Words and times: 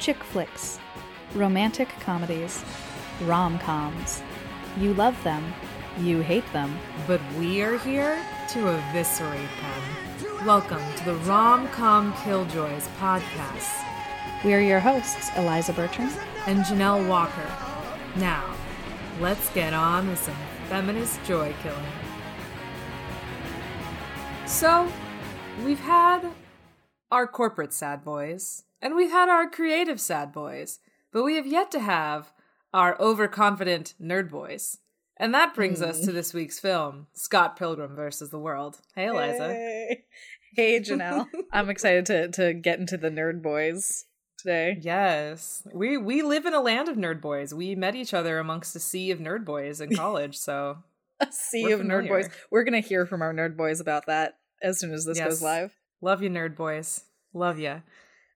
chick 0.00 0.24
flicks, 0.24 0.78
romantic 1.34 1.88
comedies, 2.00 2.64
rom 3.24 3.58
coms. 3.58 4.22
You 4.78 4.94
love 4.94 5.22
them, 5.24 5.52
you 5.98 6.22
hate 6.22 6.50
them. 6.54 6.74
But 7.06 7.20
we 7.38 7.60
are 7.60 7.76
here 7.76 8.18
to 8.48 8.68
eviscerate 8.68 9.50
them. 9.60 10.46
Welcome 10.46 10.80
to 10.96 11.04
the 11.04 11.16
Rom 11.16 11.68
Com 11.68 12.14
Killjoys 12.14 12.88
podcast. 12.98 13.84
We 14.42 14.54
are 14.54 14.60
your 14.60 14.80
hosts, 14.80 15.30
Eliza 15.36 15.74
Bertrand 15.74 16.18
and 16.46 16.60
Janelle 16.60 17.06
Walker. 17.06 17.50
Now, 18.16 18.54
let's 19.20 19.52
get 19.52 19.74
on 19.74 20.08
with 20.08 20.18
some 20.18 20.36
feminist 20.70 21.22
joy 21.24 21.54
killing. 21.62 21.92
So, 24.46 24.90
we've 25.62 25.80
had 25.80 26.26
our 27.10 27.26
corporate 27.26 27.74
sad 27.74 28.02
boys, 28.02 28.64
and 28.82 28.94
we've 28.94 29.10
had 29.10 29.28
our 29.28 29.48
creative 29.48 30.00
sad 30.00 30.32
boys, 30.32 30.78
but 31.12 31.24
we 31.24 31.36
have 31.36 31.46
yet 31.46 31.70
to 31.72 31.80
have 31.80 32.32
our 32.72 33.00
overconfident 33.00 33.94
nerd 34.00 34.30
boys. 34.30 34.78
And 35.16 35.34
that 35.34 35.54
brings 35.54 35.80
mm. 35.80 35.86
us 35.86 36.00
to 36.00 36.12
this 36.12 36.32
week's 36.32 36.58
film, 36.58 37.06
Scott 37.12 37.56
Pilgrim 37.56 37.94
versus 37.94 38.30
the 38.30 38.38
World. 38.38 38.78
Hey, 38.94 39.06
Eliza. 39.06 39.48
Hey, 39.48 40.04
hey 40.56 40.80
Janelle. 40.80 41.26
I'm 41.52 41.68
excited 41.68 42.06
to 42.06 42.28
to 42.28 42.54
get 42.54 42.78
into 42.78 42.96
the 42.96 43.10
nerd 43.10 43.42
boys 43.42 44.06
today. 44.38 44.78
Yes. 44.80 45.62
We 45.74 45.98
we 45.98 46.22
live 46.22 46.46
in 46.46 46.54
a 46.54 46.60
land 46.60 46.88
of 46.88 46.96
nerd 46.96 47.20
boys. 47.20 47.52
We 47.52 47.74
met 47.74 47.94
each 47.94 48.14
other 48.14 48.38
amongst 48.38 48.74
a 48.76 48.80
sea 48.80 49.10
of 49.10 49.18
nerd 49.18 49.44
boys 49.44 49.80
in 49.82 49.90
college, 49.94 50.36
so 50.38 50.78
a 51.20 51.28
sea 51.30 51.70
of 51.72 51.80
familiar. 51.80 52.02
nerd 52.02 52.08
boys. 52.08 52.28
We're 52.50 52.64
going 52.64 52.80
to 52.80 52.88
hear 52.88 53.04
from 53.04 53.20
our 53.20 53.34
nerd 53.34 53.56
boys 53.56 53.80
about 53.80 54.06
that 54.06 54.38
as 54.62 54.78
soon 54.80 54.92
as 54.92 55.04
this 55.04 55.18
yes. 55.18 55.28
goes 55.28 55.42
live. 55.42 55.76
Love 56.00 56.22
you 56.22 56.30
nerd 56.30 56.56
boys. 56.56 57.04
Love 57.34 57.58
you. 57.58 57.82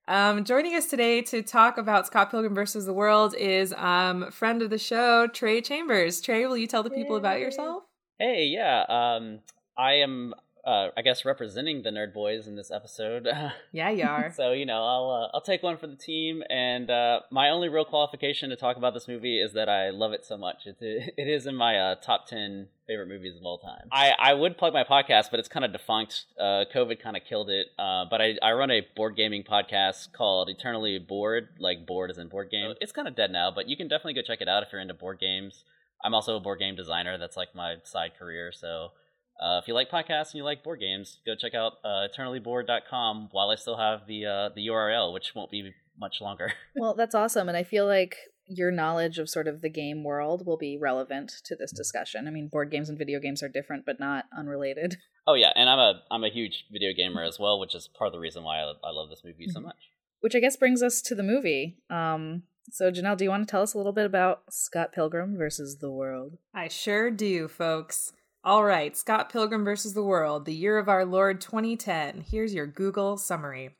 Um, 0.06 0.44
joining 0.44 0.74
us 0.74 0.86
today 0.86 1.22
to 1.22 1.42
talk 1.42 1.78
about 1.78 2.06
Scott 2.06 2.30
Pilgrim 2.30 2.54
versus 2.54 2.84
the 2.84 2.92
World 2.92 3.34
is 3.36 3.72
um, 3.74 4.30
friend 4.30 4.60
of 4.60 4.68
the 4.68 4.78
show, 4.78 5.26
Trey 5.28 5.62
Chambers. 5.62 6.20
Trey, 6.20 6.44
will 6.46 6.58
you 6.58 6.66
tell 6.66 6.82
the 6.82 6.90
people 6.90 7.16
about 7.16 7.40
yourself? 7.40 7.84
Hey, 8.18 8.44
yeah. 8.44 8.84
Um, 8.88 9.40
I 9.78 9.94
am 9.94 10.34
uh, 10.66 10.88
I 10.96 11.02
guess 11.02 11.24
representing 11.24 11.82
the 11.82 11.90
nerd 11.90 12.14
boys 12.14 12.46
in 12.46 12.56
this 12.56 12.70
episode. 12.70 13.28
yeah, 13.72 13.90
you 13.90 14.04
are. 14.04 14.32
so 14.34 14.52
you 14.52 14.64
know, 14.64 14.82
I'll 14.82 15.10
uh, 15.10 15.34
I'll 15.34 15.42
take 15.42 15.62
one 15.62 15.76
for 15.76 15.86
the 15.86 15.96
team. 15.96 16.42
And 16.48 16.90
uh, 16.90 17.20
my 17.30 17.50
only 17.50 17.68
real 17.68 17.84
qualification 17.84 18.50
to 18.50 18.56
talk 18.56 18.76
about 18.76 18.94
this 18.94 19.06
movie 19.06 19.40
is 19.40 19.52
that 19.52 19.68
I 19.68 19.90
love 19.90 20.12
it 20.12 20.24
so 20.24 20.36
much. 20.36 20.66
It 20.66 20.76
it 20.80 21.28
is 21.28 21.46
in 21.46 21.54
my 21.54 21.78
uh, 21.78 21.94
top 21.96 22.26
ten 22.26 22.68
favorite 22.86 23.08
movies 23.08 23.36
of 23.36 23.44
all 23.44 23.58
time. 23.58 23.88
I 23.92 24.12
I 24.18 24.32
would 24.32 24.56
plug 24.56 24.72
my 24.72 24.84
podcast, 24.84 25.30
but 25.30 25.38
it's 25.38 25.48
kind 25.48 25.64
of 25.64 25.72
defunct. 25.72 26.24
Uh, 26.38 26.64
COVID 26.74 26.98
kind 27.00 27.16
of 27.16 27.24
killed 27.24 27.50
it. 27.50 27.66
Uh, 27.78 28.06
but 28.08 28.22
I 28.22 28.36
I 28.42 28.52
run 28.52 28.70
a 28.70 28.86
board 28.96 29.16
gaming 29.16 29.42
podcast 29.42 30.12
called 30.12 30.48
Eternally 30.48 30.98
Bored, 30.98 31.48
like 31.58 31.86
board 31.86 32.10
is 32.10 32.18
in 32.18 32.28
board 32.28 32.50
game. 32.50 32.74
It's 32.80 32.92
kind 32.92 33.06
of 33.06 33.14
dead 33.14 33.30
now, 33.30 33.50
but 33.54 33.68
you 33.68 33.76
can 33.76 33.88
definitely 33.88 34.14
go 34.14 34.22
check 34.22 34.40
it 34.40 34.48
out 34.48 34.62
if 34.62 34.70
you're 34.72 34.80
into 34.80 34.94
board 34.94 35.20
games. 35.20 35.64
I'm 36.02 36.14
also 36.14 36.36
a 36.36 36.40
board 36.40 36.58
game 36.58 36.76
designer. 36.76 37.18
That's 37.18 37.36
like 37.36 37.54
my 37.54 37.76
side 37.82 38.12
career. 38.18 38.52
So 38.52 38.92
uh, 39.40 39.58
if 39.60 39.68
you 39.68 39.74
like 39.74 39.90
podcasts 39.90 40.30
and 40.30 40.34
you 40.34 40.44
like 40.44 40.62
board 40.62 40.80
games, 40.80 41.18
go 41.26 41.34
check 41.34 41.54
out 41.54 41.74
uh, 41.84 42.06
eternallybored.com 42.08 43.28
while 43.32 43.50
I 43.50 43.56
still 43.56 43.76
have 43.76 44.06
the 44.06 44.26
uh, 44.26 44.48
the 44.54 44.68
URL, 44.68 45.12
which 45.12 45.34
won't 45.34 45.50
be 45.50 45.72
much 45.98 46.20
longer. 46.20 46.52
well, 46.76 46.94
that's 46.94 47.14
awesome, 47.14 47.48
and 47.48 47.56
I 47.56 47.64
feel 47.64 47.86
like 47.86 48.16
your 48.46 48.70
knowledge 48.70 49.18
of 49.18 49.28
sort 49.28 49.48
of 49.48 49.62
the 49.62 49.70
game 49.70 50.04
world 50.04 50.46
will 50.46 50.58
be 50.58 50.78
relevant 50.78 51.32
to 51.44 51.56
this 51.56 51.72
discussion. 51.72 52.28
I 52.28 52.30
mean, 52.30 52.48
board 52.48 52.70
games 52.70 52.88
and 52.88 52.98
video 52.98 53.18
games 53.18 53.42
are 53.42 53.48
different, 53.48 53.86
but 53.86 53.98
not 53.98 54.26
unrelated. 54.36 54.98
Oh 55.26 55.32
yeah, 55.32 55.52
and 55.56 55.70
I'm 55.70 55.78
a 55.78 56.02
I'm 56.10 56.22
a 56.22 56.28
huge 56.28 56.66
video 56.70 56.92
gamer 56.94 57.22
as 57.22 57.38
well, 57.38 57.58
which 57.58 57.74
is 57.74 57.88
part 57.88 58.08
of 58.08 58.12
the 58.12 58.18
reason 58.18 58.44
why 58.44 58.58
I, 58.58 58.74
I 58.84 58.90
love 58.90 59.08
this 59.08 59.22
movie 59.24 59.46
so 59.46 59.54
mm-hmm. 59.54 59.68
much. 59.68 59.88
Which 60.20 60.34
I 60.34 60.38
guess 60.38 60.54
brings 60.54 60.82
us 60.82 61.00
to 61.00 61.14
the 61.14 61.22
movie. 61.22 61.78
Um, 61.88 62.42
so 62.70 62.90
Janelle, 62.90 63.16
do 63.16 63.24
you 63.24 63.30
want 63.30 63.48
to 63.48 63.50
tell 63.50 63.62
us 63.62 63.72
a 63.72 63.78
little 63.78 63.92
bit 63.92 64.04
about 64.04 64.42
Scott 64.50 64.92
Pilgrim 64.92 65.38
versus 65.38 65.78
the 65.78 65.90
World? 65.90 66.36
I 66.54 66.68
sure 66.68 67.10
do, 67.10 67.48
folks. 67.48 68.12
All 68.46 68.62
right, 68.62 68.94
Scott 68.94 69.32
Pilgrim 69.32 69.64
versus 69.64 69.94
the 69.94 70.02
World, 70.02 70.44
the 70.44 70.52
year 70.52 70.76
of 70.76 70.86
our 70.86 71.06
Lord 71.06 71.40
2010. 71.40 72.26
Here's 72.30 72.52
your 72.52 72.66
Google 72.66 73.16
summary. 73.16 73.70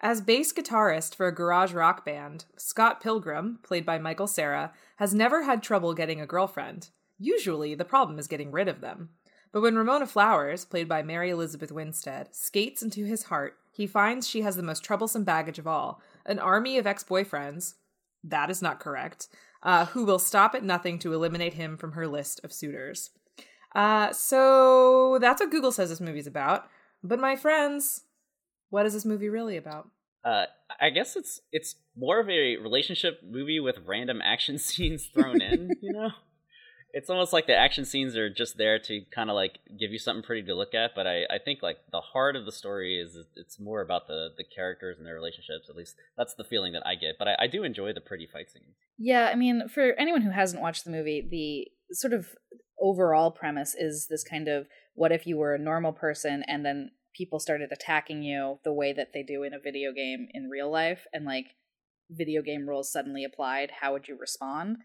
As 0.00 0.20
bass 0.20 0.52
guitarist 0.52 1.16
for 1.16 1.26
a 1.26 1.34
garage 1.34 1.72
rock 1.72 2.04
band, 2.04 2.44
Scott 2.56 3.00
Pilgrim, 3.02 3.58
played 3.64 3.84
by 3.84 3.98
Michael 3.98 4.28
Cera, 4.28 4.72
has 4.98 5.12
never 5.12 5.42
had 5.42 5.64
trouble 5.64 5.94
getting 5.94 6.20
a 6.20 6.28
girlfriend. 6.28 6.90
Usually, 7.18 7.74
the 7.74 7.84
problem 7.84 8.20
is 8.20 8.28
getting 8.28 8.52
rid 8.52 8.68
of 8.68 8.80
them. 8.80 9.08
But 9.50 9.62
when 9.62 9.74
Ramona 9.74 10.06
Flowers, 10.06 10.64
played 10.64 10.86
by 10.86 11.02
Mary 11.02 11.30
Elizabeth 11.30 11.72
Winstead, 11.72 12.32
skates 12.32 12.84
into 12.84 13.04
his 13.04 13.24
heart, 13.24 13.56
he 13.72 13.88
finds 13.88 14.28
she 14.28 14.42
has 14.42 14.54
the 14.54 14.62
most 14.62 14.84
troublesome 14.84 15.24
baggage 15.24 15.58
of 15.58 15.66
all 15.66 16.00
an 16.24 16.38
army 16.38 16.78
of 16.78 16.86
ex 16.86 17.02
boyfriends. 17.02 17.74
That 18.22 18.48
is 18.48 18.62
not 18.62 18.78
correct. 18.78 19.26
Uh, 19.60 19.86
who 19.86 20.04
will 20.04 20.20
stop 20.20 20.54
at 20.54 20.62
nothing 20.62 21.00
to 21.00 21.12
eliminate 21.12 21.54
him 21.54 21.76
from 21.76 21.92
her 21.92 22.06
list 22.06 22.40
of 22.44 22.52
suitors. 22.52 23.10
Uh, 23.78 24.12
so 24.12 25.18
that's 25.20 25.40
what 25.40 25.52
Google 25.52 25.70
says 25.70 25.88
this 25.88 26.00
movie's 26.00 26.26
about. 26.26 26.68
But 27.04 27.20
my 27.20 27.36
friends, 27.36 28.02
what 28.70 28.84
is 28.86 28.92
this 28.92 29.04
movie 29.04 29.28
really 29.28 29.56
about? 29.56 29.88
Uh, 30.24 30.46
I 30.80 30.90
guess 30.90 31.14
it's 31.14 31.40
it's 31.52 31.76
more 31.96 32.18
of 32.18 32.28
a 32.28 32.56
relationship 32.56 33.20
movie 33.24 33.60
with 33.60 33.76
random 33.86 34.20
action 34.20 34.58
scenes 34.68 35.06
thrown 35.06 35.40
in. 35.40 35.70
you 35.80 35.92
know, 35.92 36.10
it's 36.92 37.08
almost 37.08 37.32
like 37.32 37.46
the 37.46 37.54
action 37.54 37.84
scenes 37.84 38.16
are 38.16 38.28
just 38.28 38.58
there 38.58 38.80
to 38.80 39.02
kind 39.14 39.30
of 39.30 39.36
like 39.36 39.60
give 39.78 39.92
you 39.92 39.98
something 40.00 40.24
pretty 40.24 40.44
to 40.48 40.56
look 40.56 40.74
at. 40.74 40.96
But 40.96 41.06
I, 41.06 41.22
I 41.30 41.38
think 41.38 41.62
like 41.62 41.76
the 41.92 42.00
heart 42.00 42.34
of 42.34 42.46
the 42.46 42.52
story 42.52 43.00
is 43.00 43.16
it's 43.36 43.60
more 43.60 43.80
about 43.80 44.08
the 44.08 44.30
the 44.36 44.44
characters 44.44 44.98
and 44.98 45.06
their 45.06 45.14
relationships. 45.14 45.68
At 45.70 45.76
least 45.76 45.94
that's 46.16 46.34
the 46.34 46.42
feeling 46.42 46.72
that 46.72 46.84
I 46.84 46.96
get. 46.96 47.14
But 47.16 47.28
I, 47.28 47.36
I 47.42 47.46
do 47.46 47.62
enjoy 47.62 47.92
the 47.92 48.00
pretty 48.00 48.26
fight 48.26 48.50
scenes. 48.50 48.74
Yeah, 48.98 49.30
I 49.32 49.36
mean, 49.36 49.68
for 49.68 49.92
anyone 49.92 50.22
who 50.22 50.30
hasn't 50.30 50.60
watched 50.60 50.84
the 50.84 50.90
movie, 50.90 51.28
the 51.30 51.94
sort 51.94 52.12
of 52.12 52.26
overall 52.80 53.30
premise 53.30 53.74
is 53.78 54.06
this 54.08 54.24
kind 54.24 54.48
of 54.48 54.66
what 54.94 55.12
if 55.12 55.26
you 55.26 55.36
were 55.36 55.54
a 55.54 55.58
normal 55.58 55.92
person 55.92 56.42
and 56.46 56.64
then 56.64 56.90
people 57.14 57.40
started 57.40 57.72
attacking 57.72 58.22
you 58.22 58.58
the 58.64 58.72
way 58.72 58.92
that 58.92 59.12
they 59.12 59.22
do 59.22 59.42
in 59.42 59.52
a 59.52 59.58
video 59.58 59.92
game 59.92 60.28
in 60.32 60.48
real 60.48 60.70
life 60.70 61.06
and 61.12 61.24
like 61.24 61.56
video 62.10 62.42
game 62.42 62.68
rules 62.68 62.90
suddenly 62.90 63.24
applied 63.24 63.70
how 63.80 63.92
would 63.92 64.08
you 64.08 64.16
respond? 64.18 64.78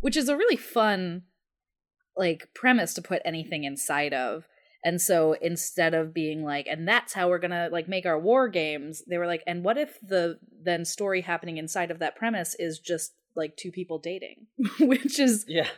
Which 0.00 0.16
is 0.16 0.28
a 0.28 0.36
really 0.36 0.56
fun 0.56 1.22
like 2.16 2.48
premise 2.54 2.94
to 2.94 3.02
put 3.02 3.22
anything 3.24 3.64
inside 3.64 4.14
of. 4.14 4.46
And 4.84 5.00
so 5.00 5.34
instead 5.40 5.94
of 5.94 6.14
being 6.14 6.44
like 6.44 6.66
and 6.66 6.86
that's 6.86 7.12
how 7.12 7.28
we're 7.28 7.38
gonna 7.38 7.68
like 7.70 7.88
make 7.88 8.06
our 8.06 8.18
war 8.18 8.48
games 8.48 9.02
they 9.08 9.18
were 9.18 9.26
like 9.26 9.42
and 9.46 9.64
what 9.64 9.78
if 9.78 9.98
the 10.00 10.38
then 10.62 10.84
story 10.84 11.22
happening 11.22 11.58
inside 11.58 11.90
of 11.90 11.98
that 11.98 12.16
premise 12.16 12.54
is 12.58 12.78
just 12.78 13.14
like 13.36 13.56
two 13.56 13.70
people 13.70 13.98
dating? 13.98 14.46
Which 14.80 15.18
is 15.18 15.44
yeah 15.48 15.68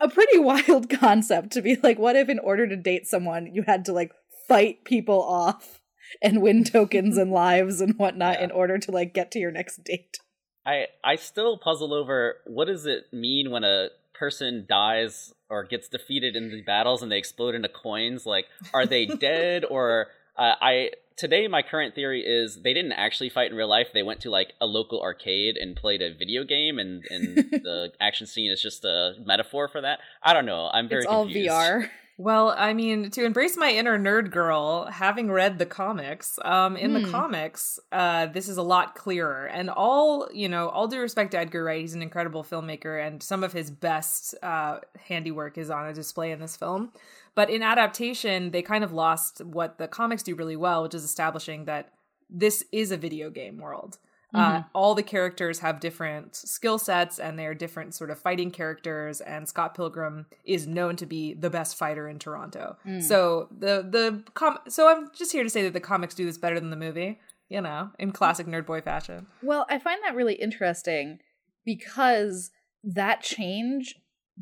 a 0.00 0.08
pretty 0.08 0.38
wild 0.38 0.88
concept 0.90 1.52
to 1.52 1.62
be 1.62 1.76
like, 1.82 1.98
what 1.98 2.16
if 2.16 2.28
in 2.28 2.38
order 2.38 2.66
to 2.66 2.76
date 2.76 3.06
someone, 3.06 3.46
you 3.52 3.62
had 3.62 3.84
to 3.86 3.92
like 3.92 4.12
fight 4.48 4.84
people 4.84 5.22
off 5.22 5.80
and 6.22 6.42
win 6.42 6.64
tokens 6.64 7.16
and 7.16 7.30
lives 7.30 7.80
and 7.80 7.94
whatnot 7.96 8.38
yeah. 8.38 8.44
in 8.44 8.50
order 8.50 8.78
to 8.78 8.90
like 8.90 9.12
get 9.12 9.30
to 9.32 9.38
your 9.38 9.50
next 9.50 9.82
date? 9.84 10.18
I 10.64 10.86
I 11.04 11.16
still 11.16 11.58
puzzle 11.58 11.94
over 11.94 12.36
what 12.46 12.66
does 12.66 12.86
it 12.86 13.04
mean 13.12 13.50
when 13.50 13.64
a 13.64 13.88
person 14.14 14.66
dies 14.68 15.32
or 15.48 15.64
gets 15.64 15.88
defeated 15.88 16.34
in 16.34 16.50
the 16.50 16.62
battles 16.62 17.02
and 17.02 17.12
they 17.12 17.18
explode 17.18 17.54
into 17.54 17.68
coins? 17.68 18.26
Like, 18.26 18.46
are 18.74 18.86
they 18.86 19.06
dead 19.20 19.64
or 19.64 20.08
uh, 20.36 20.54
I 20.60 20.90
today 21.16 21.48
my 21.48 21.62
current 21.62 21.94
theory 21.94 22.22
is 22.24 22.62
they 22.62 22.74
didn't 22.74 22.92
actually 22.92 23.30
fight 23.30 23.50
in 23.50 23.56
real 23.56 23.68
life. 23.68 23.88
They 23.92 24.02
went 24.02 24.20
to 24.20 24.30
like 24.30 24.52
a 24.60 24.66
local 24.66 25.00
arcade 25.00 25.56
and 25.56 25.74
played 25.74 26.02
a 26.02 26.14
video 26.14 26.44
game, 26.44 26.78
and 26.78 27.04
and 27.10 27.36
the 27.50 27.92
action 28.00 28.26
scene 28.26 28.50
is 28.50 28.60
just 28.62 28.84
a 28.84 29.14
metaphor 29.24 29.68
for 29.68 29.80
that. 29.80 30.00
I 30.22 30.32
don't 30.32 30.46
know. 30.46 30.70
I'm 30.72 30.88
very 30.88 31.02
it's 31.02 31.10
confused. 31.10 31.48
all 31.48 31.60
VR. 31.60 31.88
Well, 32.18 32.54
I 32.56 32.72
mean, 32.72 33.10
to 33.10 33.24
embrace 33.24 33.58
my 33.58 33.70
inner 33.70 33.98
nerd 33.98 34.30
girl, 34.30 34.86
having 34.86 35.30
read 35.30 35.58
the 35.58 35.66
comics, 35.66 36.38
um, 36.46 36.74
in 36.74 36.94
the 36.94 37.02
hmm. 37.02 37.10
comics, 37.10 37.78
uh, 37.92 38.26
this 38.26 38.48
is 38.48 38.56
a 38.56 38.62
lot 38.62 38.94
clearer. 38.94 39.44
And 39.44 39.68
all, 39.68 40.26
you 40.32 40.48
know, 40.48 40.70
all 40.70 40.88
due 40.88 41.00
respect 41.00 41.32
to 41.32 41.38
Edgar 41.38 41.64
Wright, 41.64 41.82
he's 41.82 41.92
an 41.92 42.00
incredible 42.00 42.42
filmmaker, 42.42 43.06
and 43.06 43.22
some 43.22 43.44
of 43.44 43.52
his 43.52 43.70
best 43.70 44.34
uh, 44.42 44.78
handiwork 44.98 45.58
is 45.58 45.68
on 45.68 45.88
a 45.88 45.92
display 45.92 46.32
in 46.32 46.40
this 46.40 46.56
film. 46.56 46.90
But 47.34 47.50
in 47.50 47.62
adaptation, 47.62 48.50
they 48.50 48.62
kind 48.62 48.82
of 48.82 48.92
lost 48.92 49.44
what 49.44 49.76
the 49.76 49.86
comics 49.86 50.22
do 50.22 50.34
really 50.34 50.56
well, 50.56 50.84
which 50.84 50.94
is 50.94 51.04
establishing 51.04 51.66
that 51.66 51.92
this 52.30 52.64
is 52.72 52.92
a 52.92 52.96
video 52.96 53.28
game 53.28 53.58
world. 53.58 53.98
Uh, 54.34 54.38
mm-hmm. 54.38 54.56
Uh, 54.56 54.62
all 54.74 54.94
the 54.94 55.02
characters 55.02 55.60
have 55.60 55.80
different 55.80 56.34
skill 56.34 56.78
sets 56.78 57.18
and 57.18 57.38
they're 57.38 57.54
different 57.54 57.94
sort 57.94 58.10
of 58.10 58.18
fighting 58.18 58.50
characters. 58.50 59.20
And 59.20 59.48
Scott 59.48 59.74
Pilgrim 59.74 60.26
is 60.44 60.66
known 60.66 60.96
to 60.96 61.06
be 61.06 61.34
the 61.34 61.50
best 61.50 61.76
fighter 61.76 62.08
in 62.08 62.18
Toronto. 62.18 62.76
Mm. 62.86 63.02
So 63.02 63.48
the 63.56 63.86
the 63.88 64.24
com- 64.34 64.58
so 64.68 64.88
I'm 64.88 65.10
just 65.16 65.32
here 65.32 65.44
to 65.44 65.50
say 65.50 65.62
that 65.62 65.72
the 65.72 65.80
comics 65.80 66.14
do 66.14 66.24
this 66.24 66.38
better 66.38 66.58
than 66.58 66.70
the 66.70 66.76
movie. 66.76 67.20
You 67.48 67.60
know, 67.60 67.90
in 68.00 68.10
classic 68.10 68.48
nerd 68.48 68.66
boy 68.66 68.80
fashion. 68.80 69.28
Well, 69.40 69.66
I 69.70 69.78
find 69.78 70.02
that 70.02 70.16
really 70.16 70.34
interesting 70.34 71.20
because 71.64 72.50
that 72.82 73.22
change 73.22 73.94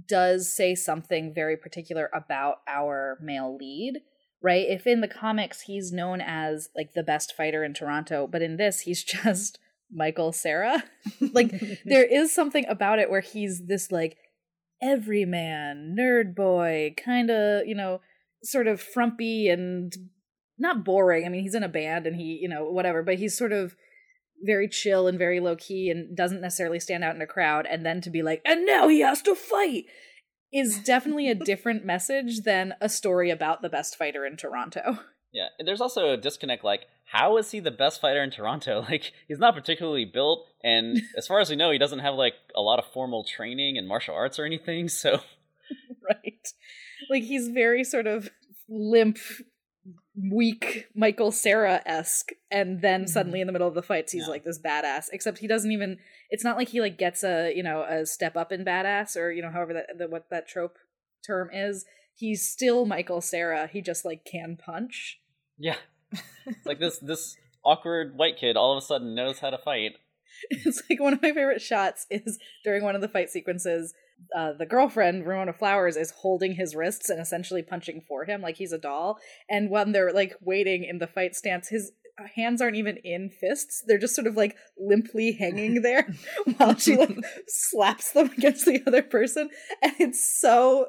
does 0.09 0.49
say 0.49 0.75
something 0.75 1.33
very 1.35 1.57
particular 1.57 2.11
about 2.15 2.57
our 2.67 3.19
male 3.21 3.57
lead, 3.57 4.01
right? 4.43 4.67
If 4.69 4.87
in 4.87 5.01
the 5.01 5.09
comics 5.09 5.63
he's 5.63 5.93
known 5.93 6.21
as 6.21 6.71
like 6.75 6.95
the 6.95 7.03
best 7.03 7.35
fighter 7.37 7.63
in 7.63 7.75
Toronto, 7.75 8.27
but 8.27 8.43
in 8.43 8.57
this 8.57 8.81
he's 8.81 9.05
just 9.05 9.59
Michael 9.95 10.33
Cera. 10.33 10.83
like 11.33 11.53
there 11.85 12.05
is 12.05 12.35
something 12.35 12.67
about 12.69 12.99
it 12.99 13.11
where 13.11 13.21
he's 13.21 13.67
this 13.67 13.91
like 13.93 14.17
everyman, 14.83 15.97
nerd 15.99 16.35
boy, 16.35 16.95
kind 17.03 17.31
of, 17.31 17.67
you 17.67 17.75
know, 17.75 18.01
sort 18.43 18.67
of 18.67 18.81
frumpy 18.81 19.49
and 19.49 19.95
not 20.59 20.85
boring. 20.85 21.25
I 21.25 21.29
mean, 21.29 21.43
he's 21.43 21.55
in 21.55 21.63
a 21.63 21.69
band 21.69 22.07
and 22.07 22.17
he, 22.17 22.39
you 22.41 22.49
know, 22.49 22.65
whatever, 22.65 23.03
but 23.03 23.19
he's 23.19 23.37
sort 23.37 23.53
of 23.53 23.75
very 24.43 24.69
chill 24.69 25.07
and 25.07 25.19
very 25.19 25.41
low 25.41 25.57
key 25.57 25.91
and 25.91 26.17
doesn't 26.17 26.41
necessarily 26.41 26.81
stand 26.81 27.03
out 27.03 27.15
in 27.15 27.23
a 27.23 27.27
crowd 27.27 27.67
and 27.71 27.87
then 27.87 28.01
to 28.03 28.11
be 28.11 28.23
like, 28.23 28.43
"And 28.45 28.67
now 28.67 28.89
he 28.89 29.01
has 29.01 29.23
to 29.23 29.35
fight." 29.35 29.87
is 30.55 30.79
definitely 30.79 31.29
a 31.29 31.35
different 31.35 31.85
message 31.85 32.43
than 32.43 32.75
a 32.81 32.89
story 32.89 33.29
about 33.29 33.61
the 33.61 33.69
best 33.69 33.97
fighter 33.97 34.25
in 34.25 34.37
Toronto. 34.37 35.01
Yeah, 35.35 35.49
and 35.59 35.67
there's 35.67 35.81
also 35.81 36.11
a 36.11 36.17
disconnect. 36.17 36.63
Like, 36.63 36.87
how 37.07 37.37
is 37.39 37.51
he 37.51 37.59
the 37.59 37.73
best 37.73 38.01
fighter 38.01 38.23
in 38.23 38.31
Toronto? 38.31 38.87
Like, 38.89 39.13
he's 39.27 39.41
not 39.41 39.55
particularly 39.55 40.05
built, 40.05 40.47
and 40.63 41.03
as 41.19 41.27
far 41.27 41.41
as 41.41 41.51
we 41.51 41.57
know, 41.57 41.73
he 41.73 41.79
doesn't 41.79 41.99
have 41.99 42.15
like 42.15 42.35
a 42.55 42.63
lot 42.63 42.79
of 42.79 42.87
formal 42.87 43.25
training 43.25 43.77
in 43.77 43.87
martial 43.87 44.15
arts 44.15 44.39
or 44.39 44.45
anything. 44.45 44.89
So, 44.89 45.21
right, 46.09 46.49
like 47.11 47.25
he's 47.25 47.49
very 47.49 47.83
sort 47.83 48.07
of 48.07 48.31
limp, 48.69 49.19
weak 50.31 50.87
Michael 50.95 51.33
Cera 51.33 51.83
esque, 51.85 52.31
and 52.53 52.81
then 52.81 53.03
mm-hmm. 53.03 53.09
suddenly 53.09 53.41
in 53.41 53.49
the 53.49 53.53
middle 53.53 53.69
of 53.69 53.75
the 53.75 53.83
fights, 53.83 54.13
he's 54.13 54.23
yeah. 54.23 54.29
like 54.29 54.45
this 54.45 54.61
badass. 54.61 55.07
Except 55.13 55.39
he 55.39 55.49
doesn't 55.49 55.73
even. 55.73 55.99
It's 56.31 56.45
not 56.45 56.57
like 56.57 56.69
he 56.69 56.81
like 56.81 56.97
gets 56.97 57.25
a 57.25 57.53
you 57.55 57.65
know 57.65 57.83
a 57.83 58.07
step 58.07 58.37
up 58.37 58.53
in 58.53 58.65
badass 58.65 59.17
or 59.17 59.33
you 59.33 59.43
know 59.43 59.51
however 59.51 59.73
that 59.73 59.99
the, 59.99 60.07
what 60.07 60.31
that 60.31 60.47
trope 60.47 60.77
term 61.27 61.51
is. 61.53 61.85
He's 62.17 62.49
still 62.49 62.87
Michael 62.87 63.21
Cera. 63.21 63.67
He 63.67 63.83
just 63.83 64.05
like 64.05 64.25
can 64.25 64.57
punch. 64.57 65.19
Yeah, 65.59 65.77
like 66.65 66.79
this 66.79 66.99
this 66.99 67.37
awkward 67.65 68.17
white 68.17 68.37
kid 68.37 68.57
all 68.57 68.77
of 68.77 68.83
a 68.83 68.87
sudden 68.87 69.15
knows 69.15 69.39
how 69.39 69.51
to 69.51 69.59
fight. 69.59 69.93
It's 70.51 70.83
like 70.91 71.01
one 71.01 71.13
of 71.13 71.23
my 71.23 71.33
favorite 71.33 71.63
shots 71.63 72.07
is 72.11 72.39
during 72.65 72.83
one 72.83 72.97
of 72.97 73.01
the 73.01 73.09
fight 73.09 73.31
sequences 73.31 73.95
uh, 74.35 74.53
the 74.53 74.67
girlfriend 74.67 75.27
Ramona 75.27 75.53
Flowers 75.53 75.97
is 75.97 76.11
holding 76.11 76.55
his 76.55 76.75
wrists 76.75 77.11
and 77.11 77.21
essentially 77.21 77.63
punching 77.63 78.03
for 78.07 78.25
him 78.25 78.41
like 78.41 78.57
he's 78.57 78.73
a 78.73 78.79
doll. 78.79 79.19
And 79.49 79.71
when 79.71 79.93
they're 79.93 80.13
like 80.13 80.35
waiting 80.41 80.85
in 80.85 80.99
the 80.99 81.07
fight 81.07 81.35
stance, 81.35 81.69
his 81.69 81.93
hands 82.37 82.61
aren't 82.61 82.77
even 82.77 82.99
in 83.05 83.31
fists; 83.31 83.83
they're 83.87 83.99
just 83.99 84.15
sort 84.15 84.27
of 84.27 84.37
like 84.37 84.57
limply 84.79 85.33
hanging 85.33 85.83
there 85.83 86.09
while 86.57 86.77
she 86.77 86.97
like 86.97 87.17
slaps 87.47 88.13
them 88.13 88.31
against 88.37 88.67
the 88.67 88.83
other 88.87 89.03
person, 89.03 89.51
and 89.83 89.93
it's 89.99 90.41
so 90.41 90.89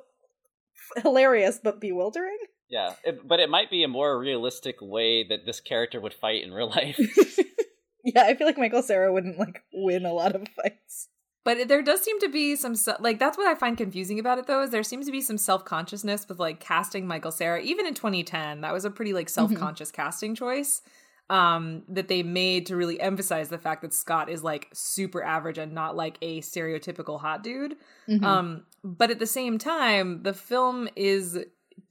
hilarious 0.97 1.59
but 1.63 1.81
bewildering. 1.81 2.37
Yeah, 2.69 2.93
it, 3.03 3.27
but 3.27 3.39
it 3.39 3.49
might 3.49 3.69
be 3.69 3.83
a 3.83 3.87
more 3.87 4.17
realistic 4.17 4.77
way 4.81 5.23
that 5.27 5.45
this 5.45 5.59
character 5.59 6.01
would 6.01 6.13
fight 6.13 6.43
in 6.43 6.51
real 6.51 6.69
life. 6.69 6.99
yeah, 8.03 8.23
I 8.23 8.35
feel 8.35 8.47
like 8.47 8.57
Michael 8.57 8.81
Cera 8.81 9.11
wouldn't 9.11 9.37
like 9.37 9.63
win 9.73 10.05
a 10.05 10.13
lot 10.13 10.35
of 10.35 10.47
fights. 10.49 11.09
But 11.45 11.67
there 11.67 11.83
does 11.83 12.01
seem 12.01 12.19
to 12.21 12.27
be 12.27 12.55
some 12.55 12.75
like 12.99 13.19
that's 13.19 13.37
what 13.37 13.47
I 13.47 13.53
find 13.53 13.77
confusing 13.77 14.19
about 14.19 14.39
it 14.39 14.47
though 14.47 14.63
is 14.63 14.71
there 14.71 14.83
seems 14.83 15.05
to 15.05 15.11
be 15.11 15.21
some 15.21 15.37
self 15.37 15.63
consciousness 15.63 16.25
with 16.27 16.39
like 16.39 16.59
casting 16.59 17.07
Michael 17.07 17.31
Cera 17.31 17.61
even 17.61 17.85
in 17.85 17.93
2010 17.93 18.61
that 18.61 18.73
was 18.73 18.83
a 18.83 18.89
pretty 18.89 19.13
like 19.13 19.29
self 19.29 19.53
conscious 19.53 19.91
mm-hmm. 19.91 20.01
casting 20.01 20.33
choice 20.33 20.81
um 21.29 21.83
that 21.87 22.07
they 22.07 22.23
made 22.23 22.65
to 22.65 22.75
really 22.75 22.99
emphasize 22.99 23.49
the 23.49 23.59
fact 23.59 23.83
that 23.83 23.93
Scott 23.93 24.27
is 24.27 24.43
like 24.43 24.69
super 24.73 25.23
average 25.23 25.59
and 25.59 25.71
not 25.71 25.95
like 25.95 26.17
a 26.23 26.41
stereotypical 26.41 27.21
hot 27.21 27.43
dude. 27.43 27.75
Mm-hmm. 28.09 28.25
Um 28.25 28.65
but 28.83 29.11
at 29.11 29.19
the 29.19 29.27
same 29.27 29.59
time 29.59 30.23
the 30.23 30.33
film 30.33 30.89
is 30.95 31.37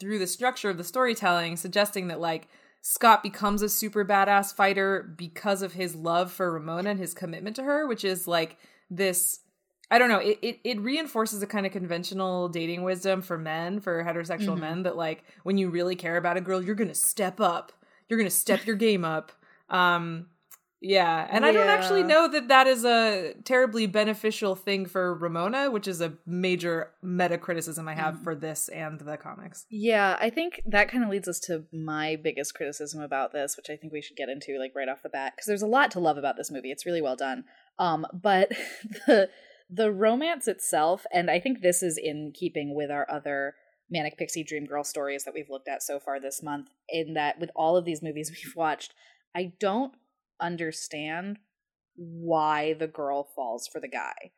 through 0.00 0.18
the 0.18 0.26
structure 0.26 0.70
of 0.70 0.78
the 0.78 0.84
storytelling 0.84 1.56
suggesting 1.56 2.08
that 2.08 2.20
like 2.20 2.48
Scott 2.82 3.22
becomes 3.22 3.62
a 3.62 3.68
super 3.68 4.04
badass 4.04 4.54
fighter 4.54 5.14
because 5.16 5.62
of 5.62 5.72
his 5.72 5.94
love 5.94 6.30
for 6.30 6.52
Ramona 6.52 6.90
and 6.90 6.98
his 6.98 7.14
commitment 7.14 7.56
to 7.56 7.62
her, 7.62 7.86
which 7.86 8.04
is 8.04 8.28
like 8.28 8.58
this 8.90 9.40
I 9.90 9.98
don't 9.98 10.08
know. 10.08 10.18
It, 10.18 10.38
it, 10.42 10.60
it 10.64 10.80
reinforces 10.80 11.42
a 11.42 11.46
kind 11.46 11.66
of 11.66 11.72
conventional 11.72 12.48
dating 12.48 12.82
wisdom 12.82 13.22
for 13.22 13.38
men, 13.38 13.80
for 13.80 14.02
heterosexual 14.02 14.52
mm-hmm. 14.52 14.60
men, 14.60 14.82
that 14.84 14.96
like 14.96 15.24
when 15.42 15.58
you 15.58 15.70
really 15.70 15.94
care 15.94 16.16
about 16.16 16.36
a 16.36 16.40
girl, 16.40 16.62
you're 16.62 16.74
gonna 16.74 16.94
step 16.94 17.40
up. 17.40 17.72
You're 18.08 18.18
gonna 18.18 18.30
step 18.30 18.66
your 18.66 18.76
game 18.76 19.04
up. 19.04 19.32
Um, 19.68 20.26
yeah, 20.84 21.26
and 21.30 21.44
yeah. 21.44 21.48
I 21.48 21.52
don't 21.52 21.68
actually 21.68 22.02
know 22.02 22.28
that 22.28 22.48
that 22.48 22.66
is 22.66 22.84
a 22.84 23.32
terribly 23.44 23.86
beneficial 23.86 24.54
thing 24.54 24.84
for 24.84 25.14
Ramona, 25.14 25.70
which 25.70 25.88
is 25.88 26.02
a 26.02 26.12
major 26.26 26.90
meta 27.02 27.38
criticism 27.38 27.88
I 27.88 27.94
have 27.94 28.16
mm. 28.16 28.24
for 28.24 28.34
this 28.34 28.68
and 28.68 29.00
the 29.00 29.16
comics. 29.16 29.64
Yeah, 29.70 30.18
I 30.20 30.28
think 30.28 30.60
that 30.66 30.90
kind 30.90 31.02
of 31.02 31.08
leads 31.08 31.26
us 31.26 31.40
to 31.40 31.64
my 31.72 32.16
biggest 32.22 32.54
criticism 32.54 33.00
about 33.00 33.32
this, 33.32 33.56
which 33.56 33.70
I 33.70 33.76
think 33.76 33.94
we 33.94 34.02
should 34.02 34.16
get 34.16 34.28
into 34.28 34.58
like 34.58 34.74
right 34.76 34.88
off 34.88 35.02
the 35.02 35.08
bat 35.08 35.32
because 35.34 35.46
there's 35.46 35.62
a 35.62 35.66
lot 35.66 35.90
to 35.92 36.00
love 36.00 36.18
about 36.18 36.36
this 36.36 36.50
movie. 36.50 36.70
It's 36.70 36.84
really 36.84 37.02
well 37.02 37.16
done. 37.16 37.44
Um, 37.78 38.06
but 38.12 38.52
the 39.06 39.30
the 39.70 39.90
romance 39.90 40.46
itself, 40.46 41.06
and 41.10 41.30
I 41.30 41.40
think 41.40 41.62
this 41.62 41.82
is 41.82 41.96
in 41.96 42.32
keeping 42.34 42.74
with 42.74 42.90
our 42.90 43.10
other 43.10 43.54
manic 43.90 44.18
pixie 44.18 44.44
dream 44.44 44.66
girl 44.66 44.84
stories 44.84 45.24
that 45.24 45.32
we've 45.32 45.48
looked 45.48 45.68
at 45.68 45.82
so 45.82 45.98
far 45.98 46.20
this 46.20 46.42
month. 46.42 46.68
In 46.90 47.14
that, 47.14 47.40
with 47.40 47.50
all 47.56 47.78
of 47.78 47.86
these 47.86 48.02
movies 48.02 48.30
we've 48.44 48.54
watched, 48.54 48.92
I 49.34 49.52
don't 49.58 49.94
understand 50.40 51.38
why 51.96 52.74
the 52.74 52.86
girl 52.86 53.28
falls 53.36 53.68
for 53.68 53.80
the 53.80 53.88
guy. 53.88 54.32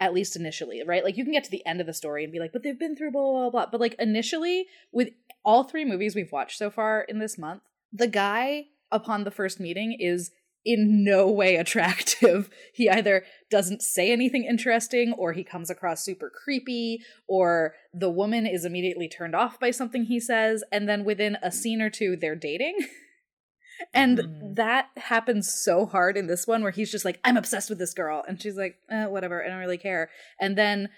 At 0.00 0.14
least 0.14 0.34
initially, 0.34 0.82
right? 0.84 1.04
Like 1.04 1.16
you 1.16 1.24
can 1.24 1.32
get 1.32 1.44
to 1.44 1.50
the 1.50 1.64
end 1.64 1.80
of 1.80 1.86
the 1.86 1.94
story 1.94 2.24
and 2.24 2.32
be 2.32 2.40
like, 2.40 2.52
but 2.52 2.62
they've 2.62 2.78
been 2.78 2.96
through 2.96 3.12
blah 3.12 3.22
blah 3.22 3.50
blah. 3.50 3.66
But 3.70 3.80
like 3.80 3.94
initially, 3.98 4.66
with 4.90 5.10
all 5.44 5.64
three 5.64 5.84
movies 5.84 6.16
we've 6.16 6.32
watched 6.32 6.58
so 6.58 6.70
far 6.70 7.02
in 7.02 7.18
this 7.18 7.38
month, 7.38 7.62
the 7.92 8.08
guy 8.08 8.66
upon 8.90 9.24
the 9.24 9.30
first 9.30 9.60
meeting 9.60 9.96
is 9.98 10.32
in 10.64 11.04
no 11.04 11.30
way 11.30 11.56
attractive. 11.56 12.50
He 12.72 12.90
either 12.90 13.24
doesn't 13.50 13.82
say 13.82 14.10
anything 14.10 14.44
interesting 14.44 15.12
or 15.12 15.32
he 15.32 15.44
comes 15.44 15.70
across 15.70 16.04
super 16.04 16.30
creepy 16.30 17.02
or 17.28 17.74
the 17.94 18.10
woman 18.10 18.46
is 18.46 18.64
immediately 18.64 19.08
turned 19.08 19.34
off 19.34 19.60
by 19.60 19.70
something 19.70 20.04
he 20.04 20.18
says 20.18 20.64
and 20.72 20.88
then 20.88 21.04
within 21.04 21.36
a 21.42 21.52
scene 21.52 21.80
or 21.80 21.90
two 21.90 22.16
they're 22.16 22.34
dating. 22.34 22.76
and 23.94 24.18
mm. 24.18 24.54
that 24.56 24.88
happens 24.96 25.52
so 25.52 25.86
hard 25.86 26.16
in 26.16 26.26
this 26.26 26.46
one 26.46 26.62
where 26.62 26.72
he's 26.72 26.90
just 26.90 27.04
like 27.04 27.20
I'm 27.24 27.36
obsessed 27.36 27.68
with 27.68 27.78
this 27.78 27.94
girl 27.94 28.24
and 28.26 28.40
she's 28.40 28.56
like 28.56 28.76
eh, 28.90 29.06
whatever, 29.06 29.44
I 29.44 29.48
don't 29.48 29.58
really 29.58 29.78
care. 29.78 30.10
And 30.40 30.56
then 30.56 30.88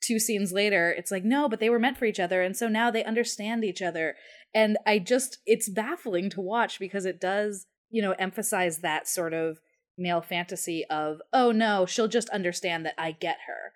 two 0.00 0.18
scenes 0.18 0.52
later 0.52 0.90
it's 0.96 1.10
like 1.10 1.24
no, 1.24 1.48
but 1.48 1.60
they 1.60 1.70
were 1.70 1.78
meant 1.78 1.98
for 1.98 2.04
each 2.04 2.20
other 2.20 2.42
and 2.42 2.56
so 2.56 2.68
now 2.68 2.90
they 2.90 3.04
understand 3.04 3.64
each 3.64 3.82
other. 3.82 4.16
And 4.54 4.76
I 4.86 4.98
just 4.98 5.38
it's 5.46 5.68
baffling 5.68 6.30
to 6.30 6.40
watch 6.40 6.78
because 6.78 7.06
it 7.06 7.20
does 7.20 7.66
you 7.92 8.02
know, 8.02 8.12
emphasize 8.18 8.78
that 8.78 9.06
sort 9.06 9.34
of 9.34 9.60
male 9.96 10.22
fantasy 10.22 10.84
of, 10.90 11.20
oh 11.32 11.52
no, 11.52 11.86
she'll 11.86 12.08
just 12.08 12.30
understand 12.30 12.84
that 12.86 12.94
I 12.98 13.12
get 13.12 13.36
her, 13.46 13.72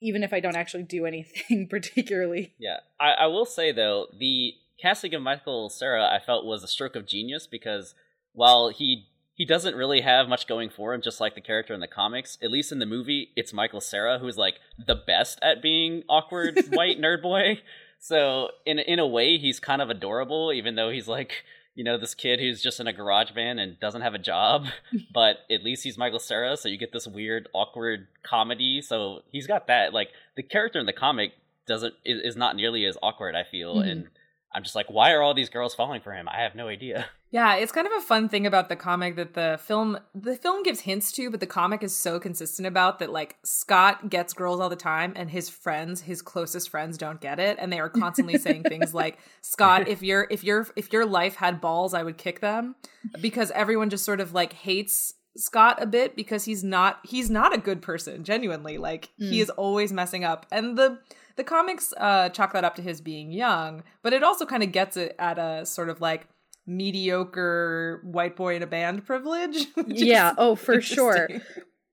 even 0.00 0.24
if 0.24 0.32
I 0.32 0.40
don't 0.40 0.56
actually 0.56 0.84
do 0.84 1.06
anything 1.06 1.68
particularly. 1.70 2.54
Yeah. 2.58 2.78
I, 2.98 3.12
I 3.12 3.26
will 3.26 3.44
say, 3.44 3.70
though, 3.70 4.06
the 4.18 4.54
casting 4.82 5.14
of 5.14 5.22
Michael 5.22 5.70
Cera 5.70 6.04
I 6.12 6.18
felt 6.18 6.44
was 6.44 6.64
a 6.64 6.68
stroke 6.68 6.96
of 6.96 7.06
genius 7.06 7.46
because 7.46 7.94
while 8.32 8.68
he 8.68 9.06
he 9.34 9.46
doesn't 9.46 9.76
really 9.76 10.02
have 10.02 10.28
much 10.28 10.46
going 10.46 10.68
for 10.68 10.92
him, 10.92 11.00
just 11.00 11.20
like 11.20 11.34
the 11.34 11.40
character 11.40 11.72
in 11.72 11.80
the 11.80 11.88
comics. 11.88 12.36
At 12.42 12.50
least 12.50 12.70
in 12.70 12.80
the 12.80 12.86
movie, 12.86 13.30
it's 13.34 13.52
Michael 13.52 13.80
Cera 13.80 14.18
who's 14.18 14.36
like 14.36 14.56
the 14.86 14.94
best 14.94 15.38
at 15.42 15.62
being 15.62 16.02
awkward 16.08 16.58
white 16.72 17.00
nerd 17.00 17.22
boy. 17.22 17.60
So 17.98 18.50
in 18.66 18.78
in 18.78 18.98
a 18.98 19.06
way, 19.06 19.38
he's 19.38 19.60
kind 19.60 19.80
of 19.80 19.88
adorable, 19.88 20.52
even 20.52 20.74
though 20.74 20.90
he's 20.90 21.08
like 21.08 21.44
you 21.74 21.84
know, 21.84 21.96
this 21.96 22.14
kid 22.14 22.38
who's 22.38 22.62
just 22.62 22.80
in 22.80 22.86
a 22.86 22.92
garage 22.92 23.30
band 23.30 23.58
and 23.58 23.80
doesn't 23.80 24.02
have 24.02 24.14
a 24.14 24.18
job, 24.18 24.66
but 25.14 25.38
at 25.50 25.64
least 25.64 25.84
he's 25.84 25.96
Michael 25.96 26.18
Cera, 26.18 26.56
so 26.56 26.68
you 26.68 26.76
get 26.76 26.92
this 26.92 27.06
weird, 27.06 27.48
awkward 27.54 28.08
comedy. 28.22 28.82
So 28.82 29.22
he's 29.30 29.46
got 29.46 29.68
that. 29.68 29.94
Like 29.94 30.10
the 30.36 30.42
character 30.42 30.78
in 30.78 30.86
the 30.86 30.92
comic 30.92 31.32
doesn't 31.66 31.94
is, 32.04 32.20
is 32.22 32.36
not 32.36 32.56
nearly 32.56 32.84
as 32.84 32.98
awkward. 33.02 33.34
I 33.34 33.44
feel, 33.44 33.76
mm-hmm. 33.76 33.88
and 33.88 34.08
I'm 34.54 34.62
just 34.62 34.74
like, 34.74 34.90
why 34.90 35.12
are 35.12 35.22
all 35.22 35.34
these 35.34 35.48
girls 35.48 35.74
falling 35.74 36.00
for 36.00 36.12
him? 36.12 36.28
I 36.28 36.42
have 36.42 36.54
no 36.54 36.68
idea. 36.68 37.06
Yeah, 37.32 37.54
it's 37.54 37.72
kind 37.72 37.86
of 37.86 37.94
a 37.94 38.02
fun 38.02 38.28
thing 38.28 38.46
about 38.46 38.68
the 38.68 38.76
comic 38.76 39.16
that 39.16 39.32
the 39.32 39.58
film 39.64 39.98
the 40.14 40.36
film 40.36 40.62
gives 40.62 40.80
hints 40.80 41.10
to, 41.12 41.30
but 41.30 41.40
the 41.40 41.46
comic 41.46 41.82
is 41.82 41.96
so 41.96 42.20
consistent 42.20 42.68
about 42.68 42.98
that 42.98 43.10
like 43.10 43.36
Scott 43.42 44.10
gets 44.10 44.34
girls 44.34 44.60
all 44.60 44.68
the 44.68 44.76
time 44.76 45.14
and 45.16 45.30
his 45.30 45.48
friends, 45.48 46.02
his 46.02 46.20
closest 46.20 46.68
friends 46.68 46.98
don't 46.98 47.22
get 47.22 47.40
it 47.40 47.56
and 47.58 47.72
they 47.72 47.80
are 47.80 47.88
constantly 47.88 48.36
saying 48.36 48.64
things 48.64 48.92
like, 49.02 49.18
"Scott, 49.40 49.88
if 49.88 50.02
your 50.02 50.26
if 50.28 50.44
your 50.44 50.66
if 50.76 50.92
your 50.92 51.06
life 51.06 51.36
had 51.36 51.58
balls, 51.58 51.94
I 51.94 52.02
would 52.02 52.18
kick 52.18 52.40
them." 52.40 52.74
Because 53.22 53.50
everyone 53.52 53.88
just 53.88 54.04
sort 54.04 54.20
of 54.20 54.34
like 54.34 54.52
hates 54.52 55.14
Scott 55.36 55.82
a 55.82 55.86
bit 55.86 56.14
because 56.14 56.44
he's 56.44 56.62
not 56.62 57.00
he's 57.02 57.30
not 57.30 57.54
a 57.54 57.58
good 57.58 57.80
person, 57.80 58.24
genuinely. 58.24 58.76
Like 58.76 59.08
mm. 59.18 59.30
he 59.30 59.40
is 59.40 59.50
always 59.50 59.92
messing 59.92 60.24
up. 60.24 60.46
And 60.52 60.76
the 60.76 60.98
the 61.36 61.44
comics 61.44 61.92
uh 61.96 62.28
chalk 62.30 62.52
that 62.52 62.64
up 62.64 62.74
to 62.76 62.82
his 62.82 63.00
being 63.00 63.32
young, 63.32 63.82
but 64.02 64.12
it 64.12 64.22
also 64.22 64.46
kind 64.46 64.62
of 64.62 64.72
gets 64.72 64.96
it 64.96 65.14
at 65.18 65.38
a 65.38 65.64
sort 65.66 65.88
of 65.88 66.00
like 66.00 66.26
mediocre 66.66 68.00
white 68.04 68.36
boy 68.36 68.56
in 68.56 68.62
a 68.62 68.66
band 68.66 69.04
privilege. 69.04 69.66
Yeah, 69.86 70.34
oh, 70.38 70.54
for 70.54 70.80
sure. 70.80 71.28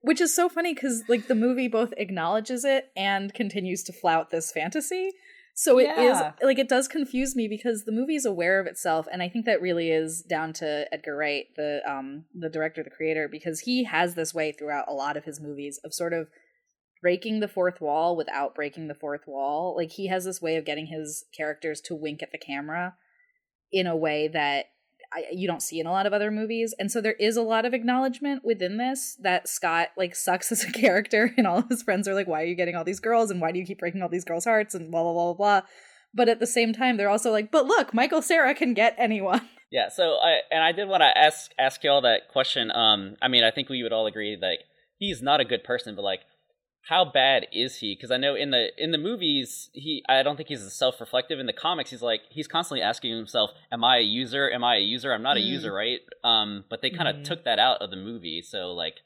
Which 0.02 0.20
is 0.20 0.34
so 0.34 0.48
funny 0.48 0.72
because 0.74 1.02
like 1.08 1.26
the 1.28 1.34
movie 1.34 1.68
both 1.68 1.92
acknowledges 1.96 2.64
it 2.64 2.90
and 2.96 3.32
continues 3.34 3.82
to 3.84 3.92
flout 3.92 4.30
this 4.30 4.50
fantasy. 4.52 5.10
So 5.54 5.78
it 5.78 5.90
is 5.98 6.18
Yeah. 6.18 6.32
like 6.42 6.58
it 6.58 6.68
does 6.70 6.88
confuse 6.88 7.36
me 7.36 7.46
because 7.48 7.84
the 7.84 7.92
movie 7.92 8.14
is 8.14 8.24
aware 8.24 8.60
of 8.60 8.66
itself, 8.66 9.06
and 9.12 9.22
I 9.22 9.28
think 9.28 9.44
that 9.44 9.60
really 9.60 9.90
is 9.90 10.22
down 10.22 10.52
to 10.54 10.86
Edgar 10.92 11.16
Wright, 11.16 11.46
the 11.56 11.82
um 11.86 12.24
the 12.34 12.48
director, 12.48 12.82
the 12.82 12.88
creator, 12.90 13.28
because 13.28 13.60
he 13.60 13.84
has 13.84 14.14
this 14.14 14.32
way 14.32 14.52
throughout 14.52 14.86
a 14.88 14.94
lot 14.94 15.16
of 15.18 15.24
his 15.24 15.40
movies 15.40 15.78
of 15.84 15.92
sort 15.92 16.12
of 16.14 16.28
breaking 17.00 17.40
the 17.40 17.48
fourth 17.48 17.80
wall 17.80 18.16
without 18.16 18.54
breaking 18.54 18.88
the 18.88 18.94
fourth 18.94 19.26
wall. 19.26 19.74
Like 19.76 19.92
he 19.92 20.08
has 20.08 20.24
this 20.24 20.42
way 20.42 20.56
of 20.56 20.64
getting 20.64 20.86
his 20.86 21.24
characters 21.36 21.80
to 21.82 21.94
wink 21.94 22.22
at 22.22 22.32
the 22.32 22.38
camera 22.38 22.94
in 23.72 23.86
a 23.86 23.96
way 23.96 24.28
that 24.28 24.66
I, 25.12 25.24
you 25.32 25.48
don't 25.48 25.62
see 25.62 25.80
in 25.80 25.86
a 25.86 25.92
lot 25.92 26.06
of 26.06 26.12
other 26.12 26.30
movies, 26.30 26.72
and 26.78 26.90
so 26.90 27.00
there 27.00 27.14
is 27.14 27.36
a 27.36 27.42
lot 27.42 27.64
of 27.64 27.74
acknowledgement 27.74 28.44
within 28.44 28.76
this 28.76 29.16
that 29.20 29.48
Scott 29.48 29.88
like 29.96 30.14
sucks 30.14 30.52
as 30.52 30.62
a 30.62 30.70
character, 30.72 31.34
and 31.36 31.46
all 31.46 31.58
of 31.58 31.68
his 31.68 31.82
friends 31.82 32.06
are 32.06 32.14
like, 32.14 32.28
"Why 32.28 32.42
are 32.42 32.46
you 32.46 32.54
getting 32.54 32.76
all 32.76 32.84
these 32.84 33.00
girls? 33.00 33.30
And 33.30 33.40
why 33.40 33.50
do 33.50 33.58
you 33.58 33.66
keep 33.66 33.80
breaking 33.80 34.02
all 34.02 34.08
these 34.08 34.24
girls' 34.24 34.44
hearts?" 34.44 34.74
And 34.74 34.90
blah 34.90 35.02
blah 35.02 35.12
blah 35.12 35.32
blah 35.32 35.60
blah. 35.60 35.68
But 36.14 36.28
at 36.28 36.40
the 36.40 36.46
same 36.46 36.72
time, 36.72 36.96
they're 36.96 37.10
also 37.10 37.32
like, 37.32 37.50
"But 37.50 37.66
look, 37.66 37.92
Michael 37.92 38.22
Cera 38.22 38.54
can 38.54 38.74
get 38.74 38.94
anyone." 38.98 39.42
Yeah, 39.72 39.88
so 39.88 40.14
I 40.16 40.40
and 40.50 40.64
I 40.64 40.72
did 40.72 40.88
want 40.88 41.02
to 41.02 41.16
ask 41.16 41.52
ask 41.56 41.84
y'all 41.84 42.00
that 42.00 42.22
question. 42.32 42.72
Um, 42.72 43.14
I 43.22 43.28
mean, 43.28 43.44
I 43.44 43.52
think 43.52 43.68
we 43.68 43.84
would 43.84 43.92
all 43.92 44.08
agree 44.08 44.36
that 44.40 44.58
he's 44.98 45.22
not 45.22 45.40
a 45.40 45.44
good 45.44 45.62
person, 45.62 45.94
but 45.94 46.02
like, 46.02 46.22
how 46.82 47.04
bad 47.04 47.46
is 47.52 47.76
he? 47.76 47.94
Because 47.94 48.10
I 48.10 48.16
know 48.16 48.34
in 48.34 48.50
the 48.50 48.70
in 48.82 48.90
the 48.90 48.98
movies, 48.98 49.70
he 49.72 50.02
I 50.08 50.22
don't 50.22 50.36
think 50.36 50.48
he's 50.48 50.62
as 50.62 50.72
self 50.72 51.00
reflective. 51.00 51.38
In 51.38 51.46
the 51.46 51.52
comics, 51.52 51.90
he's 51.90 52.02
like 52.02 52.22
he's 52.30 52.48
constantly 52.48 52.82
asking 52.82 53.14
himself, 53.16 53.50
"Am 53.70 53.84
I 53.84 53.98
a 53.98 54.02
user? 54.02 54.50
Am 54.50 54.64
I 54.64 54.76
a 54.76 54.80
user? 54.80 55.12
I'm 55.12 55.22
not 55.22 55.36
a 55.36 55.40
Mm. 55.40 55.46
user, 55.46 55.72
right?" 55.72 56.00
Um, 56.24 56.64
but 56.68 56.82
they 56.82 56.90
kind 56.90 57.08
of 57.08 57.16
Mhm. 57.16 57.24
took 57.24 57.44
that 57.44 57.58
out 57.58 57.80
of 57.82 57.90
the 57.90 57.96
movie. 57.96 58.42
So 58.42 58.72
like, 58.72 58.96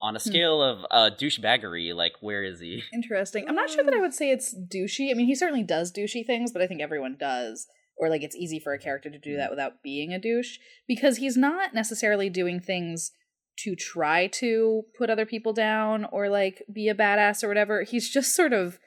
on 0.00 0.16
a 0.16 0.20
Hmm. 0.20 0.28
scale 0.30 0.62
of 0.62 0.86
uh, 0.90 1.10
douchebaggery, 1.18 1.94
like 1.94 2.14
where 2.20 2.42
is 2.42 2.60
he? 2.60 2.82
Interesting. 2.92 3.46
I'm 3.48 3.54
not 3.54 3.68
sure 3.70 3.84
that 3.84 3.92
I 3.94 3.98
would 4.00 4.14
say 4.14 4.30
it's 4.30 4.54
douchey. 4.54 5.10
I 5.10 5.14
mean, 5.14 5.26
he 5.26 5.34
certainly 5.34 5.62
does 5.64 5.92
douchey 5.92 6.24
things, 6.24 6.52
but 6.52 6.62
I 6.62 6.66
think 6.66 6.80
everyone 6.80 7.16
does. 7.18 7.66
Or 7.96 8.08
like 8.08 8.22
it's 8.22 8.36
easy 8.36 8.58
for 8.58 8.72
a 8.72 8.78
character 8.78 9.10
to 9.10 9.18
do 9.18 9.36
that 9.36 9.50
without 9.50 9.82
being 9.82 10.14
a 10.14 10.18
douche 10.18 10.56
because 10.88 11.18
he's 11.18 11.36
not 11.36 11.74
necessarily 11.74 12.30
doing 12.30 12.58
things 12.58 13.12
to 13.58 13.74
try 13.76 14.26
to 14.28 14.84
put 14.96 15.10
other 15.10 15.26
people 15.26 15.52
down 15.52 16.04
or 16.12 16.28
like 16.28 16.62
be 16.72 16.88
a 16.88 16.94
badass 16.94 17.44
or 17.44 17.48
whatever. 17.48 17.82
He's 17.82 18.08
just 18.08 18.34
sort 18.34 18.52
of 18.52 18.78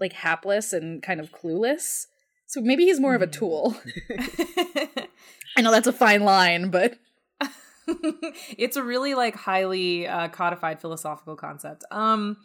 like 0.00 0.12
hapless 0.12 0.72
and 0.72 1.02
kind 1.02 1.20
of 1.20 1.30
clueless. 1.32 2.06
So 2.46 2.60
maybe 2.60 2.84
he's 2.84 3.00
more 3.00 3.14
of 3.14 3.22
a 3.22 3.26
Mhm. 3.26 3.32
tool. 3.32 3.76
I 5.56 5.62
know 5.62 5.70
that's 5.72 5.86
a 5.86 5.92
fine 5.92 6.22
line, 6.22 6.70
but 6.70 6.98
it's 7.86 8.76
a 8.76 8.82
really 8.82 9.14
like 9.14 9.36
highly 9.36 10.06
uh, 10.06 10.28
codified 10.28 10.80
philosophical 10.80 11.36
concept. 11.36 11.84
Um, 11.90 12.36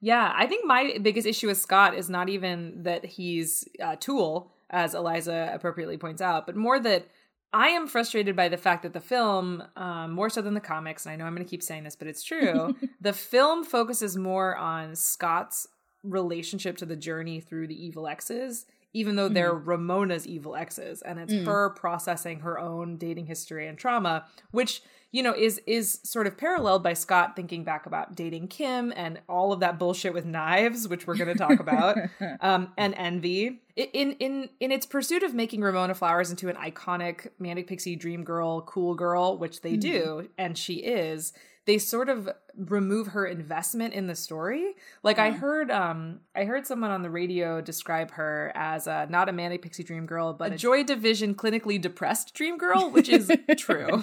yeah, 0.00 0.32
I 0.34 0.46
think 0.46 0.64
my 0.66 0.98
biggest 1.02 1.26
issue 1.26 1.46
with 1.48 1.58
Scott 1.58 1.94
is 1.94 2.08
not 2.08 2.28
even 2.28 2.84
that 2.84 3.04
he's 3.04 3.68
a 3.80 3.96
tool, 3.96 4.52
as 4.70 4.94
Eliza 4.94 5.50
appropriately 5.52 5.96
points 5.98 6.22
out, 6.22 6.46
but 6.46 6.56
more 6.56 6.78
that 6.78 7.06
I 7.52 7.68
am 7.68 7.86
frustrated 7.88 8.36
by 8.36 8.48
the 8.48 8.56
fact 8.56 8.82
that 8.84 8.92
the 8.92 9.00
film, 9.00 9.62
um, 9.76 10.12
more 10.12 10.30
so 10.30 10.40
than 10.40 10.54
the 10.54 10.60
comics, 10.60 11.04
and 11.04 11.12
I 11.12 11.16
know 11.16 11.24
I'm 11.24 11.34
going 11.34 11.44
to 11.44 11.50
keep 11.50 11.62
saying 11.62 11.82
this, 11.84 11.96
but 11.96 12.06
it's 12.08 12.22
true. 12.22 12.76
the 13.00 13.12
film 13.12 13.64
focuses 13.64 14.16
more 14.16 14.56
on 14.56 14.94
Scott's 14.94 15.66
relationship 16.04 16.76
to 16.78 16.86
the 16.86 16.96
journey 16.96 17.40
through 17.40 17.66
the 17.66 17.84
evil 17.86 18.06
exes, 18.06 18.66
even 18.92 19.16
though 19.16 19.28
they're 19.28 19.52
Ramona's 19.54 20.26
evil 20.26 20.54
exes, 20.56 21.02
and 21.02 21.18
it's 21.18 21.32
Mm. 21.32 21.44
her 21.44 21.70
processing 21.70 22.40
her 22.40 22.58
own 22.58 22.96
dating 22.96 23.26
history 23.26 23.66
and 23.68 23.76
trauma, 23.78 24.26
which 24.52 24.82
you 25.12 25.22
know 25.22 25.34
is 25.34 25.60
is 25.66 25.98
sort 26.02 26.26
of 26.26 26.36
paralleled 26.36 26.82
by 26.82 26.92
Scott 26.92 27.34
thinking 27.34 27.64
back 27.64 27.86
about 27.86 28.14
dating 28.14 28.48
Kim 28.48 28.92
and 28.94 29.20
all 29.28 29.52
of 29.52 29.60
that 29.60 29.78
bullshit 29.78 30.14
with 30.14 30.24
knives, 30.24 30.88
which 30.88 31.06
we're 31.06 31.16
going 31.16 31.28
to 31.28 31.34
talk 31.34 31.58
about, 31.60 31.96
um, 32.40 32.72
and 32.76 32.94
envy. 32.96 33.60
In 33.76 34.12
in 34.12 34.50
in 34.60 34.72
its 34.72 34.86
pursuit 34.86 35.22
of 35.22 35.34
making 35.34 35.62
Ramona 35.62 35.94
Flowers 35.94 36.30
into 36.30 36.48
an 36.48 36.56
iconic 36.56 37.28
manic 37.38 37.66
pixie 37.66 37.96
dream 37.96 38.24
girl, 38.24 38.62
cool 38.62 38.94
girl, 38.94 39.36
which 39.38 39.62
they 39.62 39.76
do, 39.76 40.28
and 40.38 40.56
she 40.56 40.74
is. 40.74 41.32
They 41.70 41.78
sort 41.78 42.08
of 42.08 42.28
remove 42.56 43.06
her 43.06 43.24
investment 43.24 43.94
in 43.94 44.08
the 44.08 44.16
story. 44.16 44.74
Like 45.04 45.20
I 45.20 45.30
heard, 45.30 45.70
um, 45.70 46.18
I 46.34 46.42
heard 46.42 46.66
someone 46.66 46.90
on 46.90 47.02
the 47.02 47.10
radio 47.10 47.60
describe 47.60 48.10
her 48.10 48.50
as 48.56 48.88
uh, 48.88 49.06
not 49.08 49.28
a 49.28 49.32
manic 49.32 49.62
pixie 49.62 49.84
dream 49.84 50.04
girl, 50.04 50.32
but 50.32 50.54
a 50.54 50.56
Joy 50.56 50.82
Division 50.82 51.36
clinically 51.36 51.80
depressed 51.80 52.34
dream 52.34 52.58
girl, 52.58 52.90
which 52.90 53.08
is 53.08 53.30
true. 53.56 54.02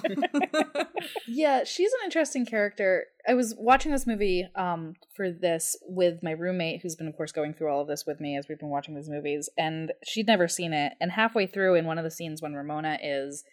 yeah, 1.26 1.64
she's 1.64 1.92
an 1.92 2.06
interesting 2.06 2.46
character. 2.46 3.04
I 3.28 3.34
was 3.34 3.54
watching 3.58 3.92
this 3.92 4.06
movie 4.06 4.48
um 4.56 4.94
for 5.14 5.30
this 5.30 5.76
with 5.86 6.22
my 6.22 6.30
roommate 6.30 6.80
who's 6.80 6.96
been 6.96 7.06
of 7.06 7.18
course 7.18 7.32
going 7.32 7.52
through 7.52 7.68
all 7.68 7.82
of 7.82 7.88
this 7.88 8.06
with 8.06 8.18
me 8.18 8.38
as 8.38 8.48
we've 8.48 8.58
been 8.58 8.70
watching 8.70 8.94
these 8.94 9.10
movies 9.10 9.50
and 9.58 9.92
she'd 10.02 10.26
never 10.26 10.48
seen 10.48 10.72
it 10.72 10.94
and 11.02 11.12
halfway 11.12 11.46
through 11.46 11.74
in 11.74 11.84
one 11.84 11.98
of 11.98 12.04
the 12.04 12.10
scenes 12.10 12.40
when 12.40 12.54
Ramona 12.54 12.96
is 13.02 13.44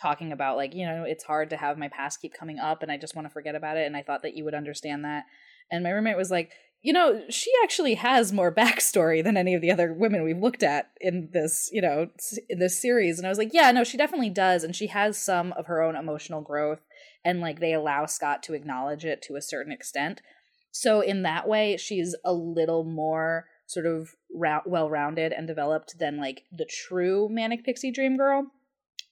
talking 0.00 0.32
about 0.32 0.56
like, 0.56 0.74
you 0.74 0.86
know, 0.86 1.04
it's 1.06 1.24
hard 1.24 1.50
to 1.50 1.56
have 1.56 1.78
my 1.78 1.88
past 1.88 2.20
keep 2.20 2.34
coming 2.34 2.58
up 2.58 2.82
and 2.82 2.90
I 2.90 2.96
just 2.96 3.14
want 3.14 3.26
to 3.26 3.32
forget 3.32 3.54
about 3.54 3.76
it 3.76 3.86
and 3.86 3.96
I 3.96 4.02
thought 4.02 4.22
that 4.22 4.34
you 4.34 4.44
would 4.44 4.54
understand 4.54 5.04
that. 5.04 5.24
And 5.70 5.82
my 5.84 5.90
roommate 5.90 6.16
was 6.16 6.30
like, 6.30 6.52
you 6.82 6.92
know, 6.92 7.22
she 7.28 7.50
actually 7.62 7.94
has 7.94 8.32
more 8.32 8.52
backstory 8.54 9.22
than 9.22 9.36
any 9.36 9.54
of 9.54 9.62
the 9.62 9.70
other 9.70 9.92
women 9.92 10.24
we've 10.24 10.38
looked 10.38 10.62
at 10.62 10.90
in 11.00 11.30
this, 11.32 11.70
you 11.72 11.80
know, 11.80 12.08
in 12.48 12.58
this 12.58 12.80
series. 12.80 13.18
And 13.18 13.26
I 13.26 13.30
was 13.30 13.38
like, 13.38 13.52
yeah, 13.52 13.70
no, 13.70 13.84
she 13.84 13.96
definitely 13.96 14.30
does. 14.30 14.64
And 14.64 14.74
she 14.74 14.88
has 14.88 15.16
some 15.18 15.52
of 15.52 15.66
her 15.66 15.82
own 15.82 15.96
emotional 15.96 16.40
growth 16.40 16.80
and 17.24 17.40
like 17.40 17.60
they 17.60 17.72
allow 17.72 18.06
Scott 18.06 18.42
to 18.44 18.54
acknowledge 18.54 19.04
it 19.04 19.22
to 19.22 19.36
a 19.36 19.42
certain 19.42 19.72
extent. 19.72 20.20
So 20.70 21.00
in 21.00 21.22
that 21.22 21.46
way, 21.46 21.76
she's 21.76 22.16
a 22.24 22.32
little 22.32 22.82
more 22.82 23.46
sort 23.66 23.86
of 23.86 24.14
rou- 24.34 24.60
well-rounded 24.66 25.32
and 25.32 25.46
developed 25.46 25.98
than 25.98 26.18
like 26.18 26.44
the 26.50 26.64
true 26.64 27.28
manic 27.30 27.64
pixie 27.64 27.90
dream 27.90 28.16
girl. 28.16 28.46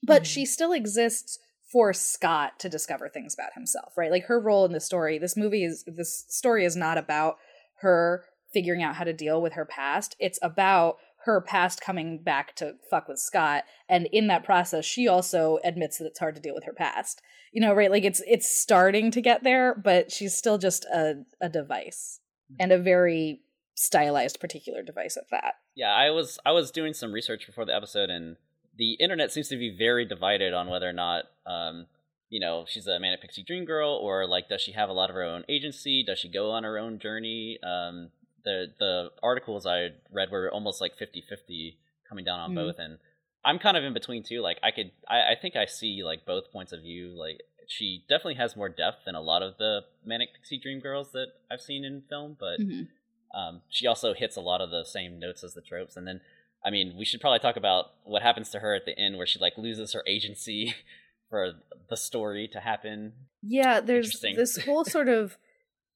But 0.03 0.23
Mhm. 0.23 0.27
she 0.27 0.47
still 0.47 0.73
exists 0.73 1.39
for 1.71 1.93
Scott 1.93 2.59
to 2.61 2.69
discover 2.69 3.09
things 3.09 3.35
about 3.35 3.53
himself, 3.55 3.97
right? 3.97 4.11
Like 4.11 4.25
her 4.25 4.41
role 4.41 4.65
in 4.65 4.73
the 4.73 4.81
story, 4.81 5.19
this 5.19 5.37
movie 5.37 5.65
is 5.65 5.85
this 5.87 6.25
story 6.29 6.65
is 6.65 6.75
not 6.77 6.99
about 6.99 7.39
her 7.81 8.25
figuring 8.53 8.83
out 8.83 8.97
how 8.97 9.05
to 9.05 9.13
deal 9.13 9.41
with 9.41 9.53
her 9.53 9.65
past. 9.65 10.17
It's 10.19 10.39
about 10.43 10.99
her 11.25 11.41
past 11.41 11.81
coming 11.81 12.19
back 12.23 12.57
to 12.57 12.75
fuck 12.91 13.07
with 13.07 13.19
Scott 13.19 13.65
and 13.91 14.07
in 14.07 14.27
that 14.29 14.43
process 14.43 14.87
she 14.87 15.07
also 15.07 15.59
admits 15.63 15.99
that 15.99 16.07
it's 16.07 16.19
hard 16.19 16.35
to 16.35 16.41
deal 16.41 16.55
with 16.55 16.65
her 16.65 16.73
past 16.73 17.21
you 17.53 17.61
know 17.61 17.75
right 17.75 17.91
like 17.91 18.05
it's 18.05 18.23
it's 18.27 18.49
starting 18.49 19.11
to 19.11 19.21
get 19.21 19.43
there 19.45 19.75
but 19.75 20.11
she's 20.11 20.35
still 20.35 20.57
just 20.57 20.87
a, 20.87 21.23
a 21.39 21.51
device 21.51 22.21
and 22.59 22.73
a 22.73 22.79
very 22.79 23.43
stylized 23.75 24.41
particular 24.41 24.83
device 24.83 25.19
at 25.19 25.29
that 25.31 25.57
Yeah, 25.75 25.93
I 25.93 26.09
was 26.09 26.39
I 26.47 26.53
was 26.53 26.71
doing 26.71 26.95
some 26.95 27.13
research 27.13 27.47
before 27.47 27.67
the 27.67 27.75
episode, 27.77 28.09
and 28.09 28.37
the 28.81 28.93
internet 28.95 29.31
seems 29.31 29.49
to 29.49 29.59
be 29.59 29.71
very 29.77 30.05
divided 30.07 30.55
on 30.55 30.69
whether 30.69 30.89
or 30.89 30.93
not, 30.95 31.25
um, 31.47 31.87
you 32.31 32.41
know, 32.41 32.65
she's 32.67 32.87
a 32.87 32.99
manic 32.99 33.21
pixie 33.21 33.43
dream 33.45 33.65
girl, 33.67 33.91
or 33.93 34.27
like, 34.27 34.49
does 34.49 34.63
she 34.63 34.73
have 34.73 34.89
a 34.89 34.93
lot 35.01 35.11
of 35.11 35.15
her 35.17 35.23
own 35.23 35.45
agency? 35.49 36.03
Does 36.03 36.19
she 36.19 36.29
go 36.31 36.51
on 36.53 36.65
her 36.65 36.79
own 36.79 36.99
journey? 36.99 37.59
Um, 37.63 38.09
the 38.43 38.57
the 38.79 39.11
articles 39.23 39.67
I 39.67 39.89
read 40.11 40.31
were 40.31 40.51
almost 40.51 40.81
like 40.81 40.93
50-50 40.99 41.77
coming 42.09 42.25
down 42.25 42.41
on 42.41 42.53
Mm. 42.53 42.55
both, 42.55 42.79
and 42.79 42.99
I'm 43.45 43.59
kind 43.59 43.77
of 43.77 43.85
in 43.85 43.93
between 43.93 44.23
too. 44.23 44.41
Like, 44.41 44.59
I 44.63 44.71
could, 44.71 44.91
I, 45.09 45.33
I 45.33 45.35
think 45.41 45.57
I 45.57 45.67
see 45.67 46.03
like 46.05 46.25
both 46.25 46.51
points 46.51 46.73
of 46.73 46.81
view. 46.81 47.09
Like, 47.25 47.41
she 47.69 48.05
definitely 48.09 48.35
has 48.45 48.57
more 48.57 48.69
depth 48.71 49.05
than 49.07 49.15
a 49.15 49.21
lot 49.21 49.43
of 49.43 49.59
the 49.59 49.81
manic 50.05 50.31
pixie 50.35 50.59
dream 50.59 50.81
girls 50.81 51.13
that 51.13 51.29
I've 51.51 51.61
seen 51.61 51.85
in 51.85 52.03
film, 52.09 52.37
but 52.41 52.59
um, 53.39 53.61
she 53.69 53.87
also 53.87 54.15
hits 54.15 54.37
a 54.37 54.41
lot 54.41 54.61
of 54.61 54.71
the 54.71 54.85
same 54.85 55.19
notes 55.21 55.45
as 55.45 55.53
the 55.55 55.61
tropes. 55.61 55.97
And 55.99 56.07
then, 56.09 56.21
I 56.65 56.71
mean, 56.71 56.95
we 56.99 57.05
should 57.05 57.21
probably 57.21 57.39
talk 57.39 57.57
about 57.57 57.87
what 58.05 58.23
happens 58.23 58.51
to 58.51 58.59
her 58.59 58.75
at 58.75 58.85
the 58.85 58.99
end, 58.99 59.17
where 59.17 59.27
she 59.27 59.39
like 59.39 59.55
loses 59.57 59.93
her 59.95 60.03
agency 60.07 60.75
for 61.31 61.53
the 61.89 61.97
story 61.97 62.49
to 62.53 62.61
happen. 62.61 63.13
yeah 63.43 63.81
there's 63.81 64.21
this 64.21 64.57
whole 64.65 64.85
sort 64.85 65.09
of 65.09 65.39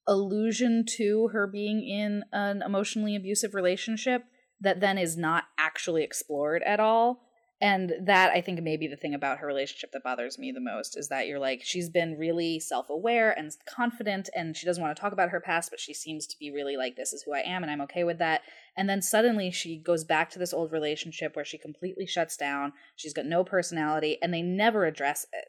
allusion 0.06 0.84
to 0.86 1.28
her 1.28 1.46
being 1.46 1.82
in 1.82 2.24
an 2.32 2.62
emotionally 2.62 3.16
abusive 3.16 3.54
relationship 3.54 4.22
that 4.60 4.80
then 4.80 4.96
is 4.96 5.16
not 5.16 5.44
actually 5.58 6.04
explored 6.04 6.62
at 6.62 6.78
all 6.78 7.22
and 7.64 7.94
that 8.02 8.30
i 8.32 8.42
think 8.42 8.62
may 8.62 8.76
be 8.76 8.86
the 8.86 8.96
thing 8.96 9.14
about 9.14 9.38
her 9.38 9.46
relationship 9.46 9.90
that 9.92 10.04
bothers 10.04 10.38
me 10.38 10.52
the 10.52 10.60
most 10.60 10.98
is 10.98 11.08
that 11.08 11.26
you're 11.26 11.38
like 11.38 11.62
she's 11.64 11.88
been 11.88 12.18
really 12.18 12.60
self-aware 12.60 13.36
and 13.36 13.52
confident 13.66 14.28
and 14.36 14.54
she 14.54 14.66
doesn't 14.66 14.82
want 14.82 14.94
to 14.94 15.00
talk 15.00 15.12
about 15.12 15.30
her 15.30 15.40
past 15.40 15.70
but 15.70 15.80
she 15.80 15.94
seems 15.94 16.26
to 16.26 16.38
be 16.38 16.50
really 16.50 16.76
like 16.76 16.94
this 16.94 17.14
is 17.14 17.22
who 17.22 17.32
i 17.32 17.40
am 17.40 17.62
and 17.62 17.72
i'm 17.72 17.80
okay 17.80 18.04
with 18.04 18.18
that. 18.18 18.42
And 18.76 18.88
then 18.88 19.02
suddenly 19.02 19.52
she 19.52 19.78
goes 19.78 20.02
back 20.02 20.30
to 20.30 20.38
this 20.40 20.52
old 20.52 20.72
relationship 20.72 21.36
where 21.36 21.44
she 21.44 21.58
completely 21.58 22.06
shuts 22.06 22.36
down 22.36 22.72
she's 22.96 23.14
got 23.14 23.24
no 23.24 23.44
personality 23.44 24.18
and 24.20 24.32
they 24.32 24.42
never 24.42 24.84
address 24.84 25.26
it 25.32 25.48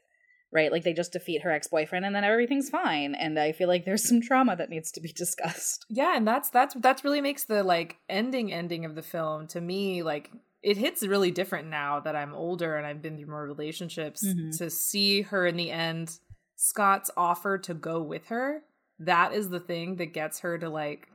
right? 0.51 0.72
Like 0.72 0.84
they 0.84 0.93
just 0.93 1.12
defeat 1.12 1.41
her 1.41 1.51
ex-boyfriend 1.51 2.05
and 2.05 2.15
then 2.15 2.24
everything's 2.24 2.69
fine 2.69 3.13
and 3.13 3.38
i 3.38 3.51
feel 3.51 3.67
like 3.67 3.84
there's 3.84 4.07
some 4.07 4.22
trauma 4.22 4.55
that 4.55 4.69
needs 4.69 4.89
to 4.93 5.01
be 5.01 5.12
discussed. 5.24 5.86
Yeah, 5.89 6.15
and 6.15 6.25
that's 6.25 6.50
that's 6.50 6.75
that's 6.75 7.03
really 7.03 7.19
makes 7.19 7.43
the 7.43 7.62
like 7.62 7.98
ending 8.07 8.53
ending 8.53 8.86
of 8.86 8.95
the 8.95 9.01
film 9.01 9.48
to 9.48 9.60
me 9.60 10.01
like 10.01 10.31
it 10.65 10.77
hits 10.77 11.03
really 11.05 11.29
different 11.29 11.67
now 11.69 12.00
that 12.00 12.15
I'm 12.15 12.34
older 12.34 12.75
and 12.75 12.88
I've 12.88 13.01
been 13.01 13.17
through 13.17 13.27
more 13.27 13.45
relationships 13.45 14.25
Mhm. 14.25 14.57
to 14.57 14.69
see 14.69 15.22
her 15.22 15.45
in 15.45 15.57
the 15.57 15.69
end 15.72 16.19
Scott's 16.55 17.12
offer 17.15 17.57
to 17.60 17.74
go 17.74 18.01
with 18.01 18.25
her 18.27 18.63
that 18.98 19.34
is 19.34 19.50
the 19.50 19.60
thing 19.60 19.98
that 19.98 20.13
gets 20.13 20.39
her 20.39 20.57
to 20.57 20.69
like 20.69 21.10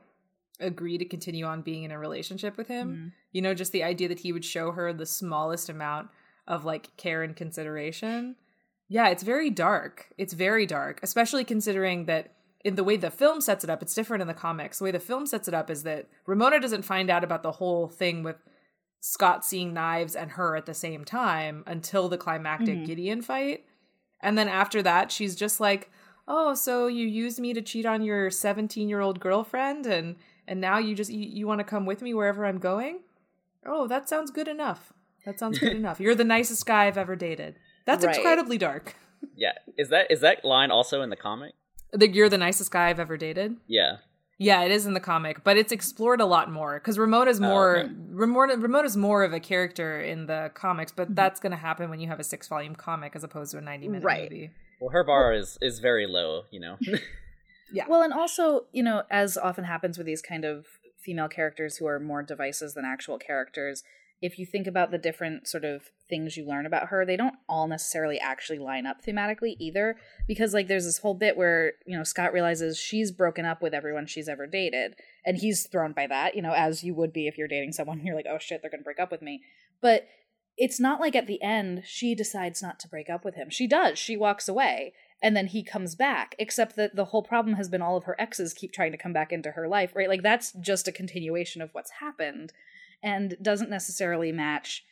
agree 0.59 0.97
to 0.97 1.05
continue 1.05 1.43
on 1.45 1.63
being 1.63 1.83
in 1.83 1.91
a 1.91 1.97
relationship 1.97 2.55
with 2.55 2.67
him. 2.67 2.87
Mhm. 2.95 3.11
You 3.31 3.41
know, 3.41 3.53
just 3.55 3.71
the 3.71 3.83
idea 3.83 4.07
that 4.07 4.19
he 4.19 4.31
would 4.31 4.45
show 4.45 4.71
her 4.71 4.93
the 4.93 5.07
smallest 5.07 5.67
amount 5.69 6.09
of 6.47 6.63
like 6.63 6.95
care 6.97 7.23
and 7.23 7.35
consideration. 7.35 8.35
Yeah, 8.87 9.09
it's 9.09 9.23
very 9.23 9.49
dark. 9.49 10.13
It's 10.19 10.33
very 10.33 10.65
dark, 10.67 10.99
especially 11.01 11.43
considering 11.43 12.05
that 12.05 12.35
in 12.63 12.75
the 12.75 12.83
way 12.83 12.95
the 12.97 13.09
film 13.09 13.41
sets 13.41 13.63
it 13.63 13.69
up, 13.71 13.81
it's 13.81 13.95
different 13.95 14.21
in 14.21 14.27
the 14.27 14.35
comics. 14.35 14.77
The 14.77 14.83
way 14.83 14.91
the 14.91 14.99
film 14.99 15.25
sets 15.25 15.47
it 15.47 15.53
up 15.55 15.71
is 15.71 15.81
that 15.83 16.07
Ramona 16.27 16.59
doesn't 16.59 16.83
find 16.83 17.09
out 17.09 17.23
about 17.23 17.41
the 17.41 17.53
whole 17.53 17.87
thing 17.87 18.21
with 18.21 18.37
Scott 19.01 19.43
seeing 19.43 19.73
knives 19.73 20.15
and 20.15 20.31
her 20.31 20.55
at 20.55 20.65
the 20.65 20.73
same 20.73 21.03
time 21.03 21.63
until 21.67 22.07
the 22.07 22.17
climactic 22.17 22.79
Mhm. 22.79 22.85
Gideon 22.85 23.21
fight. 23.21 23.65
And 24.21 24.37
then 24.37 24.47
after 24.47 24.81
that, 24.83 25.11
she's 25.11 25.35
just 25.35 25.59
like, 25.59 25.89
"Oh, 26.27 26.53
so 26.53 26.85
you 26.87 27.05
used 27.07 27.39
me 27.39 27.53
to 27.53 27.61
cheat 27.61 27.85
on 27.85 28.03
your 28.03 28.29
17-year-old 28.29 29.19
girlfriend 29.19 29.85
and 29.85 30.15
and 30.47 30.59
now 30.61 30.77
you 30.77 30.95
just 30.95 31.11
you, 31.11 31.25
you 31.27 31.47
want 31.47 31.59
to 31.59 31.63
come 31.63 31.85
with 31.85 32.01
me 32.01 32.13
wherever 32.13 32.45
I'm 32.45 32.59
going? 32.59 33.01
Oh, 33.65 33.87
that 33.87 34.07
sounds 34.07 34.31
good 34.31 34.47
enough. 34.47 34.93
That 35.25 35.39
sounds 35.39 35.59
good 35.59 35.73
enough. 35.83 35.99
You're 35.99 36.15
the 36.15 36.23
nicest 36.23 36.65
guy 36.65 36.85
I've 36.85 36.97
ever 36.97 37.15
dated." 37.15 37.57
That's 37.85 38.05
Right. 38.05 38.15
incredibly 38.15 38.57
dark. 38.59 38.95
Yeah, 39.35 39.53
is 39.77 39.89
that 39.89 40.11
is 40.11 40.21
that 40.21 40.45
line 40.45 40.69
also 40.71 41.01
in 41.01 41.09
the 41.09 41.15
comic? 41.15 41.53
Like 41.93 42.13
you're 42.13 42.29
the 42.29 42.37
nicest 42.37 42.71
guy 42.71 42.89
I've 42.89 42.99
ever 42.99 43.17
dated. 43.17 43.57
Yeah. 43.65 43.97
Yeah, 44.43 44.63
it 44.63 44.71
is 44.71 44.87
in 44.87 44.93
the 44.95 44.99
comic, 44.99 45.43
but 45.43 45.55
it's 45.55 45.71
explored 45.71 46.19
a 46.19 46.25
lot 46.25 46.51
more 46.51 46.79
because 46.79 46.97
Ramona's 46.97 47.39
Oh, 47.39 47.43
more 47.43 47.77
okay. 47.77 47.91
Ramona 48.09 48.57
Ramona's 48.57 48.97
more 48.97 49.23
of 49.23 49.33
a 49.33 49.39
character 49.39 50.01
in 50.01 50.25
the 50.25 50.49
comics, 50.55 50.91
Mm-hmm. 50.91 51.13
but 51.13 51.15
that's 51.15 51.39
going 51.39 51.51
to 51.51 51.57
happen 51.57 51.89
when 51.91 51.99
you 51.99 52.07
have 52.07 52.19
a 52.19 52.23
six 52.23 52.47
volume 52.47 52.75
comic 52.75 53.15
as 53.15 53.23
opposed 53.23 53.51
to 53.51 53.57
a 53.59 53.61
ninety 53.61 53.87
minute 53.87 54.03
Right. 54.03 54.31
movie. 54.31 54.49
Well, 54.79 54.89
her 54.91 55.03
bar 55.03 55.33
is 55.33 55.59
is 55.61 55.79
very 55.79 56.07
low. 56.07 56.43
You 56.51 56.59
know. 56.59 56.77
Yeah. 57.73 57.85
Well, 57.87 58.01
and 58.01 58.11
also, 58.11 58.65
you 58.73 58.83
know, 58.83 59.03
as 59.09 59.37
often 59.37 59.63
happens 59.63 59.97
with 59.97 60.05
these 60.05 60.21
kind 60.21 60.43
of 60.43 60.65
female 60.99 61.29
characters 61.29 61.77
who 61.77 61.85
are 61.87 61.99
more 62.01 62.21
devices 62.21 62.73
than 62.73 62.83
actual 62.83 63.17
characters, 63.17 63.83
if 64.21 64.37
you 64.37 64.45
think 64.45 64.67
about 64.67 64.91
the 64.91 64.97
different 64.97 65.47
sort 65.47 65.65
of 65.65 65.89
things 66.07 66.37
you 66.37 66.45
learn 66.45 66.65
about 66.65 66.89
her, 66.89 67.05
they 67.05 67.17
don't 67.17 67.35
all 67.49 67.67
necessarily 67.67 68.19
actually 68.19 68.59
line 68.59 68.85
up 68.85 69.03
thematically 69.03 69.55
either. 69.59 69.97
Because, 70.27 70.53
like, 70.53 70.67
there's 70.67 70.85
this 70.85 70.99
whole 70.99 71.15
bit 71.15 71.35
where, 71.35 71.73
you 71.87 71.97
know, 71.97 72.03
Scott 72.03 72.31
realizes 72.31 72.77
she's 72.77 73.11
broken 73.11 73.45
up 73.45 73.61
with 73.61 73.73
everyone 73.73 74.05
she's 74.05 74.29
ever 74.29 74.45
dated. 74.45 74.95
And 75.25 75.37
he's 75.37 75.65
thrown 75.65 75.93
by 75.93 76.07
that, 76.07 76.35
you 76.35 76.41
know, 76.41 76.53
as 76.53 76.83
you 76.83 76.93
would 76.93 77.11
be 77.11 77.27
if 77.27 77.37
you're 77.37 77.47
dating 77.47 77.71
someone 77.73 77.97
and 77.97 78.05
you're 78.05 78.15
like, 78.15 78.27
oh 78.29 78.39
shit, 78.39 78.61
they're 78.61 78.71
going 78.71 78.81
to 78.81 78.85
break 78.85 78.99
up 78.99 79.11
with 79.11 79.21
me. 79.21 79.41
But 79.81 80.07
it's 80.57 80.79
not 80.79 80.99
like 80.99 81.15
at 81.15 81.27
the 81.27 81.41
end 81.41 81.83
she 81.85 82.13
decides 82.13 82.61
not 82.61 82.79
to 82.81 82.87
break 82.87 83.09
up 83.09 83.25
with 83.25 83.35
him. 83.35 83.49
She 83.49 83.67
does. 83.67 83.97
She 83.97 84.17
walks 84.17 84.47
away 84.47 84.93
and 85.21 85.35
then 85.35 85.47
he 85.47 85.63
comes 85.63 85.95
back 85.95 86.35
except 86.39 86.75
that 86.75 86.95
the 86.95 87.05
whole 87.05 87.23
problem 87.23 87.55
has 87.55 87.69
been 87.69 87.81
all 87.81 87.97
of 87.97 88.05
her 88.05 88.19
exes 88.19 88.53
keep 88.53 88.73
trying 88.73 88.91
to 88.91 88.97
come 88.97 89.13
back 89.13 89.31
into 89.31 89.51
her 89.51 89.67
life 89.67 89.95
right 89.95 90.09
like 90.09 90.23
that's 90.23 90.51
just 90.53 90.87
a 90.87 90.91
continuation 90.91 91.61
of 91.61 91.69
what's 91.73 91.91
happened 91.99 92.51
and 93.03 93.35
doesn't 93.41 93.69
necessarily 93.69 94.31
match 94.31 94.83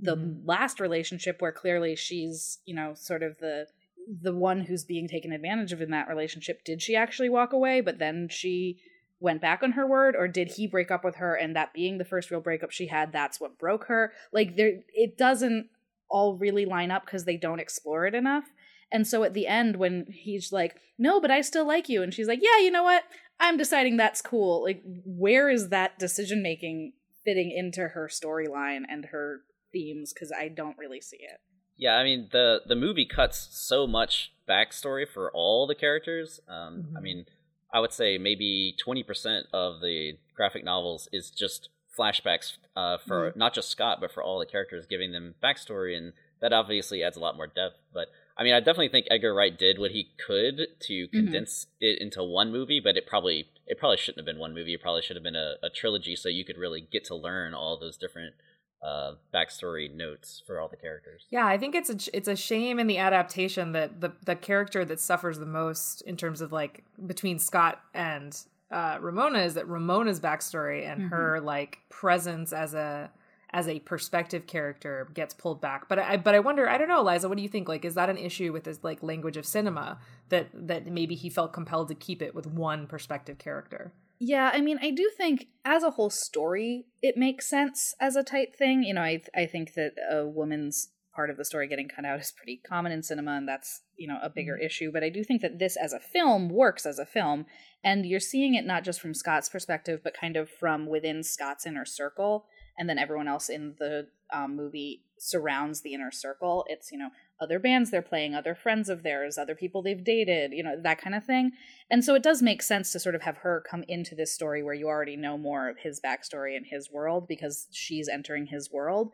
the 0.00 0.16
Mhm. 0.16 0.42
last 0.44 0.80
relationship 0.80 1.40
where 1.40 1.52
clearly 1.52 1.94
she's 1.94 2.58
you 2.66 2.74
know 2.74 2.94
sort 2.94 3.22
of 3.22 3.38
the 3.38 3.66
the 4.08 4.34
one 4.34 4.60
who's 4.62 4.84
being 4.84 5.08
taken 5.08 5.32
advantage 5.32 5.72
of 5.72 5.80
in 5.80 5.90
that 5.90 6.08
relationship 6.08 6.64
did 6.64 6.82
she 6.82 6.96
actually 6.96 7.28
walk 7.28 7.52
away 7.52 7.80
but 7.80 7.98
then 7.98 8.28
she 8.28 8.80
went 9.20 9.40
back 9.40 9.62
on 9.62 9.72
her 9.72 9.86
word 9.86 10.14
or 10.16 10.28
did 10.28 10.48
he 10.52 10.66
break 10.66 10.90
up 10.90 11.04
with 11.04 11.16
her 11.16 11.34
and 11.34 11.54
that 11.56 11.72
being 11.72 11.98
the 11.98 12.04
first 12.04 12.30
real 12.30 12.40
breakup 12.40 12.70
she 12.70 12.88
had 12.88 13.12
that's 13.12 13.40
what 13.40 13.58
broke 13.58 13.84
her 13.84 14.12
like 14.32 14.56
there 14.56 14.80
it 14.92 15.16
doesn't 15.16 15.68
all 16.08 16.36
really 16.36 16.64
line 16.64 16.90
up 16.90 17.04
because 17.04 17.24
they 17.24 17.36
don't 17.36 17.60
explore 17.60 18.06
it 18.06 18.14
enough 18.14 18.52
and 18.92 19.06
so 19.06 19.24
at 19.24 19.34
the 19.34 19.46
end, 19.48 19.76
when 19.76 20.06
he's 20.08 20.52
like, 20.52 20.76
no, 20.96 21.20
but 21.20 21.30
I 21.30 21.40
still 21.40 21.66
like 21.66 21.88
you. 21.88 22.02
And 22.02 22.14
she's 22.14 22.28
like, 22.28 22.38
yeah, 22.40 22.58
you 22.62 22.70
know 22.70 22.84
what? 22.84 23.02
I'm 23.40 23.56
deciding 23.56 23.96
that's 23.96 24.22
cool. 24.22 24.62
Like, 24.62 24.80
where 25.04 25.50
is 25.50 25.70
that 25.70 25.98
decision 25.98 26.42
making 26.42 26.92
fitting 27.26 27.50
into 27.50 27.88
her 27.88 28.08
storyline 28.10 28.84
and 28.88 29.06
her 29.06 29.40
themes? 29.72 30.14
Because 30.14 30.32
I 30.32 30.48
don't 30.48 30.78
really 30.78 31.02
see 31.02 31.18
it. 31.18 31.40
Yeah, 31.76 31.96
I 31.96 32.04
mean 32.04 32.28
the 32.32 32.62
the 32.66 32.74
movie 32.76 33.04
cuts 33.04 33.48
so 33.50 33.86
much 33.86 34.32
backstory 34.48 35.06
for 35.06 35.30
all 35.32 35.66
the 35.66 35.74
characters. 35.74 36.40
Um, 36.48 36.88
I 36.96 37.00
Mhm. 37.00 37.02
mean, 37.02 37.26
I 37.70 37.80
would 37.80 37.92
say 37.92 38.16
maybe 38.16 38.74
twenty 38.78 39.02
percent 39.02 39.46
of 39.52 39.82
the 39.82 40.16
graphic 40.34 40.64
novels 40.64 41.06
is 41.12 41.30
just 41.30 41.68
flashbacks 41.98 42.56
uh, 42.76 42.96
for 42.98 43.32
not 43.36 43.52
just 43.54 43.68
Scott, 43.70 43.98
but 44.00 44.10
for 44.12 44.22
all 44.22 44.38
the 44.38 44.46
characters, 44.46 44.86
giving 44.86 45.12
them 45.12 45.34
backstory, 45.42 45.96
and 45.96 46.12
that 46.40 46.52
obviously 46.52 47.02
adds 47.02 47.16
a 47.16 47.20
lot 47.20 47.36
more 47.36 47.46
depth. 47.46 47.76
But 47.92 48.08
I 48.38 48.44
mean, 48.44 48.52
I 48.52 48.60
definitely 48.60 48.88
think 48.90 49.06
Edgar 49.10 49.34
Wright 49.34 49.56
did 49.56 49.78
what 49.78 49.92
he 49.92 50.08
could 50.24 50.66
to 50.80 51.08
condense 51.08 51.66
it 51.80 52.00
into 52.00 52.22
one 52.22 52.52
movie, 52.52 52.80
but 52.80 52.96
it 52.96 53.06
probably 53.06 53.48
it 53.66 53.78
probably 53.78 53.96
shouldn't 53.96 54.18
have 54.18 54.26
been 54.26 54.38
one 54.38 54.54
movie. 54.54 54.74
It 54.74 54.82
probably 54.82 55.02
should 55.02 55.16
have 55.16 55.22
been 55.22 55.36
a, 55.36 55.54
a 55.62 55.70
trilogy, 55.70 56.16
so 56.16 56.28
you 56.28 56.44
could 56.44 56.58
really 56.58 56.80
get 56.92 57.04
to 57.06 57.14
learn 57.14 57.54
all 57.54 57.78
those 57.78 57.96
different 57.96 58.34
uh, 58.82 59.12
backstory 59.34 59.92
notes 59.92 60.42
for 60.46 60.60
all 60.60 60.68
the 60.68 60.76
characters. 60.76 61.24
Yeah, 61.30 61.46
I 61.46 61.56
think 61.56 61.74
it's 61.74 61.88
a 61.90 62.16
it's 62.16 62.28
a 62.28 62.36
shame 62.36 62.78
in 62.78 62.86
the 62.88 62.98
adaptation 62.98 63.72
that 63.72 64.00
the 64.02 64.12
the 64.24 64.36
character 64.36 64.84
that 64.84 65.00
suffers 65.00 65.38
the 65.38 65.46
most 65.46 66.02
in 66.02 66.16
terms 66.16 66.40
of 66.42 66.52
like 66.52 66.84
between 67.06 67.38
Scott 67.38 67.80
and 67.94 68.38
uh, 68.70 68.98
Ramona 69.00 69.38
is 69.40 69.54
that 69.54 69.66
Ramona's 69.66 70.20
backstory 70.20 70.86
and 70.86 71.02
Mhm. 71.02 71.08
her 71.10 71.40
like 71.40 71.78
presence 71.88 72.52
as 72.52 72.74
a 72.74 73.10
as 73.56 73.66
a 73.68 73.80
perspective 73.80 74.46
character 74.46 75.08
gets 75.14 75.32
pulled 75.32 75.62
back. 75.62 75.88
But 75.88 75.98
I 75.98 76.18
but 76.18 76.34
I 76.34 76.40
wonder 76.40 76.68
I 76.68 76.76
don't 76.76 76.88
know, 76.88 77.00
Eliza, 77.00 77.26
what 77.26 77.38
do 77.38 77.42
you 77.42 77.48
think? 77.48 77.70
Like, 77.70 77.86
is 77.86 77.94
that 77.94 78.10
an 78.10 78.18
issue 78.18 78.52
with 78.52 78.64
this 78.64 78.80
like 78.84 79.02
language 79.02 79.38
of 79.38 79.46
cinema 79.46 79.98
that 80.28 80.48
that 80.52 80.86
maybe 80.86 81.14
he 81.14 81.30
felt 81.30 81.54
compelled 81.54 81.88
to 81.88 81.94
keep 81.94 82.20
it 82.20 82.34
with 82.34 82.46
one 82.46 82.86
perspective 82.86 83.38
character? 83.38 83.94
Yeah, 84.18 84.50
I 84.52 84.60
mean, 84.60 84.78
I 84.82 84.90
do 84.90 85.10
think 85.16 85.46
as 85.64 85.82
a 85.82 85.92
whole 85.92 86.10
story, 86.10 86.84
it 87.00 87.16
makes 87.16 87.48
sense 87.48 87.94
as 87.98 88.14
a 88.14 88.22
tight 88.22 88.54
thing. 88.54 88.82
You 88.82 88.92
know, 88.92 89.00
I 89.00 89.22
I 89.34 89.46
think 89.46 89.72
that 89.72 89.92
a 90.10 90.26
woman's 90.26 90.90
part 91.14 91.30
of 91.30 91.38
the 91.38 91.44
story 91.46 91.66
getting 91.66 91.88
cut 91.88 92.04
out 92.04 92.20
is 92.20 92.34
pretty 92.36 92.60
common 92.68 92.92
in 92.92 93.02
cinema, 93.02 93.38
and 93.38 93.48
that's 93.48 93.80
you 93.96 94.06
know 94.06 94.18
a 94.22 94.28
bigger 94.28 94.52
mm-hmm. 94.56 94.66
issue. 94.66 94.92
But 94.92 95.02
I 95.02 95.08
do 95.08 95.24
think 95.24 95.40
that 95.40 95.58
this 95.58 95.76
as 95.76 95.94
a 95.94 96.00
film 96.00 96.50
works 96.50 96.84
as 96.84 96.98
a 96.98 97.06
film, 97.06 97.46
and 97.82 98.04
you're 98.04 98.20
seeing 98.20 98.54
it 98.54 98.66
not 98.66 98.84
just 98.84 99.00
from 99.00 99.14
Scott's 99.14 99.48
perspective, 99.48 100.00
but 100.04 100.12
kind 100.12 100.36
of 100.36 100.50
from 100.50 100.84
within 100.86 101.22
Scott's 101.22 101.64
inner 101.64 101.86
circle, 101.86 102.44
and 102.78 102.88
then 102.88 102.98
everyone 102.98 103.28
else 103.28 103.48
in 103.48 103.74
the 103.78 104.08
um, 104.32 104.56
movie 104.56 105.02
surrounds 105.18 105.80
the 105.80 105.94
inner 105.94 106.10
circle. 106.10 106.64
It's 106.68 106.92
you 106.92 106.98
know 106.98 107.10
other 107.40 107.58
bands 107.58 107.90
they're 107.90 108.02
playing, 108.02 108.34
other 108.34 108.54
friends 108.54 108.88
of 108.88 109.02
theirs, 109.02 109.38
other 109.38 109.54
people 109.54 109.82
they've 109.82 110.04
dated, 110.04 110.52
you 110.52 110.62
know 110.62 110.80
that 110.82 111.00
kind 111.00 111.14
of 111.14 111.24
thing. 111.24 111.52
And 111.90 112.04
so 112.04 112.14
it 112.14 112.22
does 112.22 112.42
make 112.42 112.62
sense 112.62 112.92
to 112.92 113.00
sort 113.00 113.14
of 113.14 113.22
have 113.22 113.38
her 113.38 113.62
come 113.68 113.84
into 113.88 114.14
this 114.14 114.32
story 114.32 114.62
where 114.62 114.74
you 114.74 114.88
already 114.88 115.16
know 115.16 115.38
more 115.38 115.68
of 115.68 115.78
his 115.78 116.00
backstory 116.00 116.56
and 116.56 116.66
his 116.66 116.90
world 116.90 117.26
because 117.28 117.68
she's 117.72 118.08
entering 118.08 118.46
his 118.46 118.70
world. 118.72 119.12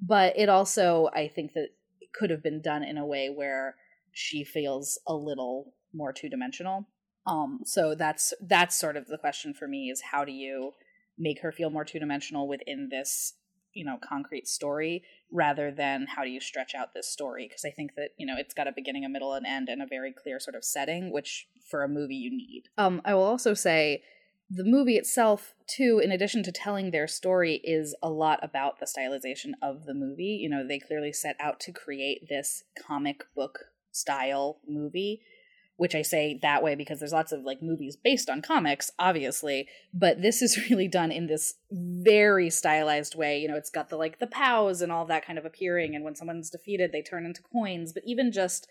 But 0.00 0.38
it 0.38 0.48
also, 0.48 1.08
I 1.14 1.28
think 1.28 1.52
that 1.54 1.68
it 2.00 2.12
could 2.12 2.30
have 2.30 2.42
been 2.42 2.62
done 2.62 2.82
in 2.84 2.98
a 2.98 3.06
way 3.06 3.28
where 3.28 3.76
she 4.12 4.44
feels 4.44 4.98
a 5.06 5.14
little 5.14 5.74
more 5.92 6.12
two 6.12 6.28
dimensional. 6.28 6.86
Um, 7.26 7.60
so 7.64 7.94
that's 7.94 8.32
that's 8.40 8.76
sort 8.76 8.96
of 8.96 9.06
the 9.06 9.18
question 9.18 9.54
for 9.54 9.68
me 9.68 9.90
is 9.90 10.00
how 10.00 10.24
do 10.24 10.32
you 10.32 10.72
make 11.18 11.40
her 11.40 11.52
feel 11.52 11.70
more 11.70 11.84
two 11.84 11.98
dimensional 11.98 12.48
within 12.48 12.88
this 12.90 13.34
you 13.74 13.84
know 13.84 13.98
concrete 14.02 14.48
story 14.48 15.02
rather 15.30 15.70
than 15.70 16.06
how 16.06 16.24
do 16.24 16.30
you 16.30 16.40
stretch 16.40 16.74
out 16.74 16.94
this 16.94 17.08
story? 17.08 17.46
Because 17.48 17.64
i 17.64 17.70
think 17.70 17.94
that 17.96 18.10
you 18.16 18.26
know 18.26 18.36
it's 18.38 18.54
got 18.54 18.66
a 18.66 18.72
beginning 18.72 19.04
a 19.04 19.08
middle 19.08 19.32
and 19.34 19.46
end 19.46 19.68
and 19.68 19.82
a 19.82 19.86
very 19.86 20.12
clear 20.12 20.40
sort 20.40 20.56
of 20.56 20.64
setting 20.64 21.12
which 21.12 21.48
for 21.70 21.82
a 21.82 21.88
movie 21.88 22.16
you 22.16 22.30
need. 22.30 22.64
Um 22.76 23.00
i 23.04 23.14
will 23.14 23.22
also 23.22 23.54
say 23.54 24.02
the 24.50 24.64
movie 24.64 24.96
itself 24.96 25.54
too 25.66 26.00
in 26.02 26.10
addition 26.10 26.42
to 26.42 26.52
telling 26.52 26.90
their 26.90 27.06
story 27.06 27.56
is 27.56 27.94
a 28.02 28.08
lot 28.08 28.40
about 28.42 28.80
the 28.80 28.86
stylization 28.86 29.52
of 29.62 29.84
the 29.84 29.94
movie. 29.94 30.38
You 30.40 30.48
know 30.48 30.66
they 30.66 30.78
clearly 30.78 31.12
set 31.12 31.36
out 31.38 31.60
to 31.60 31.72
create 31.72 32.28
this 32.28 32.64
comic 32.86 33.24
book 33.34 33.66
style 33.92 34.60
movie 34.66 35.20
which 35.78 35.94
I 35.94 36.02
say 36.02 36.38
that 36.42 36.62
way 36.62 36.74
because 36.74 36.98
there's 36.98 37.12
lots 37.12 37.30
of 37.30 37.44
like 37.44 37.62
movies 37.62 37.96
based 37.96 38.28
on 38.28 38.42
comics, 38.42 38.90
obviously, 38.98 39.68
but 39.94 40.20
this 40.20 40.42
is 40.42 40.58
really 40.70 40.88
done 40.88 41.12
in 41.12 41.28
this 41.28 41.54
very 41.70 42.50
stylized 42.50 43.14
way. 43.14 43.38
You 43.38 43.48
know, 43.48 43.56
it's 43.56 43.70
got 43.70 43.88
the 43.88 43.96
like 43.96 44.18
the 44.18 44.26
pows 44.26 44.82
and 44.82 44.90
all 44.90 45.06
that 45.06 45.24
kind 45.24 45.38
of 45.38 45.44
appearing, 45.46 45.94
and 45.94 46.04
when 46.04 46.16
someone's 46.16 46.50
defeated, 46.50 46.90
they 46.90 47.00
turn 47.00 47.24
into 47.24 47.42
coins. 47.42 47.92
But 47.92 48.02
even 48.04 48.32
just 48.32 48.66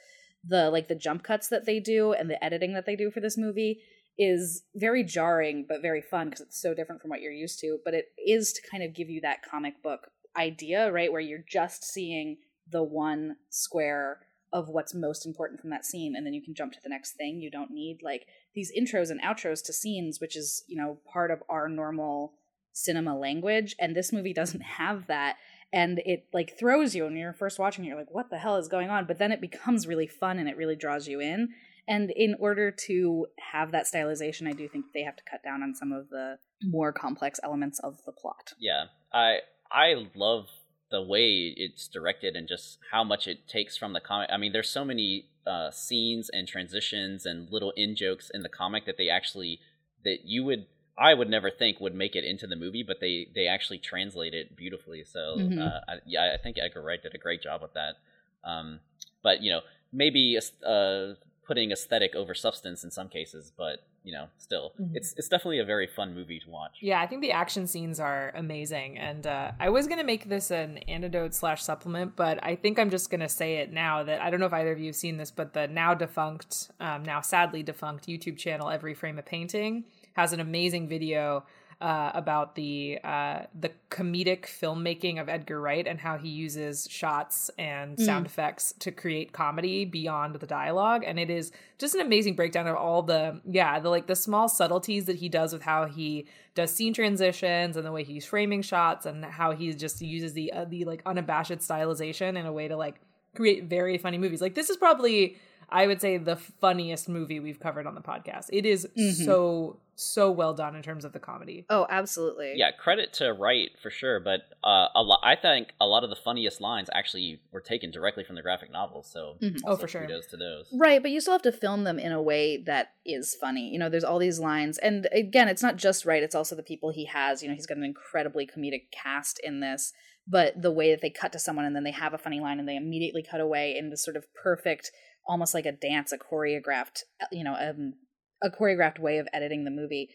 the 0.46 0.70
like 0.70 0.90
the 0.90 0.96
jump 0.96 1.24
cuts 1.24 1.48
that 1.48 1.66
they 1.66 1.80
do 1.80 2.12
and 2.12 2.30
the 2.30 2.44
editing 2.44 2.74
that 2.74 2.86
they 2.86 2.98
do 2.98 3.10
for 3.10 3.22
this 3.22 3.38
movie 3.38 3.80
is 4.20 4.64
very 4.76 5.04
jarring 5.04 5.66
but 5.68 5.82
very 5.82 6.02
fun 6.02 6.30
because 6.30 6.42
it's 6.42 6.62
so 6.62 6.74
different 6.74 7.02
from 7.02 7.10
what 7.10 7.22
you're 7.22 7.32
used 7.32 7.60
to. 7.60 7.80
But 7.86 7.94
it 7.94 8.08
is 8.18 8.52
to 8.52 8.62
kind 8.70 8.84
of 8.84 8.94
give 8.94 9.10
you 9.10 9.22
that 9.22 9.44
comic 9.50 9.82
book 9.82 10.10
idea, 10.38 10.92
right, 10.92 11.12
where 11.12 11.22
you're 11.22 11.46
just 11.50 11.86
seeing 11.86 12.38
the 12.70 12.84
one 12.84 13.38
square 13.50 14.27
of 14.54 14.70
what's 14.70 14.94
most 14.94 15.26
important 15.26 15.60
from 15.60 15.70
that 15.70 15.86
scene 15.86 16.16
and 16.16 16.26
then 16.26 16.34
you 16.34 16.42
can 16.42 16.54
jump 16.54 16.74
to 16.74 16.80
the 16.84 16.90
next 16.90 17.14
thing. 17.14 17.42
You 17.42 17.52
don't 17.52 17.72
need 17.72 18.00
like 18.02 18.28
these 18.54 18.72
intros 18.78 19.10
and 19.10 19.22
outros 19.22 19.64
to 19.66 19.74
scenes 19.74 20.20
which 20.20 20.36
is 20.36 20.64
you 20.68 20.78
know 20.78 21.00
part 21.12 21.32
of 21.32 21.44
our 21.50 21.68
normal 21.68 22.34
cinema 22.74 23.18
language 23.18 23.76
and 23.80 23.96
this 23.96 24.14
movie 24.14 24.34
doesn't 24.34 24.62
have 24.78 25.08
that. 25.08 25.38
And 25.74 26.00
it 26.06 26.28
like 26.34 26.58
throws 26.58 26.96
you 26.96 27.04
when 27.04 27.18
you're 27.18 27.34
first 27.34 27.60
watching 27.60 27.84
it, 27.84 27.90
you're 27.90 27.98
like 27.98 28.14
what 28.14 28.30
the 28.30 28.38
hell 28.38 28.58
is 28.58 28.68
going 28.68 28.90
on? 28.90 29.06
But 29.06 29.20
then 29.20 29.32
it 29.32 29.42
becomes 29.42 29.88
really 29.88 30.08
fun 30.08 30.40
and 30.40 30.48
it 30.48 30.58
really 30.58 30.76
draws 30.76 31.08
you 31.08 31.20
in. 31.20 31.50
And 31.90 32.12
in 32.12 32.36
order 32.40 32.70
to 32.88 33.28
have 33.40 33.72
that 33.72 33.86
stylization, 33.86 34.48
I 34.48 34.52
do 34.52 34.68
think 34.68 34.86
they 34.94 35.04
have 35.04 35.16
to 35.16 35.24
cut 35.30 35.42
down 35.42 35.64
on 35.64 35.74
some 35.74 35.94
of 35.94 36.10
the 36.10 36.38
more 36.62 36.92
complex 36.92 37.40
elements 37.44 37.80
of 37.80 38.04
the 38.06 38.12
plot. 38.12 38.54
Yeah, 38.60 38.86
I 39.14 39.40
I 39.72 40.08
love 40.16 40.48
the 40.90 41.02
way 41.02 41.54
it's 41.58 41.88
directed 41.88 42.36
and 42.36 42.48
just 42.48 42.80
how 42.92 43.04
much 43.04 43.28
it 43.28 43.48
takes 43.48 43.76
from 43.76 43.94
the 43.94 44.00
comic. 44.00 44.30
I 44.32 44.38
mean, 44.38 44.54
there's 44.54 44.70
so 44.70 44.86
many 44.86 45.26
uh, 45.46 45.72
scenes 45.72 46.30
and 46.30 46.48
transitions 46.48 47.26
and 47.26 47.52
little 47.52 47.72
in 47.72 47.96
jokes 47.96 48.30
in 48.34 48.44
the 48.44 48.50
comic 48.50 48.86
that 48.86 48.98
they 48.98 49.10
actually 49.10 49.60
that 50.04 50.26
you 50.26 50.44
would 50.44 50.66
I 50.98 51.14
would 51.14 51.30
never 51.30 51.52
think 51.52 51.80
would 51.80 51.94
make 51.94 52.16
it 52.16 52.24
into 52.24 52.48
the 52.48 52.56
movie, 52.56 52.84
but 52.84 53.00
they 53.00 53.28
they 53.36 53.48
actually 53.48 53.78
translate 53.78 54.34
it 54.34 54.56
beautifully. 54.56 55.04
So 55.04 55.38
Mhm. 55.38 55.62
uh, 55.62 55.82
I, 55.88 55.94
yeah, 56.06 56.34
I 56.34 56.42
think 56.42 56.58
Edgar 56.58 56.82
Wright 56.82 57.02
did 57.02 57.14
a 57.14 57.20
great 57.20 57.42
job 57.42 57.62
with 57.62 57.74
that. 57.74 57.98
Um, 58.44 58.80
but 59.22 59.42
you 59.42 59.52
know, 59.52 59.62
maybe 59.92 60.40
uh, 60.66 61.14
putting 61.46 61.72
aesthetic 61.72 62.16
over 62.16 62.34
substance 62.34 62.84
in 62.84 62.92
some 62.92 63.10
cases, 63.10 63.52
but 63.56 63.86
you 64.08 64.14
know, 64.14 64.28
still, 64.38 64.72
Mhm. 64.80 64.92
it's 64.96 65.14
it's 65.18 65.28
definitely 65.28 65.60
a 65.60 65.66
very 65.66 65.86
fun 65.86 66.16
movie 66.16 66.40
to 66.40 66.50
watch. 66.50 66.78
Yeah, 66.82 67.02
I 67.02 67.08
think 67.08 67.22
the 67.22 67.34
action 67.34 67.68
scenes 67.68 68.00
are 68.00 68.32
amazing, 68.36 68.98
and 68.98 69.28
uh, 69.28 69.52
I 69.60 69.70
was 69.70 69.86
gonna 69.88 70.06
make 70.06 70.30
this 70.30 70.50
an 70.50 70.78
antidote 70.88 71.34
slash 71.34 71.62
supplement, 71.62 72.16
but 72.16 72.40
I 72.42 72.56
think 72.56 72.80
I'm 72.80 72.90
just 72.90 73.10
gonna 73.12 73.28
say 73.28 73.58
it 73.58 73.74
now 73.74 74.04
that 74.04 74.22
I 74.22 74.30
don't 74.30 74.40
know 74.40 74.46
if 74.46 74.54
either 74.54 74.72
of 74.72 74.80
you 74.80 74.86
have 74.88 74.96
seen 74.96 75.18
this, 75.18 75.30
but 75.30 75.52
the 75.54 75.68
now 75.68 75.94
defunct, 75.94 76.72
um, 76.80 77.04
now 77.04 77.20
sadly 77.20 77.64
defunct 77.64 78.08
YouTube 78.08 78.38
channel 78.38 78.70
Every 78.70 78.94
Frame 78.94 79.20
a 79.20 79.22
Painting 79.24 79.84
has 80.16 80.32
an 80.34 80.40
amazing 80.40 80.88
video 80.88 81.44
uh, 81.80 82.12
about 82.16 82.56
the 82.56 82.98
uh, 83.04 83.42
the 83.60 83.72
comedic 83.92 84.46
filmmaking 84.46 85.22
of 85.22 85.30
Edgar 85.30 85.62
Wright 85.62 85.86
and 85.86 86.00
how 86.00 86.18
he 86.18 86.30
uses 86.30 86.88
shots 86.90 87.52
and 87.58 88.00
sound 88.00 88.26
effects 88.26 88.74
to 88.80 88.92
create 88.92 89.32
comedy 89.32 89.86
beyond 89.86 90.36
the 90.36 90.48
dialogue, 90.48 91.04
and 91.06 91.20
it 91.20 91.30
is 91.30 91.52
just 91.78 91.94
an 91.94 92.02
amazing 92.02 92.36
breakdown 92.36 92.66
of 92.68 92.76
all 92.76 93.04
the 93.04 93.42
yeah 93.46 93.80
the 93.80 93.90
like 93.90 94.08
the 94.08 94.16
small 94.16 94.50
subtleties 94.50 95.06
that 95.06 95.18
he 95.18 95.30
does 95.30 95.54
with 95.54 95.62
how 95.62 95.86
he 95.86 96.26
does 96.56 96.74
scene 96.74 96.94
transitions 96.94 97.78
and 97.78 97.86
the 97.86 97.92
way 97.92 98.04
he's 98.04 98.26
framing 98.26 98.64
shots 98.64 99.06
and 99.06 99.24
how 99.24 99.52
he 99.52 99.72
just 99.74 100.02
uses 100.02 100.34
the 100.34 100.52
uh, 100.52 100.66
the 100.66 100.84
like 100.86 101.04
unabashed 101.06 101.52
stylization 101.60 102.30
in 102.38 102.48
a 102.48 102.52
way 102.52 102.68
to 102.68 102.76
like 102.76 103.00
create 103.36 103.66
very 103.66 104.00
funny 104.00 104.18
movies. 104.18 104.42
Like 104.42 104.56
this 104.56 104.72
is 104.72 104.78
probably 104.78 105.38
I 105.70 105.86
would 105.88 106.00
say 106.02 106.18
the 106.18 106.36
funniest 106.38 107.10
movie 107.10 107.40
we've 107.40 107.60
covered 107.60 107.86
on 107.88 107.96
the 107.96 108.02
podcast. 108.02 108.46
It 108.54 108.66
is 108.66 108.88
Mhm. 108.98 109.26
so 109.26 109.80
so 110.00 110.30
well 110.30 110.54
done 110.54 110.76
in 110.76 110.84
terms 110.84 111.04
of 111.06 111.12
the 111.12 111.20
comedy. 111.20 111.66
Oh, 111.72 111.88
absolutely. 111.90 112.54
Yeah, 112.56 112.70
credit 112.70 113.14
to 113.14 113.34
Wright 113.34 113.72
for 113.82 113.90
sure, 113.90 114.20
but 114.20 114.42
uh, 114.64 114.90
a 114.94 115.02
lot. 115.02 115.20
I 115.24 115.36
think 115.36 115.74
a 115.82 115.88
lot 115.88 116.04
of 116.04 116.12
the 116.12 116.16
funniest 116.16 116.62
lines 116.62 116.88
actually 116.94 117.42
were 117.52 117.62
taken 117.62 117.90
directly 117.90 118.24
from 118.24 118.36
the 118.36 118.44
graphic 118.44 118.72
novels. 118.72 119.10
So 119.12 119.38
Mhm. 119.42 119.60
Oh, 119.66 119.72
also 119.72 119.82
for 119.82 119.88
sure. 119.88 120.02
kudos 120.02 120.28
to 120.28 120.38
those. 120.38 120.70
Right, 120.72 121.02
but 121.02 121.10
you 121.10 121.20
still 121.20 121.34
have 121.34 121.42
to 121.42 121.52
film 121.52 121.84
them 121.84 121.98
in 121.98 122.12
a 122.12 122.22
way 122.22 122.58
that 122.58 122.94
is 123.06 123.34
funny. 123.42 123.70
You 123.70 123.80
know, 123.80 123.90
there's 123.90 124.04
all 124.04 124.20
these 124.20 124.40
lines. 124.40 124.78
And 124.78 125.08
again, 125.12 125.48
it's 125.48 125.64
not 125.64 125.78
just 125.78 126.06
Wright, 126.06 126.22
it's 126.22 126.36
also 126.36 126.56
the 126.56 126.62
people 126.62 126.92
he 126.92 127.06
has. 127.06 127.42
You 127.42 127.50
know, 127.50 127.56
he's 127.56 127.66
got 127.66 127.78
an 127.78 127.84
incredibly 127.84 128.46
comedic 128.46 128.92
cast 128.92 129.40
in 129.44 129.62
this. 129.62 129.94
But 130.28 130.62
the 130.62 130.72
way 130.72 130.92
that 130.92 131.02
they 131.02 131.10
cut 131.10 131.32
to 131.32 131.40
someone 131.40 131.66
and 131.66 131.76
then 131.76 131.86
they 131.86 131.92
have 131.92 132.14
a 132.14 132.18
funny 132.20 132.40
line 132.42 132.60
and 132.60 132.68
they 132.68 132.76
immediately 132.76 133.24
cut 133.24 133.40
away 133.42 133.76
in 133.78 133.90
this 133.90 134.04
sort 134.04 134.18
of 134.18 134.32
perfect, 134.36 134.92
almost 135.28 135.54
like 135.54 135.66
a 135.66 135.72
dance, 135.72 136.12
a 136.12 136.18
choreographed, 136.18 137.04
you 137.32 137.44
know, 137.44 137.56
um, 137.56 137.94
a 138.42 138.50
choreographed 138.50 139.00
way 139.00 139.18
of 139.18 139.28
editing 139.34 139.64
the 139.64 139.72
movie 139.72 140.10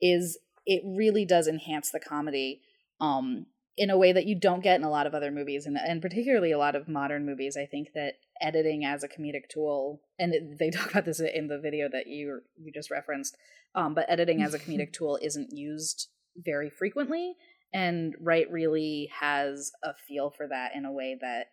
is 0.00 0.38
it 0.66 0.82
really 0.84 1.24
does 1.24 1.46
enhance 1.46 1.90
the 1.90 2.00
comedy 2.00 2.60
um 3.00 3.46
in 3.76 3.90
a 3.90 3.98
way 3.98 4.12
that 4.12 4.26
you 4.26 4.38
don't 4.38 4.62
get 4.62 4.78
in 4.78 4.84
a 4.84 4.90
lot 4.90 5.06
of 5.06 5.14
other 5.14 5.30
movies 5.30 5.66
and 5.66 5.76
and 5.76 6.00
particularly 6.00 6.52
a 6.52 6.58
lot 6.58 6.76
of 6.76 6.88
modern 6.88 7.26
movies. 7.26 7.56
I 7.56 7.66
think 7.66 7.88
that 7.94 8.14
editing 8.40 8.84
as 8.84 9.02
a 9.02 9.08
comedic 9.08 9.48
tool 9.48 10.00
and 10.18 10.34
it, 10.34 10.58
they 10.58 10.70
talk 10.70 10.90
about 10.90 11.04
this 11.04 11.20
in 11.20 11.48
the 11.48 11.58
video 11.58 11.88
that 11.90 12.06
you 12.06 12.40
you 12.56 12.72
just 12.72 12.90
referenced 12.90 13.36
um 13.74 13.94
but 13.94 14.06
editing 14.08 14.42
as 14.42 14.54
a 14.54 14.58
comedic 14.58 14.92
tool 14.92 15.18
isn't 15.22 15.52
used 15.52 16.08
very 16.36 16.70
frequently 16.70 17.34
and 17.72 18.14
Wright 18.20 18.50
really 18.50 19.10
has 19.20 19.72
a 19.82 19.94
feel 20.06 20.30
for 20.30 20.46
that 20.48 20.72
in 20.76 20.84
a 20.84 20.92
way 20.92 21.16
that 21.20 21.48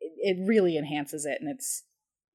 it, 0.00 0.36
it 0.36 0.46
really 0.46 0.76
enhances 0.76 1.24
it 1.24 1.38
and 1.40 1.50
it's 1.50 1.84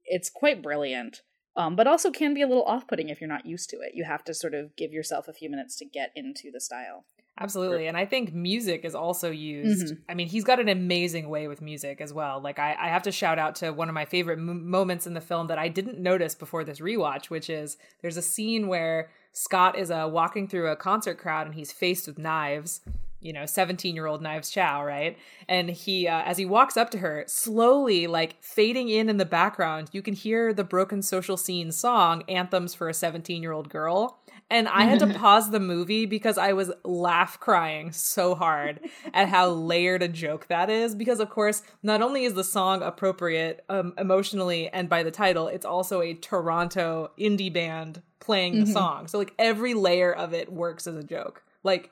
it's 0.05 0.29
quite 0.29 0.61
brilliant 0.61 1.21
um, 1.57 1.75
but 1.75 1.87
also 1.87 2.11
can 2.11 2.33
be 2.33 2.41
a 2.41 2.47
little 2.47 2.65
off-putting 2.65 3.09
if 3.09 3.21
you're 3.21 3.27
not 3.27 3.45
used 3.45 3.69
to 3.69 3.77
it 3.77 3.93
you 3.93 4.03
have 4.03 4.23
to 4.23 4.33
sort 4.33 4.53
of 4.53 4.75
give 4.75 4.91
yourself 4.91 5.27
a 5.27 5.33
few 5.33 5.49
minutes 5.49 5.75
to 5.77 5.85
get 5.85 6.11
into 6.15 6.51
the 6.51 6.59
style 6.59 7.05
Absolutely. 7.37 7.87
And 7.87 7.97
I 7.97 8.05
think 8.05 8.33
music 8.33 8.85
is 8.85 8.95
also 8.95 9.29
used. 9.29 9.93
Mhm. 9.93 9.97
I 10.07 10.13
mean, 10.13 10.27
he's 10.27 10.45
got 10.45 10.61
an 10.61 10.69
amazing 10.69 11.27
way 11.27 11.49
with 11.49 11.61
music 11.61 11.99
as 11.99 12.13
well. 12.13 12.39
Like, 12.39 12.59
I, 12.59 12.77
I 12.79 12.87
have 12.87 13.03
to 13.03 13.11
shout 13.11 13.37
out 13.37 13.55
to 13.55 13.71
one 13.71 13.89
of 13.89 13.93
my 13.93 14.05
favorite 14.05 14.39
m- 14.39 14.69
moments 14.69 15.05
in 15.05 15.15
the 15.15 15.21
film 15.21 15.47
that 15.47 15.57
I 15.59 15.67
didn't 15.67 15.99
notice 15.99 16.33
before 16.33 16.63
this 16.63 16.79
rewatch, 16.79 17.25
which 17.29 17.49
is 17.49 17.75
there's 18.01 18.15
a 18.15 18.21
scene 18.21 18.67
where 18.67 19.09
Scott 19.33 19.77
is 19.77 19.91
uh, 19.91 20.07
walking 20.09 20.47
through 20.47 20.69
a 20.71 20.77
concert 20.77 21.17
crowd 21.17 21.45
and 21.45 21.55
he's 21.55 21.73
faced 21.73 22.07
with 22.07 22.17
knives. 22.17 22.79
You 23.21 23.33
know, 23.33 23.45
17 23.45 23.95
year 23.95 24.05
old 24.05 24.21
Knives 24.21 24.49
Chow, 24.51 24.83
right? 24.85 25.17
And 25.47 25.69
he, 25.69 26.07
uh, 26.07 26.21
as 26.23 26.37
he 26.37 26.45
walks 26.45 26.77
up 26.77 26.91
to 26.91 26.99
her, 26.99 27.23
slowly, 27.27 28.05
like 28.07 28.35
fading 28.41 28.89
in 28.89 29.09
in 29.09 29.17
the 29.17 29.25
background, 29.25 29.89
you 29.93 30.01
can 30.01 30.13
hear 30.13 30.53
the 30.53 30.63
Broken 30.63 31.01
Social 31.01 31.37
Scene 31.37 31.71
song, 31.71 32.23
Anthems 32.27 32.75
for 32.75 32.87
a 32.87 32.93
17 32.93 33.41
year 33.41 33.51
old 33.51 33.69
Girl. 33.69 34.19
And 34.51 34.67
I 34.67 34.83
had 34.83 34.99
to 34.99 35.07
pause 35.19 35.49
the 35.49 35.59
movie 35.59 36.05
because 36.05 36.37
I 36.37 36.53
was 36.53 36.71
laugh 36.83 37.39
crying 37.39 37.91
so 37.91 38.35
hard 38.35 38.79
at 39.11 39.29
how 39.29 39.49
layered 39.49 40.03
a 40.03 40.07
joke 40.07 40.45
that 40.49 40.69
is. 40.69 40.93
Because, 40.93 41.19
of 41.19 41.31
course, 41.31 41.63
not 41.81 42.03
only 42.03 42.25
is 42.25 42.35
the 42.35 42.43
song 42.43 42.83
appropriate 42.83 43.63
um, 43.69 43.93
emotionally 43.97 44.67
and 44.69 44.87
by 44.87 45.01
the 45.01 45.09
title, 45.09 45.47
it's 45.47 45.65
also 45.65 46.01
a 46.01 46.13
Toronto 46.13 47.09
indie 47.19 47.51
band 47.51 48.03
playing 48.19 48.59
the 48.59 48.65
Mhm. 48.65 48.73
song. 48.73 49.07
So, 49.07 49.17
like, 49.17 49.33
every 49.39 49.73
layer 49.73 50.13
of 50.13 50.31
it 50.33 50.51
works 50.51 50.85
as 50.85 50.95
a 50.95 51.03
joke. 51.03 51.41
Like, 51.63 51.89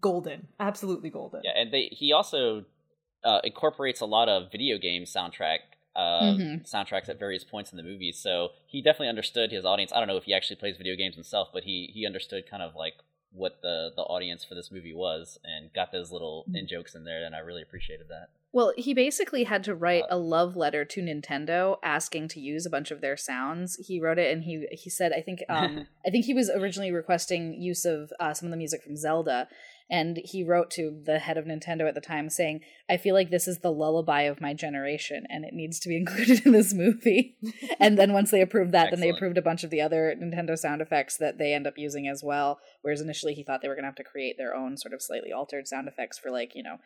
golden. 0.00 0.48
Absolutely 0.60 1.10
golden. 1.10 1.40
Yeah, 1.44 1.52
and 1.56 1.72
they 1.72 1.88
he 1.92 2.12
also 2.12 2.64
uh, 3.24 3.40
incorporates 3.44 4.00
a 4.00 4.06
lot 4.06 4.28
of 4.28 4.50
video 4.50 4.78
game 4.78 5.04
soundtrack 5.04 5.58
uh, 5.94 6.32
Mhm. 6.32 6.64
soundtracks 6.64 7.08
at 7.08 7.18
various 7.18 7.44
points 7.44 7.70
in 7.70 7.76
the 7.76 7.82
movie. 7.82 8.12
So 8.12 8.50
he 8.66 8.80
definitely 8.80 9.08
understood 9.08 9.52
his 9.52 9.64
audience. 9.64 9.92
I 9.92 9.98
don't 9.98 10.08
know 10.08 10.16
if 10.16 10.24
he 10.24 10.32
actually 10.34 10.56
plays 10.56 10.76
video 10.76 10.96
games 10.96 11.14
himself, 11.14 11.48
but 11.52 11.64
he 11.64 11.90
he 11.92 12.06
understood 12.06 12.48
kind 12.50 12.62
of 12.62 12.74
like 12.74 12.94
what 13.34 13.60
the 13.62 13.90
the 13.96 14.02
audience 14.02 14.44
for 14.44 14.54
this 14.54 14.70
movie 14.70 14.94
was 14.94 15.38
and 15.44 15.72
got 15.72 15.92
those 15.92 16.12
little 16.12 16.44
in 16.54 16.66
jokes 16.66 16.94
in 16.94 17.04
there, 17.04 17.24
and 17.24 17.34
I 17.34 17.38
really 17.38 17.62
appreciated 17.62 18.08
that. 18.08 18.28
Well, 18.54 18.74
he 18.76 18.92
basically 18.92 19.44
had 19.44 19.64
to 19.64 19.74
write 19.74 20.02
Uh, 20.04 20.16
a 20.16 20.18
love 20.18 20.56
letter 20.56 20.84
to 20.84 21.00
Nintendo 21.00 21.78
asking 21.82 22.28
to 22.28 22.40
use 22.40 22.66
a 22.66 22.70
bunch 22.70 22.90
of 22.90 23.00
their 23.00 23.16
sounds. 23.16 23.76
He 23.76 23.98
wrote 23.98 24.18
it 24.18 24.30
and 24.30 24.44
he 24.44 24.66
he 24.72 24.90
said 24.90 25.12
I 25.12 25.22
think 25.22 25.42
um 25.48 25.86
I 26.06 26.10
think 26.10 26.26
he 26.26 26.34
was 26.34 26.50
originally 26.50 26.92
requesting 26.92 27.54
use 27.54 27.86
of 27.86 28.12
uh, 28.20 28.34
some 28.34 28.48
of 28.48 28.50
the 28.50 28.58
music 28.58 28.82
from 28.82 28.96
Zelda 28.96 29.48
and 29.92 30.18
he 30.24 30.42
wrote 30.42 30.70
to 30.70 31.02
the 31.04 31.18
head 31.18 31.36
of 31.36 31.44
Nintendo 31.44 31.86
at 31.86 31.94
the 31.94 32.00
time 32.00 32.30
saying, 32.30 32.62
"I 32.88 32.96
feel 32.96 33.14
like 33.14 33.30
this 33.30 33.46
is 33.46 33.58
the 33.58 33.70
lullaby 33.70 34.22
of 34.22 34.40
my 34.40 34.54
generation 34.54 35.26
and 35.28 35.44
it 35.44 35.52
needs 35.52 35.78
to 35.80 35.88
be 35.90 35.96
included 36.02 36.46
in 36.46 36.52
this 36.52 36.72
movie." 36.72 37.36
and 37.78 37.98
then 37.98 38.14
once 38.14 38.30
they 38.30 38.40
approved 38.40 38.72
that, 38.72 38.90
then 38.90 39.00
they 39.00 39.10
approved 39.10 39.36
a 39.36 39.42
bunch 39.42 39.62
of 39.62 39.70
the 39.70 39.82
other 39.82 40.16
Nintendo 40.18 40.56
sound 40.56 40.80
effects 40.80 41.18
that 41.18 41.36
they 41.36 41.52
end 41.52 41.66
up 41.66 41.74
using 41.76 42.08
as 42.08 42.24
well, 42.24 42.58
whereas 42.80 43.02
initially 43.02 43.34
he 43.34 43.44
thought 43.44 43.60
they 43.60 43.68
were 43.68 43.74
going 43.74 43.84
to 43.84 43.88
have 43.88 43.94
to 43.96 44.02
create 44.02 44.36
their 44.38 44.54
own 44.56 44.78
sort 44.78 44.94
of 44.94 45.02
slightly 45.02 45.30
altered 45.30 45.68
sound 45.68 45.86
effects 45.86 46.18
for 46.18 46.30
like, 46.30 46.52
you 46.54 46.62
know, 46.62 46.78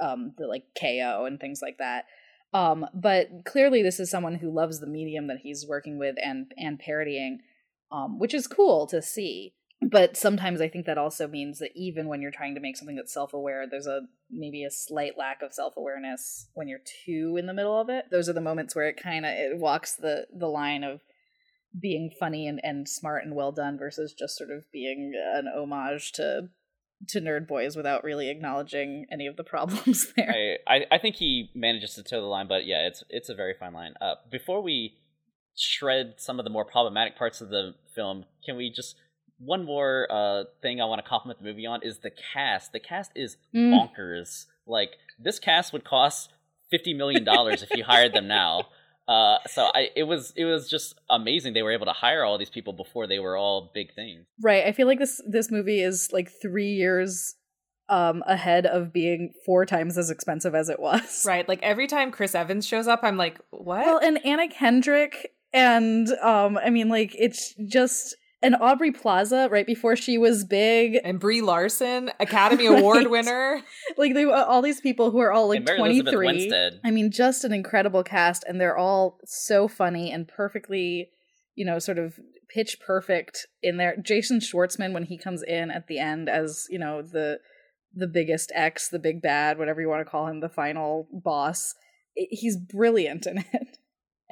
um 0.00 0.34
the 0.36 0.46
like 0.48 0.64
KO 0.78 1.24
and 1.26 1.38
things 1.38 1.60
like 1.62 1.78
that. 1.78 2.06
Um 2.52 2.86
but 2.92 3.28
clearly 3.44 3.82
this 3.82 4.00
is 4.00 4.10
someone 4.10 4.34
who 4.34 4.50
loves 4.50 4.80
the 4.80 4.86
medium 4.88 5.28
that 5.28 5.38
he's 5.42 5.64
working 5.66 5.96
with 5.96 6.16
and 6.22 6.50
and 6.56 6.80
parodying 6.80 7.40
um 7.92 8.18
which 8.18 8.34
is 8.34 8.48
cool 8.48 8.88
to 8.88 9.00
see. 9.00 9.54
But 9.90 10.16
sometimes 10.16 10.60
I 10.60 10.68
think 10.68 10.86
that 10.86 10.98
also 10.98 11.26
means 11.26 11.58
that 11.58 11.72
even 11.74 12.06
when 12.06 12.22
you're 12.22 12.30
trying 12.30 12.54
to 12.54 12.60
make 12.60 12.76
something 12.76 12.94
that's 12.94 13.12
self-aware, 13.12 13.66
there's 13.68 13.86
a 13.86 14.02
maybe 14.30 14.64
a 14.64 14.70
slight 14.70 15.18
lack 15.18 15.42
of 15.42 15.52
self-awareness 15.52 16.48
when 16.54 16.68
you're 16.68 16.80
too 17.04 17.36
in 17.36 17.46
the 17.46 17.54
middle 17.54 17.78
of 17.78 17.88
it. 17.88 18.06
Those 18.10 18.28
are 18.28 18.32
the 18.32 18.40
moments 18.40 18.76
where 18.76 18.88
it 18.88 19.02
kind 19.02 19.26
of 19.26 19.32
it 19.32 19.58
walks 19.58 19.96
the 19.96 20.26
the 20.32 20.46
line 20.46 20.84
of 20.84 21.00
being 21.78 22.10
funny 22.10 22.46
and, 22.46 22.60
and 22.62 22.88
smart 22.88 23.24
and 23.24 23.34
well 23.34 23.50
done 23.50 23.78
versus 23.78 24.12
just 24.12 24.36
sort 24.36 24.50
of 24.50 24.70
being 24.72 25.14
an 25.34 25.48
homage 25.48 26.12
to 26.12 26.48
to 27.08 27.20
nerd 27.20 27.48
boys 27.48 27.74
without 27.74 28.04
really 28.04 28.28
acknowledging 28.28 29.06
any 29.10 29.26
of 29.26 29.36
the 29.36 29.44
problems 29.44 30.12
there. 30.16 30.58
I, 30.68 30.74
I 30.76 30.86
I 30.92 30.98
think 30.98 31.16
he 31.16 31.50
manages 31.54 31.94
to 31.94 32.04
toe 32.04 32.20
the 32.20 32.26
line, 32.26 32.46
but 32.46 32.66
yeah, 32.66 32.86
it's 32.86 33.02
it's 33.08 33.28
a 33.28 33.34
very 33.34 33.54
fine 33.58 33.72
line. 33.72 33.94
Uh, 34.00 34.14
before 34.30 34.62
we 34.62 34.94
shred 35.56 36.14
some 36.18 36.38
of 36.38 36.44
the 36.44 36.50
more 36.50 36.64
problematic 36.64 37.16
parts 37.16 37.40
of 37.40 37.48
the 37.48 37.74
film, 37.94 38.24
can 38.44 38.56
we 38.56 38.70
just 38.70 38.96
one 39.44 39.64
more 39.64 40.06
uh, 40.10 40.44
thing 40.62 40.80
I 40.80 40.84
want 40.84 41.02
to 41.02 41.08
compliment 41.08 41.40
the 41.40 41.44
movie 41.46 41.66
on 41.66 41.82
is 41.82 41.98
the 41.98 42.10
cast. 42.32 42.72
The 42.72 42.80
cast 42.80 43.12
is 43.14 43.36
Mm. 43.54 43.72
bonkers. 43.72 44.46
Like 44.66 44.92
this 45.18 45.38
cast 45.38 45.72
would 45.72 45.84
cost 45.84 46.30
fifty 46.70 46.94
million 46.94 47.24
dollars 47.24 47.62
if 47.62 47.70
you 47.74 47.84
hired 47.84 48.12
them 48.12 48.28
now. 48.28 48.68
Uh, 49.08 49.38
so 49.48 49.64
I 49.74 49.88
it 49.96 50.04
was 50.04 50.32
it 50.36 50.44
was 50.44 50.70
just 50.70 50.94
amazing 51.10 51.54
they 51.54 51.62
were 51.62 51.72
able 51.72 51.86
to 51.86 51.92
hire 51.92 52.24
all 52.24 52.38
these 52.38 52.48
people 52.48 52.72
before 52.72 53.08
they 53.08 53.18
were 53.18 53.36
all 53.36 53.72
big 53.74 53.92
things. 53.96 54.24
Right. 54.40 54.64
I 54.64 54.70
feel 54.70 54.86
like 54.86 55.00
this 55.00 55.20
this 55.28 55.50
movie 55.50 55.80
is 55.82 56.10
like 56.12 56.30
three 56.40 56.70
years 56.70 57.34
um 57.88 58.22
ahead 58.28 58.64
of 58.64 58.92
being 58.92 59.32
four 59.44 59.66
times 59.66 59.98
as 59.98 60.08
expensive 60.08 60.54
as 60.54 60.68
it 60.68 60.78
was. 60.78 61.24
Right. 61.26 61.46
Like 61.48 61.60
every 61.64 61.88
time 61.88 62.12
Chris 62.12 62.36
Evans 62.36 62.64
shows 62.64 62.86
up, 62.86 63.00
I'm 63.02 63.16
like, 63.16 63.40
what? 63.50 63.84
Well, 63.84 63.98
and 63.98 64.24
Anna 64.24 64.46
Kendrick 64.48 65.32
and 65.52 66.08
um 66.22 66.56
I 66.56 66.70
mean 66.70 66.88
like 66.88 67.12
it's 67.18 67.54
just 67.66 68.14
and 68.42 68.56
Aubrey 68.60 68.90
Plaza 68.90 69.48
right 69.50 69.66
before 69.66 69.96
she 69.96 70.18
was 70.18 70.44
big 70.44 70.98
and 71.04 71.20
Brie 71.20 71.40
Larson, 71.40 72.10
Academy 72.20 72.66
Award 72.66 73.08
winner. 73.08 73.62
Like 73.96 74.14
they 74.14 74.24
uh, 74.24 74.44
all 74.44 74.62
these 74.62 74.80
people 74.80 75.10
who 75.10 75.20
are 75.20 75.32
all 75.32 75.48
like 75.48 75.64
23. 75.64 76.50
I 76.84 76.90
mean 76.90 77.10
just 77.10 77.44
an 77.44 77.52
incredible 77.52 78.02
cast 78.02 78.44
and 78.44 78.60
they're 78.60 78.76
all 78.76 79.18
so 79.24 79.68
funny 79.68 80.10
and 80.10 80.26
perfectly, 80.26 81.10
you 81.54 81.64
know, 81.64 81.78
sort 81.78 81.98
of 81.98 82.18
pitch 82.52 82.78
perfect 82.84 83.46
in 83.62 83.76
there. 83.76 83.96
Jason 83.96 84.40
Schwartzman 84.40 84.92
when 84.92 85.04
he 85.04 85.16
comes 85.16 85.42
in 85.42 85.70
at 85.70 85.86
the 85.86 85.98
end 85.98 86.28
as, 86.28 86.66
you 86.70 86.78
know, 86.78 87.02
the 87.02 87.38
the 87.94 88.06
biggest 88.06 88.50
ex, 88.54 88.88
the 88.88 88.98
big 88.98 89.20
bad, 89.20 89.58
whatever 89.58 89.80
you 89.80 89.88
want 89.88 90.04
to 90.04 90.10
call 90.10 90.26
him, 90.26 90.40
the 90.40 90.48
final 90.48 91.08
boss. 91.12 91.74
He's 92.14 92.56
brilliant 92.56 93.26
in 93.26 93.38
it 93.38 93.78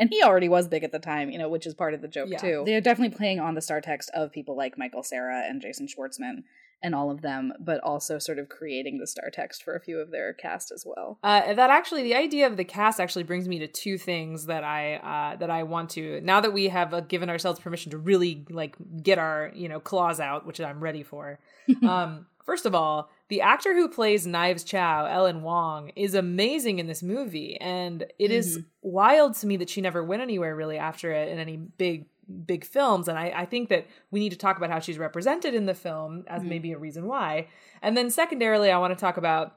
and 0.01 0.09
he 0.11 0.23
already 0.23 0.49
was 0.49 0.67
big 0.67 0.83
at 0.83 0.93
the 0.93 0.99
time, 0.99 1.31
you 1.31 1.39
know, 1.39 1.49
which 1.49 1.67
is 1.67 1.75
part 1.75 1.93
of 1.93 2.01
the 2.01 2.09
joke 2.09 2.31
yeah. 2.31 2.39
too. 2.39 2.63
They're 2.65 2.81
definitely 2.81 3.15
playing 3.15 3.39
on 3.39 3.55
the 3.55 3.61
star 3.61 3.83
text 3.83 4.11
of 4.15 4.33
people 4.33 4.57
like 4.57 4.79
Michael 4.79 5.03
Cera 5.03 5.45
and 5.47 5.61
Jason 5.61 5.87
Schwartzman 5.87 6.45
and 6.83 6.95
all 6.95 7.11
of 7.11 7.21
them, 7.21 7.53
but 7.61 7.79
also 7.81 8.19
sort 8.19 8.39
of 8.39 8.49
creating 8.49 8.99
the 8.99 9.07
star 9.07 9.29
text 9.31 9.63
for 9.63 9.75
a 9.75 9.81
few 9.81 9.99
of 9.99 10.11
their 10.11 10.33
cast 10.33 10.73
as 10.73 10.87
well. 10.87 11.19
Uh, 11.23 11.53
that 11.53 11.69
actually, 11.69 12.03
the 12.03 12.15
idea 12.15 12.47
of 12.47 12.57
the 12.57 12.65
cast 12.65 12.99
actually 12.99 13.25
brings 13.25 13.47
me 13.47 13.59
to 13.59 13.67
two 13.67 13.99
things 13.99 14.47
that 14.47 14.65
I 14.65 14.95
uh, 14.95 15.37
that 15.37 15.51
I 15.51 15.65
want 15.65 15.91
to. 15.91 16.23
Now 16.23 16.41
that 16.41 16.55
we 16.55 16.69
have 16.69 16.95
uh, 16.95 17.01
given 17.01 17.29
ourselves 17.29 17.61
permission 17.61 17.91
to 17.91 17.99
really 17.99 18.47
like 18.49 18.77
get 19.03 19.19
our 19.19 19.53
you 19.55 19.69
know 19.69 19.81
claws 19.81 20.19
out, 20.19 20.47
which 20.47 20.61
I'm 20.61 20.81
ready 20.81 21.03
for. 21.03 21.39
um, 21.87 22.27
first 22.45 22.67
of 22.67 22.75
all, 22.75 23.11
the 23.29 23.41
actor 23.41 23.75
who 23.75 23.89
plays 23.89 24.27
Knives 24.27 24.65
Chow, 24.65 25.07
Ellen 25.07 25.43
Wong, 25.43 25.91
is 25.97 26.15
amazing 26.15 26.79
in 26.79 26.87
this 26.87 27.03
movie, 27.03 27.57
and 27.61 28.03
it 28.19 28.29
mm-hmm. 28.29 28.33
is 28.33 28.61
wild 28.83 29.35
to 29.37 29.47
me 29.47 29.57
that 29.59 29.71
she 29.71 29.81
never 29.81 30.03
went 30.03 30.23
anywhere 30.23 30.55
really 30.57 30.79
after 30.79 31.13
it 31.13 31.29
in 31.29 31.39
any 31.39 31.57
big 31.57 32.07
big 32.47 32.65
films 32.65 33.09
and 33.09 33.19
I, 33.19 33.33
I 33.35 33.45
think 33.45 33.69
that 33.71 33.87
we 34.11 34.21
need 34.21 34.31
to 34.31 34.39
talk 34.39 34.57
about 34.57 34.71
how 34.71 34.79
she's 34.79 34.99
represented 34.99 35.55
in 35.55 35.67
the 35.67 35.75
film 35.75 36.25
as 36.29 36.41
mm-hmm. 36.41 36.49
maybe 36.49 36.73
a 36.73 36.79
reason 36.79 37.07
why 37.07 37.49
and 37.83 37.97
then 37.97 38.11
secondarily 38.11 38.71
i 38.71 38.79
want 38.79 38.97
to 38.97 39.01
talk 39.01 39.17
about 39.17 39.57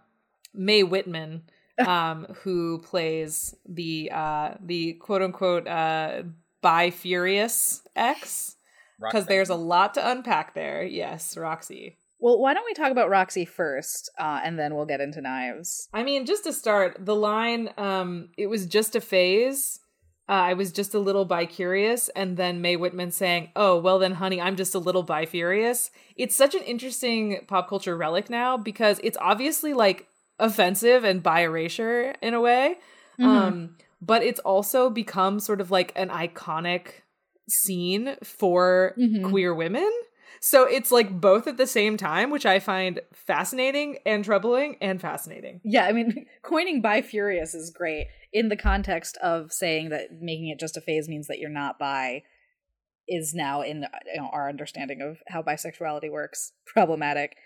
mae 0.53 0.83
whitman 0.83 1.43
um, 1.87 2.25
who 2.41 2.79
plays 2.79 3.55
the 3.67 4.11
uh, 4.13 4.53
the 4.63 4.93
quote 4.93 5.21
unquote 5.21 5.67
uh, 5.67 6.23
bi 6.61 6.91
furious 6.91 7.81
ex 7.95 8.55
because 8.99 9.25
there's 9.25 9.49
a 9.49 9.55
lot 9.55 9.95
to 9.95 10.09
unpack 10.09 10.53
there 10.53 10.83
yes 10.83 11.35
roxy 11.35 11.97
well, 12.23 12.39
why 12.39 12.53
don't 12.53 12.63
we 12.63 12.73
talk 12.73 12.89
about 12.89 13.09
Roxy 13.09 13.43
first, 13.43 14.09
uh, 14.17 14.39
and 14.45 14.57
then 14.57 14.75
we'll 14.75 14.86
get 14.86 15.01
into 15.01 15.19
knives. 15.19 15.89
I 15.93 16.03
mean, 16.03 16.25
just 16.25 16.45
to 16.45 16.53
start, 16.53 16.95
the 16.97 17.17
line, 17.17 17.69
um, 17.77 18.29
it 18.38 18.47
was 18.47 18.65
just 18.65 18.95
a 18.95 19.01
phase. 19.01 19.81
Uh, 20.29 20.31
I 20.31 20.53
was 20.53 20.71
just 20.71 20.93
a 20.93 20.99
little 20.99 21.25
bi 21.25 21.45
curious, 21.45 22.07
and 22.15 22.38
then 22.38 22.62
Mae 22.62 22.77
Whitman 22.77 23.12
saying, 23.12 23.51
"Oh, 23.57 23.77
well 23.77 23.99
then, 23.99 24.13
honey, 24.13 24.39
I'm 24.39 24.55
just 24.55 24.73
a 24.73 24.79
little 24.79 25.03
bi 25.03 25.25
furious." 25.25 25.91
It's 26.15 26.33
such 26.33 26.55
an 26.55 26.63
interesting 26.63 27.43
pop 27.49 27.67
culture 27.67 27.97
relic 27.97 28.29
now 28.29 28.55
because 28.55 29.01
it's 29.03 29.17
obviously 29.19 29.73
like 29.73 30.07
offensive 30.39 31.03
and 31.03 31.21
bi 31.21 31.41
erasure 31.41 32.15
in 32.21 32.33
a 32.33 32.39
way, 32.39 32.77
mm-hmm. 33.19 33.25
um, 33.25 33.75
but 34.01 34.23
it's 34.23 34.39
also 34.39 34.89
become 34.89 35.41
sort 35.41 35.59
of 35.59 35.71
like 35.71 35.91
an 35.97 36.07
iconic 36.07 37.01
scene 37.49 38.15
for 38.23 38.95
mm-hmm. 38.97 39.29
queer 39.29 39.53
women. 39.53 39.91
So 40.45 40.65
it's 40.65 40.91
like 40.91 41.21
both 41.21 41.47
at 41.47 41.56
the 41.56 41.65
same 41.65 41.95
time, 41.95 42.29
which 42.29 42.45
I 42.45 42.60
find 42.60 42.99
fascinating 43.13 43.99
and 44.06 44.25
troubling 44.25 44.75
and 44.82 44.99
fascinating. 44.99 45.62
Yeah, 45.63 45.86
I 45.86 45.93
mean, 45.93 46.25
coining 46.43 46.82
bi 46.82 47.01
furious 47.01 47.53
is 47.53 47.71
great 47.73 48.08
in 48.34 48.49
the 48.49 48.58
context 48.58 49.17
of 49.23 49.53
saying 49.53 49.88
that 49.91 50.10
making 50.19 50.49
it 50.49 50.60
just 50.60 50.75
a 50.75 50.82
phase 50.82 51.08
means 51.08 51.27
that 51.27 51.39
you're 51.39 51.49
not 51.49 51.79
bi 51.79 52.23
is 53.08 53.34
now 53.34 53.62
in 53.62 53.86
you 54.13 54.21
know, 54.21 54.27
our 54.34 54.49
understanding 54.49 55.01
of 55.01 55.19
how 55.29 55.41
bisexuality 55.41 56.12
works 56.12 56.51
problematic. 56.65 57.38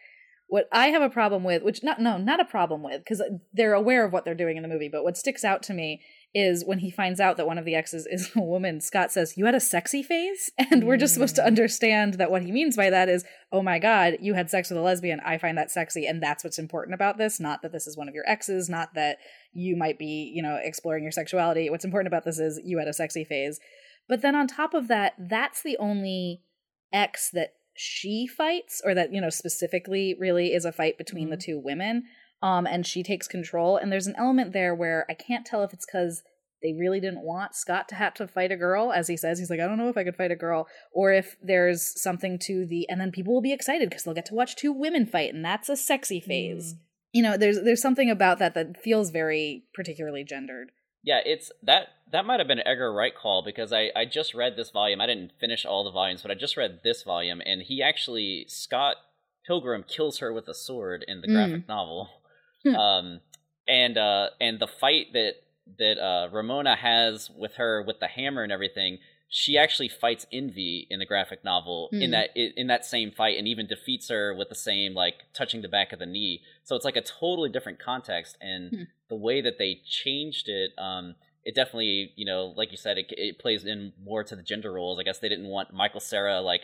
What 0.48 0.68
I 0.72 0.88
have 0.88 1.04
a 1.04 1.10
problem 1.10 1.44
with, 1.44 1.62
which 1.62 1.84
not 1.84 2.02
no, 2.02 2.18
not 2.18 2.40
a 2.40 2.46
problem 2.46 2.82
with, 2.82 3.02
because 3.04 3.22
they're 3.54 3.76
aware 3.76 4.06
of 4.06 4.12
what 4.12 4.26
they're 4.26 4.34
doing 4.34 4.58
in 4.58 4.64
the 4.64 4.70
movie, 4.70 4.90
but 4.92 5.04
what 5.04 5.18
sticks 5.18 5.44
out 5.44 5.62
to 5.64 5.74
me 5.76 6.02
is 6.34 6.66
when 6.66 6.80
he 6.80 6.92
finds 6.92 7.20
out 7.20 7.38
that 7.38 7.48
one 7.48 7.58
of 7.58 7.66
the 7.66 7.76
exes 7.76 8.06
is 8.06 8.32
a 8.36 8.42
woman, 8.42 8.82
Scott 8.82 9.12
says, 9.12 9.38
You 9.38 9.46
had 9.46 9.56
a 9.56 9.60
sexy 9.60 10.04
phase? 10.04 10.52
And 10.70 10.86
we're 10.86 10.98
just 10.98 11.14
supposed 11.14 11.36
to 11.38 11.42
mm. 11.42 11.48
understand 11.48 12.16
that 12.16 12.30
what 12.30 12.42
he 12.42 12.52
means 12.52 12.76
by 12.76 12.90
that 12.90 13.10
is, 13.10 13.24
Oh 13.52 13.64
my 13.64 13.80
God, 13.80 14.18
you 14.20 14.34
had 14.34 14.50
sex 14.50 14.70
with 14.70 14.78
a 14.78 14.82
lesbian. 14.82 15.20
I 15.26 15.38
find 15.38 15.58
that 15.58 15.72
sexy. 15.72 16.06
And 16.06 16.22
that's 16.22 16.44
what's 16.44 16.60
important 16.60 16.94
about 16.94 17.18
this. 17.18 17.40
Not 17.40 17.62
that 17.62 17.72
this 17.72 17.88
is 17.88 17.98
one 17.98 18.10
of 18.10 18.14
your 18.14 18.28
exes, 18.28 18.70
not 18.70 18.94
that 18.96 19.18
you 19.54 19.76
might 19.76 19.98
be, 19.98 20.32
you 20.36 20.44
know, 20.44 20.60
exploring 20.62 21.04
your 21.04 21.12
sexuality. 21.12 21.70
What's 21.70 21.86
important 21.86 22.08
about 22.08 22.26
this 22.26 22.40
is 22.40 22.62
you 22.64 22.78
had 22.78 22.88
a 22.88 22.94
sexy 22.94 23.24
phase. 23.24 23.60
But 24.08 24.22
then 24.22 24.36
on 24.36 24.48
top 24.48 24.74
of 24.74 24.88
that, 24.90 25.14
that's 25.18 25.64
the 25.64 25.78
only 25.78 26.42
ex 26.94 27.30
that 27.32 27.54
she 27.74 28.26
fights, 28.26 28.82
or 28.84 28.96
that, 28.96 29.14
you 29.14 29.22
know, 29.22 29.30
specifically 29.30 30.16
really 30.20 30.54
is 30.54 30.66
a 30.66 30.72
fight 30.72 30.98
between 30.98 31.26
mm-hmm. 31.26 31.32
the 31.32 31.38
two 31.38 31.60
women 31.60 32.04
um, 32.42 32.66
and 32.68 32.86
she 32.86 33.04
takes 33.04 33.28
control. 33.28 33.78
And 33.78 33.92
there's 33.92 34.08
an 34.08 34.16
element 34.18 34.54
there 34.54 34.76
where 34.76 35.06
I 35.10 35.14
can't 35.14 35.46
tell 35.46 35.64
if 35.64 35.74
it's 35.74 35.86
because 35.86 36.24
they 36.62 36.74
really 36.74 37.00
didn't 37.00 37.22
want 37.22 37.56
Scott 37.56 37.88
to 37.90 37.96
have 37.96 38.14
to 38.16 38.28
fight 38.28 38.52
a 38.52 38.58
girl, 38.58 38.92
as 38.92 39.08
he 39.08 39.18
says. 39.18 39.40
He's 39.40 39.50
like, 39.50 39.60
I 39.60 39.68
don't 39.68 39.78
know 39.78 39.90
if 39.90 39.98
I 39.98 40.04
could 40.04 40.16
fight 40.16 40.32
a 40.32 40.36
girl, 40.36 40.68
or 40.92 41.14
if 41.14 41.36
there's 41.42 42.02
something 42.02 42.40
to 42.44 42.66
the, 42.66 42.90
and 42.90 43.00
then 43.00 43.12
people 43.12 43.34
will 43.34 43.42
be 43.42 43.54
excited 43.54 43.90
because 43.90 44.04
they'll 44.04 44.14
get 44.16 44.26
to 44.28 44.36
watch 44.36 44.56
two 44.56 44.72
women 44.72 45.06
fight, 45.06 45.34
and 45.34 45.46
that's 45.46 45.70
a 45.70 45.78
sexy 45.78 46.20
phase. 46.20 46.74
Mm. 46.74 46.78
You 47.14 47.24
know, 47.24 47.38
there's 47.38 47.62
there's 47.64 47.82
something 47.82 48.10
about 48.10 48.40
that 48.40 48.54
that 48.56 48.82
feels 48.82 49.12
very 49.12 49.66
particularly 49.74 50.24
gendered. 50.24 50.72
Yeah, 51.04 51.20
it's 51.26 51.52
that 51.64 51.88
that 52.12 52.26
might 52.26 52.40
have 52.40 52.48
been 52.48 52.60
an 52.60 52.68
Edgar 52.68 52.92
Wright 52.92 53.14
call 53.16 53.44
because 53.44 53.72
I 53.72 53.92
I 53.96 54.06
just 54.06 54.34
read 54.34 54.56
this 54.56 54.72
volume. 54.72 55.00
I 55.00 55.06
didn't 55.06 55.32
finish 55.40 55.66
all 55.66 55.84
the 55.84 55.92
volumes, 55.92 56.22
but 56.22 56.32
I 56.32 56.36
just 56.36 56.58
read 56.58 56.80
this 56.84 57.04
volume, 57.04 57.42
and 57.46 57.62
he 57.62 57.82
actually 57.82 58.46
Scott 58.50 58.98
Pilgrim 59.46 59.86
kills 59.88 60.20
her 60.20 60.34
with 60.34 60.48
a 60.50 60.54
sword 60.54 61.06
in 61.08 61.22
the 61.22 61.28
graphic 61.28 61.64
mm. 61.64 61.68
novel. 61.70 62.10
Hmm. 62.70 62.76
um, 62.76 63.20
and 63.68 63.98
uh, 63.98 64.30
and 64.40 64.60
the 64.60 64.68
fight 64.68 65.08
that 65.14 65.34
that 65.78 65.98
uh, 66.00 66.30
Ramona 66.32 66.76
has 66.76 67.30
with 67.36 67.56
her 67.56 67.84
with 67.86 68.00
the 68.00 68.08
hammer 68.08 68.44
and 68.44 68.52
everything, 68.52 69.00
she 69.30 69.58
actually 69.58 69.90
fights 69.90 70.26
Envy 70.32 70.88
in 70.90 71.00
the 71.00 71.06
graphic 71.06 71.44
novel 71.44 71.90
mm. 71.94 72.02
in 72.02 72.10
hmm. 72.10 72.12
that 72.12 72.30
in 72.36 72.68
that 72.68 72.86
same 72.86 73.12
fight, 73.12 73.38
and 73.38 73.48
even 73.48 73.68
defeats 73.68 74.10
her 74.10 74.34
with 74.34 74.50
the 74.50 74.56
same 74.56 74.94
like 74.94 75.16
touching 75.34 75.62
the 75.62 75.68
back 75.68 75.92
of 75.92 76.00
the 76.00 76.06
knee. 76.06 76.42
So 76.64 76.76
it's 76.76 76.86
like 76.86 76.96
a 76.96 77.02
totally 77.02 77.50
different 77.50 77.80
context, 77.80 78.38
and 78.42 78.72
mm. 78.72 78.88
the 79.10 79.16
way 79.16 79.42
that 79.42 79.58
they 79.58 79.82
changed 79.86 80.50
it. 80.50 80.72
Um, 80.78 81.16
it 81.44 81.56
definitely, 81.56 82.12
you 82.18 82.26
know, 82.26 82.54
like 82.58 82.72
you 82.72 82.78
said, 82.78 82.98
it, 82.98 83.06
it 83.12 83.40
plays 83.40 83.64
in 83.64 83.94
more 84.04 84.22
to 84.22 84.36
the 84.36 84.44
gender 84.44 84.74
roles. 84.74 85.00
I 85.00 85.04
guess 85.04 85.20
they 85.20 85.30
didn't 85.30 85.48
want 85.48 85.74
Michael 85.74 86.02
Cera 86.02 86.42
like 86.42 86.64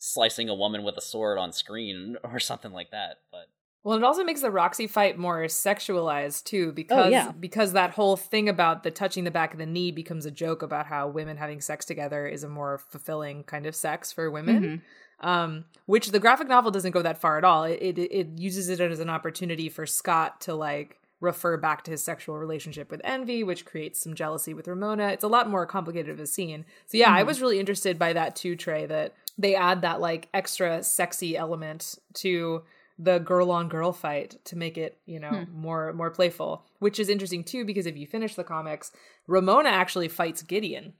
slicing 0.00 0.48
a 0.48 0.54
woman 0.54 0.82
with 0.82 0.96
a 0.96 1.00
sword 1.00 1.38
on 1.38 1.52
screen 1.52 2.16
or 2.24 2.40
something 2.40 2.72
like 2.72 2.90
that. 2.90 3.18
But 3.30 3.46
well, 3.82 3.96
it 3.96 4.04
also 4.04 4.24
makes 4.24 4.42
the 4.42 4.50
Roxy 4.50 4.86
fight 4.86 5.16
more 5.16 5.42
sexualized 5.44 6.44
too, 6.44 6.68
oh, 6.68 6.72
because 6.72 7.06
oh, 7.06 7.08
yeah. 7.08 7.32
because 7.32 7.72
that 7.72 7.92
whole 7.92 8.16
thing 8.16 8.48
about 8.48 8.82
the 8.82 8.90
touching 8.90 9.24
the 9.24 9.30
back 9.30 9.52
of 9.52 9.58
the 9.58 9.66
knee 9.66 9.90
becomes 9.90 10.26
a 10.26 10.30
joke 10.30 10.62
about 10.62 10.86
how 10.86 11.08
women 11.08 11.38
having 11.38 11.60
sex 11.60 11.86
together 11.86 12.26
is 12.26 12.44
a 12.44 12.48
more 12.48 12.78
fulfilling 12.78 13.42
kind 13.44 13.66
of 13.66 13.74
sex 13.74 14.12
for 14.12 14.30
women. 14.30 14.62
Mm-hmm. 14.62 15.28
Um, 15.28 15.66
which 15.84 16.12
the 16.12 16.18
graphic 16.18 16.48
novel 16.48 16.70
doesn't 16.70 16.92
go 16.92 17.02
that 17.02 17.20
far 17.20 17.36
at 17.36 17.44
all. 17.44 17.64
It, 17.64 17.98
it 17.98 17.98
it 17.98 18.28
uses 18.38 18.70
it 18.70 18.80
as 18.80 19.00
an 19.00 19.10
opportunity 19.10 19.68
for 19.68 19.84
Scott 19.84 20.40
to 20.42 20.54
like 20.54 20.98
refer 21.20 21.58
back 21.58 21.84
to 21.84 21.90
his 21.90 22.02
sexual 22.02 22.38
relationship 22.38 22.90
with 22.90 23.02
Envy, 23.04 23.44
which 23.44 23.66
creates 23.66 24.00
some 24.00 24.14
jealousy 24.14 24.54
with 24.54 24.66
Ramona. 24.66 25.08
It's 25.08 25.24
a 25.24 25.28
lot 25.28 25.50
more 25.50 25.66
complicated 25.66 26.10
of 26.10 26.20
a 26.20 26.26
scene. 26.26 26.64
So 26.86 26.96
yeah, 26.96 27.08
mm-hmm. 27.08 27.16
I 27.16 27.22
was 27.24 27.42
really 27.42 27.60
interested 27.60 27.98
by 27.98 28.14
that 28.14 28.34
too, 28.36 28.56
Trey. 28.56 28.86
That 28.86 29.14
they 29.36 29.54
add 29.54 29.82
that 29.82 30.00
like 30.00 30.28
extra 30.32 30.82
sexy 30.82 31.36
element 31.36 31.98
to 32.14 32.62
the 33.02 33.18
girl 33.18 33.50
on 33.50 33.68
girl 33.68 33.92
fight 33.92 34.36
to 34.44 34.56
make 34.56 34.76
it 34.76 34.98
you 35.06 35.18
know 35.18 35.30
hmm. 35.30 35.60
more 35.60 35.92
more 35.92 36.10
playful 36.10 36.64
which 36.80 37.00
is 37.00 37.08
interesting 37.08 37.42
too 37.42 37.64
because 37.64 37.86
if 37.86 37.96
you 37.96 38.06
finish 38.06 38.34
the 38.34 38.44
comics 38.44 38.92
ramona 39.26 39.70
actually 39.70 40.08
fights 40.08 40.42
gideon 40.42 40.92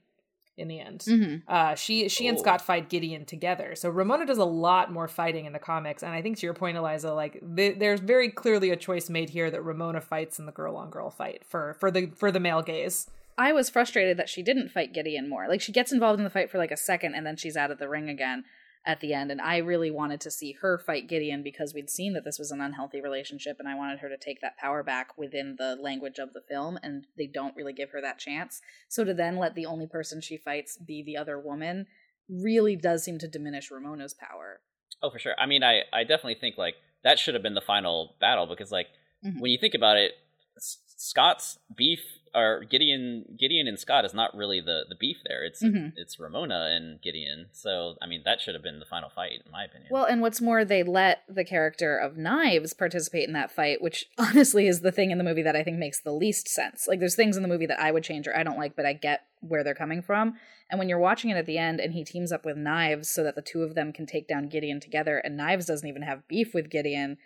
in 0.57 0.67
the 0.67 0.79
end. 0.79 0.99
Mm-hmm. 1.01 1.35
uh, 1.47 1.75
she 1.75 2.09
she 2.09 2.27
and 2.27 2.37
scott 2.37 2.61
fight 2.61 2.89
gideon 2.89 3.25
together. 3.25 3.73
So 3.75 3.89
ramona 3.89 4.25
does 4.25 4.37
a 4.37 4.45
lot 4.45 4.91
more 4.91 5.07
fighting 5.07 5.45
in 5.45 5.53
the 5.53 5.59
comics. 5.59 6.03
And 6.03 6.13
i 6.13 6.21
think 6.21 6.37
to 6.37 6.45
your 6.45 6.53
point 6.53 6.77
eliza 6.77 7.13
like 7.13 7.41
th- 7.55 7.79
there's 7.79 7.99
very 7.99 8.29
clearly 8.29 8.69
a 8.69 8.75
choice 8.75 9.09
made 9.09 9.29
here 9.29 9.49
that 9.49 9.61
ramona 9.61 10.01
fights 10.01 10.39
in 10.39 10.45
the 10.45 10.51
girl 10.51 10.75
on 10.75 10.89
girl 10.89 11.09
fight 11.09 11.43
for 11.47 11.75
for 11.79 11.89
the 11.91 12.11
for 12.15 12.31
the 12.31 12.39
male 12.39 12.61
gaze. 12.61 13.09
I 13.37 13.53
was 13.53 13.69
frustrated 13.69 14.17
that 14.17 14.29
she 14.29 14.43
didn't 14.43 14.69
fight 14.69 14.93
gideon 14.93 15.29
more. 15.29 15.47
Like 15.47 15.61
she 15.61 15.71
gets 15.71 15.91
involved 15.91 16.19
in 16.19 16.25
the 16.25 16.29
fight 16.29 16.51
for 16.51 16.57
like 16.57 16.71
a 16.71 16.77
second 16.77 17.15
and 17.15 17.25
then 17.25 17.37
she's 17.37 17.57
out 17.57 17.71
of 17.71 17.79
the 17.79 17.89
ring 17.89 18.09
again 18.09 18.43
at 18.85 18.99
the 18.99 19.13
end. 19.13 19.31
And 19.31 19.39
I 19.39 19.57
really 19.57 19.91
wanted 19.91 20.21
to 20.21 20.31
see 20.31 20.53
her 20.61 20.77
fight 20.77 21.07
Gideon 21.07 21.43
because 21.43 21.73
we'd 21.73 21.89
seen 21.89 22.13
that 22.13 22.23
this 22.23 22.39
was 22.39 22.51
an 22.51 22.61
unhealthy 22.61 23.01
relationship 23.01 23.57
and 23.59 23.67
I 23.67 23.75
wanted 23.75 23.99
her 23.99 24.09
to 24.09 24.17
take 24.17 24.41
that 24.41 24.57
power 24.57 24.83
back 24.83 25.17
within 25.17 25.55
the 25.57 25.75
language 25.79 26.17
of 26.17 26.33
the 26.33 26.41
film. 26.41 26.79
And 26.81 27.05
they 27.17 27.27
don't 27.27 27.55
really 27.55 27.73
give 27.73 27.91
her 27.91 28.01
that 28.01 28.17
chance. 28.17 28.61
So 28.89 29.03
to 29.03 29.13
then 29.13 29.37
let 29.37 29.55
the 29.55 29.67
only 29.67 29.87
person 29.87 30.21
she 30.21 30.37
fights 30.37 30.77
be 30.77 31.03
the 31.03 31.17
other 31.17 31.39
woman 31.39 31.85
really 32.29 32.75
does 32.75 33.03
seem 33.03 33.19
to 33.19 33.27
diminish 33.27 33.69
Ramona's 33.69 34.13
power. 34.13 34.61
Oh, 35.03 35.09
for 35.09 35.19
sure. 35.19 35.35
I 35.37 35.45
mean, 35.45 35.63
I, 35.63 35.81
I 35.93 36.03
definitely 36.03 36.37
think 36.39 36.57
like 36.57 36.75
that 37.03 37.19
should 37.19 37.33
have 37.33 37.43
been 37.43 37.55
the 37.55 37.61
final 37.61 38.15
battle 38.19 38.45
because, 38.45 38.71
like, 38.71 38.87
mm-hmm. 39.25 39.39
when 39.39 39.51
you 39.51 39.57
think 39.57 39.73
about 39.73 39.97
it, 39.97 40.11
Scott's 40.57 41.57
beef 41.75 41.99
or 42.33 42.63
Gideon 42.69 43.25
Gideon 43.37 43.67
and 43.67 43.77
Scott 43.79 44.05
is 44.05 44.13
not 44.13 44.35
really 44.35 44.61
the 44.61 44.85
the 44.87 44.95
beef 44.95 45.17
there. 45.25 45.43
It's 45.43 45.61
Mhm. 45.61 45.93
it's 45.95 46.19
Ramona 46.19 46.69
and 46.71 47.01
Gideon. 47.01 47.47
So 47.51 47.97
I 48.01 48.07
mean 48.07 48.21
that 48.25 48.41
should 48.41 48.53
have 48.55 48.63
been 48.63 48.79
the 48.79 48.85
final 48.85 49.09
fight 49.09 49.41
in 49.45 49.51
my 49.51 49.65
opinion. 49.65 49.89
Well, 49.91 50.05
and 50.05 50.21
what's 50.21 50.41
more, 50.41 50.63
they 50.65 50.83
let 50.83 51.23
the 51.27 51.43
character 51.43 51.97
of 51.97 52.17
Knives 52.17 52.73
participate 52.73 53.27
in 53.27 53.33
that 53.33 53.51
fight, 53.51 53.81
which 53.81 54.05
honestly 54.17 54.67
is 54.67 54.81
the 54.81 54.91
thing 54.91 55.11
in 55.11 55.17
the 55.17 55.23
movie 55.23 55.41
that 55.43 55.55
I 55.55 55.63
think 55.63 55.77
makes 55.77 55.99
the 56.01 56.13
least 56.13 56.47
sense. 56.47 56.87
Like, 56.87 56.99
there's 56.99 57.15
things 57.15 57.35
in 57.37 57.43
the 57.43 57.49
movie 57.49 57.65
that 57.67 57.79
I 57.79 57.91
would 57.91 58.03
change 58.03 58.27
or 58.27 58.37
I 58.37 58.43
don't 58.43 58.57
like, 58.57 58.75
but 58.75 58.85
I 58.85 58.93
get 58.93 59.21
where 59.41 59.63
they're 59.63 59.73
coming 59.75 60.01
from. 60.01 60.35
And 60.69 60.77
when 60.79 60.87
you're 60.87 60.99
watching 60.99 61.31
it 61.31 61.37
at 61.37 61.45
the 61.45 61.57
end 61.57 61.79
and 61.81 61.93
he 61.93 62.03
teams 62.03 62.31
up 62.31 62.45
with 62.45 62.55
Knives 62.55 63.09
so 63.09 63.23
that 63.23 63.35
the 63.35 63.41
two 63.41 63.63
of 63.63 63.75
them 63.75 63.91
can 63.91 64.05
take 64.05 64.27
down 64.27 64.47
Gideon 64.47 64.79
together, 64.79 65.17
and 65.17 65.35
Knives 65.35 65.65
doesn't 65.65 65.87
even 65.87 66.03
have 66.03 66.27
beef 66.27 66.53
with 66.53 66.69
Gideon. 66.69 67.17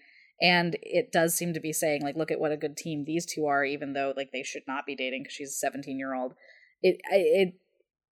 And 0.41 0.78
it 0.82 1.12
does 1.12 1.34
seem 1.34 1.54
to 1.54 1.60
be 1.60 1.71
saying, 1.71 2.02
like, 2.02 2.17
look 2.17 2.32
at 2.32 2.39
what 2.39 2.52
a 2.52 2.58
good 2.58 2.76
team 2.76 3.06
these 3.06 3.26
two 3.26 3.45
are, 3.45 3.63
even 3.63 3.93
though, 3.93 4.13
like, 4.17 4.32
they 4.32 4.43
should 4.43 4.63
not 4.67 4.86
be 4.86 4.95
dating 4.95 5.24
because 5.24 5.34
she's 5.34 5.52
a 5.52 5.54
17 5.54 5.98
year 5.98 6.13
old. 6.13 6.34
It, 6.82 7.00
it, 7.10 7.54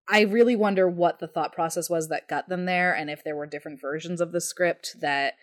I 0.08 0.22
really 0.22 0.56
wonder 0.56 0.88
what 0.88 1.20
the 1.20 1.28
thought 1.28 1.54
process 1.54 1.90
was 1.90 2.08
that 2.08 2.30
got 2.30 2.48
them 2.50 2.66
there, 2.66 2.94
and 2.94 3.10
if 3.10 3.24
there 3.24 3.36
were 3.36 3.46
different 3.46 3.82
versions 3.82 4.22
of 4.22 4.32
the 4.32 4.42
script 4.42 4.96
that 5.02 5.34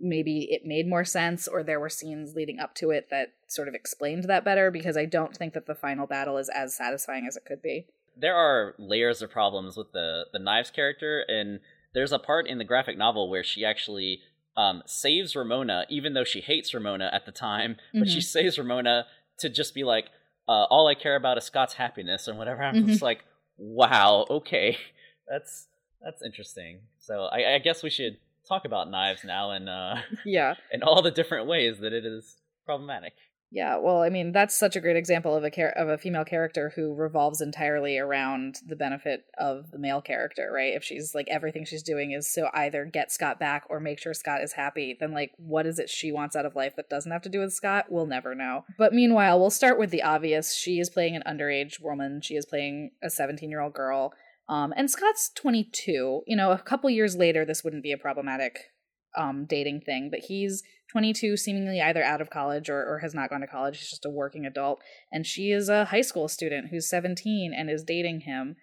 maybe 0.00 0.48
it 0.50 0.62
made 0.64 0.88
more 0.88 1.04
sense, 1.04 1.48
or 1.48 1.62
there 1.62 1.80
were 1.80 1.88
scenes 1.88 2.34
leading 2.34 2.58
up 2.60 2.74
to 2.76 2.90
it 2.90 3.08
that 3.10 3.28
sort 3.48 3.68
of 3.68 3.74
explained 3.74 4.24
that 4.24 4.44
better, 4.44 4.70
because 4.70 4.96
I 4.96 5.04
don't 5.06 5.36
think 5.36 5.54
that 5.54 5.66
the 5.66 5.74
final 5.74 6.06
battle 6.06 6.38
is 6.38 6.48
as 6.48 6.76
satisfying 6.76 7.26
as 7.26 7.36
it 7.36 7.44
could 7.44 7.62
be. 7.62 7.86
there 8.16 8.36
are 8.36 8.74
layers 8.78 9.22
of 9.22 9.30
problems 9.30 9.76
with 9.76 9.92
the 9.92 10.26
the 10.32 10.38
knives 10.38 10.70
character 10.70 11.24
and 11.28 11.60
there's 11.94 12.12
a 12.12 12.18
part 12.18 12.46
in 12.46 12.58
the 12.58 12.64
graphic 12.64 12.96
novel 12.96 13.28
where 13.28 13.44
she 13.44 13.64
actually 13.64 14.20
um, 14.56 14.82
saves 14.86 15.34
ramona 15.34 15.86
even 15.88 16.14
though 16.14 16.24
she 16.24 16.40
hates 16.40 16.74
ramona 16.74 17.08
at 17.12 17.24
the 17.26 17.32
time 17.32 17.76
but 17.94 18.08
she 18.08 18.20
saves 18.20 18.58
ramona 18.58 19.06
to 19.38 19.48
just 19.48 19.74
be 19.74 19.84
like 19.84 20.06
uh, 20.48 20.64
all 20.70 20.86
i 20.86 20.94
care 20.94 21.16
about 21.16 21.38
is 21.38 21.44
scott's 21.44 21.74
happiness 21.74 22.28
and 22.28 22.36
whatever. 22.36 22.62
I'm 22.62 22.86
just 22.86 23.02
like 23.02 23.24
wow 23.56 24.26
okay 24.28 24.76
that's 25.28 25.68
that's 26.04 26.22
interesting. 26.22 26.80
So 26.98 27.24
I, 27.24 27.54
I 27.54 27.58
guess 27.58 27.82
we 27.82 27.90
should 27.90 28.16
talk 28.48 28.64
about 28.64 28.90
knives 28.90 29.22
now 29.24 29.52
and 29.52 29.68
uh 29.68 29.96
Yeah. 30.26 30.54
and 30.72 30.82
all 30.82 31.00
the 31.00 31.10
different 31.10 31.46
ways 31.46 31.78
that 31.78 31.92
it 31.92 32.04
is 32.04 32.36
problematic 32.66 33.14
Yeah, 33.54 33.76
well, 33.76 34.00
I 34.00 34.08
mean, 34.08 34.32
that's 34.32 34.58
such 34.58 34.76
a 34.76 34.80
great 34.80 34.96
example 34.96 35.36
of 35.36 35.44
a 35.44 35.50
char- 35.50 35.74
of 35.76 35.86
a 35.86 35.98
female 35.98 36.24
character 36.24 36.72
who 36.74 36.94
revolves 36.94 37.42
entirely 37.42 37.98
around 37.98 38.60
the 38.66 38.76
benefit 38.76 39.26
of 39.36 39.70
the 39.72 39.78
male 39.78 40.00
character, 40.00 40.50
right? 40.50 40.72
If 40.74 40.82
she's 40.82 41.14
like 41.14 41.28
everything 41.28 41.66
she's 41.66 41.82
doing 41.82 42.12
is 42.12 42.32
so 42.32 42.48
either 42.54 42.86
get 42.86 43.12
Scott 43.12 43.38
back 43.38 43.64
or 43.68 43.78
make 43.78 43.98
sure 43.98 44.14
Scott 44.14 44.42
is 44.42 44.54
happy, 44.54 44.96
then 44.98 45.12
like 45.12 45.32
what 45.36 45.66
is 45.66 45.78
it 45.78 45.90
she 45.90 46.10
wants 46.10 46.34
out 46.34 46.46
of 46.46 46.56
life 46.56 46.76
that 46.76 46.88
doesn't 46.88 47.12
have 47.12 47.20
to 47.22 47.28
do 47.28 47.40
with 47.40 47.52
Scott? 47.52 47.86
We'll 47.90 48.06
never 48.06 48.34
know. 48.34 48.64
But 48.78 48.94
meanwhile, 48.94 49.38
we'll 49.38 49.50
start 49.50 49.78
with 49.78 49.90
the 49.90 50.02
obvious. 50.02 50.54
She 50.54 50.80
is 50.80 50.88
playing 50.88 51.14
an 51.14 51.22
underage 51.26 51.78
woman. 51.78 52.22
She 52.22 52.36
is 52.36 52.46
playing 52.46 52.92
a 53.02 53.08
17-year-old 53.08 53.74
girl. 53.74 54.14
Um 54.48 54.72
and 54.78 54.90
Scott's 54.90 55.30
22. 55.34 56.22
You 56.26 56.36
know, 56.36 56.52
a 56.52 56.58
couple 56.58 56.88
years 56.88 57.16
later 57.16 57.44
this 57.44 57.62
wouldn't 57.62 57.82
be 57.82 57.92
a 57.92 57.98
problematic 57.98 58.71
um 59.16 59.46
dating 59.46 59.80
thing, 59.80 60.10
but 60.10 60.20
he's 60.20 60.62
22, 60.90 61.36
seemingly 61.36 61.80
either 61.80 62.02
out 62.02 62.20
of 62.20 62.30
college 62.30 62.68
or, 62.68 62.78
or 62.78 62.98
has 62.98 63.14
not 63.14 63.30
gone 63.30 63.40
to 63.40 63.46
college. 63.46 63.78
He's 63.78 63.90
just 63.90 64.04
a 64.04 64.10
working 64.10 64.44
adult. 64.44 64.82
And 65.10 65.26
she 65.26 65.50
is 65.50 65.68
a 65.68 65.86
high 65.86 66.02
school 66.02 66.28
student 66.28 66.68
who's 66.70 66.88
17 66.88 67.52
and 67.56 67.70
is 67.70 67.82
dating 67.82 68.20
him. 68.20 68.56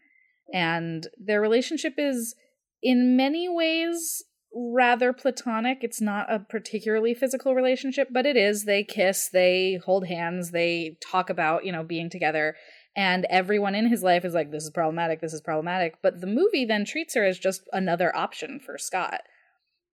And 0.54 1.08
their 1.18 1.42
relationship 1.42 1.94
is, 1.98 2.36
in 2.82 3.16
many 3.16 3.50
ways, 3.50 4.24
rather 4.54 5.14
platonic. 5.14 5.80
It's 5.82 6.02
not 6.02 6.32
a 6.32 6.40
particularly 6.40 7.14
physical 7.14 7.54
relationship, 7.54 8.10
but 8.12 8.26
it 8.26 8.36
is. 8.36 8.66
They 8.66 8.84
kiss, 8.84 9.30
they 9.30 9.80
hold 9.86 10.08
hands, 10.08 10.52
they 10.52 10.98
talk 11.02 11.30
about, 11.30 11.66
you 11.66 11.72
know, 11.72 11.84
being 11.84 12.10
together. 12.10 12.56
And 12.96 13.26
everyone 13.30 13.76
in 13.76 13.88
his 13.88 14.04
life 14.04 14.26
is 14.26 14.34
like, 14.34 14.52
this 14.52 14.64
is 14.64 14.72
problematic, 14.72 15.22
this 15.22 15.34
is 15.34 15.42
problematic. 15.42 15.96
But 16.02 16.22
the 16.22 16.28
movie 16.28 16.66
then 16.66 16.86
treats 16.86 17.16
her 17.16 17.24
as 17.24 17.38
just 17.38 17.62
another 17.72 18.16
option 18.16 18.60
for 18.60 18.78
Scott. 18.78 19.22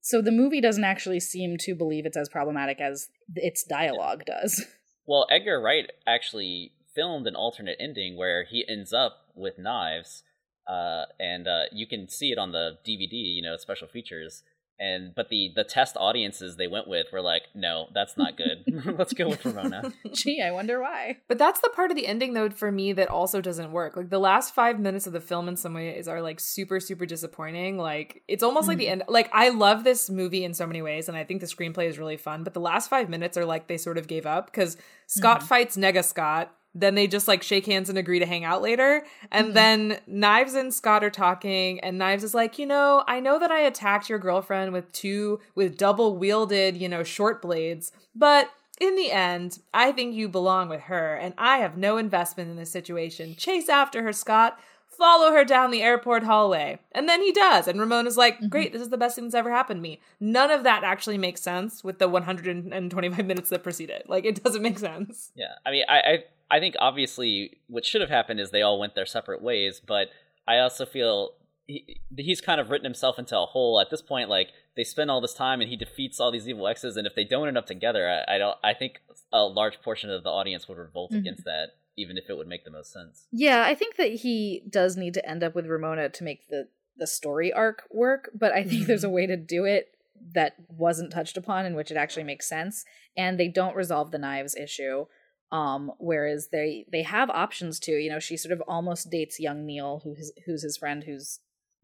So 0.07 0.23
the 0.23 0.31
movie 0.31 0.61
doesn't 0.61 0.85
actually 0.85 1.19
seem 1.19 1.57
to 1.63 1.75
believe 1.75 2.07
it's 2.07 2.17
as 2.17 2.29
problematic 2.29 2.81
as 2.81 3.09
its 3.35 3.65
dialogue 3.65 4.25
does. 4.25 4.65
Well, 5.09 5.29
Edgar 5.31 5.61
Wright 5.61 5.89
actually 6.05 6.73
filmed 6.93 7.29
an 7.29 7.37
alternate 7.37 7.77
ending 7.79 8.17
where 8.17 8.43
he 8.43 8.65
ends 8.69 8.93
up 8.93 9.29
with 9.37 9.57
knives, 9.57 10.25
uh, 10.67 11.05
and 11.21 11.47
uh, 11.47 11.67
you 11.71 11.87
can 11.87 12.09
see 12.09 12.33
it 12.33 12.39
on 12.39 12.51
the 12.51 12.79
DVD, 12.85 13.13
you 13.13 13.41
know, 13.41 13.57
special 13.57 13.87
features. 13.87 14.43
And 14.79 15.15
but 15.15 15.31
the 15.31 15.53
the 15.55 15.65
test 15.65 15.97
audiences 15.99 16.57
they 16.57 16.67
went 16.67 16.87
with 16.87 17.07
were 17.13 17.23
like, 17.23 17.43
no, 17.55 17.89
that's 17.95 18.17
not 18.17 18.37
good. 18.37 18.65
Let's 18.99 19.15
go 19.15 19.29
with 19.29 19.45
Ramona. 19.45 19.93
Gee, 20.13 20.43
I 20.43 20.51
wonder 20.51 20.81
why. 20.81 21.19
But 21.29 21.39
that's 21.39 21.61
the 21.61 21.71
part 21.71 21.91
of 21.91 21.97
the 21.97 22.07
ending 22.07 22.35
though 22.35 22.51
for 22.51 22.71
me 22.71 22.93
that 22.93 23.09
also 23.09 23.41
doesn't 23.41 23.73
work. 23.73 23.97
Like 23.97 24.11
the 24.11 24.19
last 24.19 24.55
five 24.55 24.79
minutes 24.79 25.07
of 25.07 25.13
the 25.13 25.21
film 25.21 25.49
in 25.49 25.57
some 25.57 25.75
ways 25.75 26.09
are 26.09 26.21
like 26.21 26.41
super, 26.41 26.79
super 26.79 27.07
disappointing. 27.07 27.79
Like 27.79 28.23
it's 28.29 28.43
almost 28.43 28.69
like 28.69 28.79
the 28.79 28.87
hmm. 28.87 28.93
end 28.93 29.03
like 29.09 29.31
I 29.33 29.49
love 29.49 29.85
this 29.85 30.11
movie 30.11 30.45
in 30.45 30.53
so 30.53 30.67
many 30.67 30.83
ways 30.83 31.09
and 31.09 31.17
I 31.17 31.25
think 31.25 31.41
the 31.41 31.47
screenplay 31.47 31.89
is 31.89 31.99
really 31.99 32.19
fun, 32.19 32.45
but 32.45 32.53
the 32.53 32.61
last 32.61 32.91
five 32.91 33.09
minutes 33.09 33.39
are 33.39 33.47
like 33.47 33.69
they 33.69 33.79
sort 33.79 33.97
of 33.97 34.07
gave 34.07 34.27
up 34.27 34.47
because 34.47 34.77
Scott 35.07 35.43
hmm. 35.43 35.49
fights 35.49 35.77
Nega 35.77 36.05
Scott. 36.05 36.53
Then 36.79 36.95
they 36.95 37.07
just 37.07 37.27
like 37.27 37.43
shake 37.43 37.65
hands 37.65 37.89
and 37.89 37.97
agree 37.97 38.19
to 38.19 38.27
hang 38.27 38.45
out 38.45 38.61
later. 38.61 39.03
And 39.33 39.47
mm-hmm. 39.47 39.55
then 39.55 39.99
Knives 40.07 40.53
and 40.53 40.73
Scott 40.73 41.03
are 41.03 41.11
talking, 41.11 41.81
and 41.81 41.97
Knives 41.97 42.23
is 42.23 42.35
like, 42.35 42.59
you 42.59 42.67
know, 42.67 43.03
I 43.09 43.19
know 43.19 43.39
that 43.39 43.51
I 43.51 43.61
attacked 43.61 44.11
your 44.11 44.19
girlfriend 44.19 44.75
with 44.75 44.93
two, 44.93 45.41
with 45.55 45.79
double 45.79 46.17
wielded, 46.17 46.77
you 46.77 46.89
know, 46.89 47.03
short 47.03 47.41
blades, 47.41 47.93
but 48.15 48.51
in 48.79 48.95
the 48.95 49.11
end, 49.11 49.61
I 49.73 49.91
think 49.91 50.15
you 50.15 50.29
belong 50.29 50.69
with 50.69 50.83
her, 50.83 51.15
and 51.15 51.33
I 51.39 51.59
have 51.59 51.79
no 51.79 51.97
investment 51.97 52.51
in 52.51 52.57
this 52.57 52.71
situation. 52.71 53.35
Chase 53.37 53.71
after 53.71 54.03
her, 54.03 54.13
Scott. 54.13 54.61
Follow 54.87 55.33
her 55.33 55.45
down 55.45 55.71
the 55.71 55.83
airport 55.83 56.23
hallway. 56.23 56.79
And 56.93 57.07
then 57.07 57.21
he 57.21 57.31
does. 57.31 57.69
And 57.69 57.79
Ramona's 57.79 58.17
like, 58.17 58.37
mm-hmm. 58.37 58.49
great, 58.49 58.73
this 58.73 58.81
is 58.81 58.89
the 58.89 58.97
best 58.97 59.15
thing 59.15 59.25
that's 59.25 59.35
ever 59.35 59.51
happened 59.51 59.79
to 59.79 59.83
me. 59.83 60.01
None 60.21 60.51
of 60.51 60.63
that 60.63 60.85
actually 60.85 61.19
makes 61.19 61.43
sense 61.43 61.85
with 61.85 61.99
the 61.99 62.09
125 62.09 63.27
minutes 63.27 63.51
that 63.51 63.63
preceded. 63.63 64.05
Like, 64.09 64.25
it 64.25 64.43
doesn't 64.43 64.63
make 64.63 64.79
sense. 64.79 65.33
Yeah, 65.35 65.53
I 65.67 65.71
mean, 65.71 65.85
I, 65.87 65.99
I 65.99 66.25
I 66.51 66.61
think 66.61 66.75
obviously 66.79 67.59
what 67.67 67.85
should 67.85 68.01
have 68.01 68.11
happened 68.11 68.41
is 68.41 68.51
they 68.51 68.63
all 68.63 68.79
went 68.79 68.95
their 68.95 69.07
separate 69.07 69.43
ways, 69.43 69.81
but 69.85 70.09
I 70.47 70.59
also 70.59 70.87
feel 70.87 71.31
he, 71.67 72.01
he's 72.17 72.41
kind 72.41 72.61
of 72.61 72.71
written 72.71 72.85
himself 72.85 73.19
into 73.19 73.37
a 73.37 73.47
hole 73.47 73.81
at 73.81 73.91
this 73.91 74.03
point. 74.03 74.29
Like 74.29 74.49
they 74.77 74.85
spend 74.85 75.11
all 75.11 75.21
this 75.21 75.35
time 75.35 75.61
and 75.61 75.69
he 75.69 75.77
defeats 75.77 76.21
all 76.21 76.31
these 76.31 76.49
evil 76.49 76.69
exes, 76.69 76.97
and 76.97 77.07
if 77.07 77.15
they 77.15 77.25
don't 77.25 77.49
end 77.49 77.59
up 77.59 77.67
together, 77.67 78.09
I, 78.09 78.37
I 78.37 78.39
don't. 78.39 78.57
I 78.63 78.75
think 78.75 79.01
a 79.33 79.43
large 79.43 79.81
portion 79.83 80.11
of 80.11 80.23
the 80.23 80.31
audience 80.31 80.69
would 80.69 80.79
revolt 80.79 81.11
Mhm. 81.13 81.19
against 81.19 81.45
that, 81.45 81.71
even 81.97 82.17
if 82.17 82.31
it 82.31 82.37
would 82.37 82.47
make 82.47 82.65
the 82.65 82.71
most 82.71 82.93
sense. 82.93 83.27
Yeah, 83.33 83.65
I 83.67 83.75
think 83.75 83.97
that 83.97 84.13
he 84.13 84.63
does 84.71 84.97
need 84.97 85.15
to 85.15 85.29
end 85.29 85.43
up 85.43 85.55
with 85.57 85.67
Ramona 85.67 86.09
to 86.11 86.25
make 86.25 86.49
the 86.49 86.69
the 86.99 87.07
story 87.09 87.53
arc 87.53 87.83
work, 87.91 88.31
but 88.35 88.53
I 88.53 88.63
think 88.65 88.87
there's 88.87 89.05
a 89.05 89.11
way 89.11 89.27
to 89.27 89.37
do 89.37 89.65
it 89.65 89.89
that 90.35 90.55
wasn't 90.69 91.13
touched 91.13 91.37
upon 91.37 91.67
in 91.67 91.75
which 91.75 91.91
it 91.91 91.97
actually 91.97 92.25
makes 92.25 92.49
sense 92.49 92.85
and 93.17 93.39
they 93.39 93.49
don't 93.49 93.77
resolve 93.77 94.11
the 94.13 94.19
knives 94.19 94.55
issue 94.57 95.05
um 95.53 95.93
whereas 95.99 96.49
they 96.51 96.85
they 96.91 97.03
have 97.03 97.31
options 97.31 97.79
to 97.79 97.93
you 97.93 98.11
know 98.11 98.19
she 98.19 98.37
sort 98.37 98.53
of 98.53 98.61
almost 98.67 99.11
dates 99.11 99.39
young 99.39 99.65
neil 99.65 100.01
who's 100.03 100.33
who's 100.45 100.63
his 100.63 100.77
friend 100.77 101.05
who's 101.05 101.39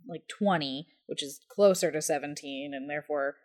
like 0.09 0.27
20 0.29 0.87
which 1.07 1.23
is 1.23 1.41
closer 1.49 1.91
to 1.91 2.03
17 2.03 2.73
and 2.75 2.89
therefore 2.91 3.37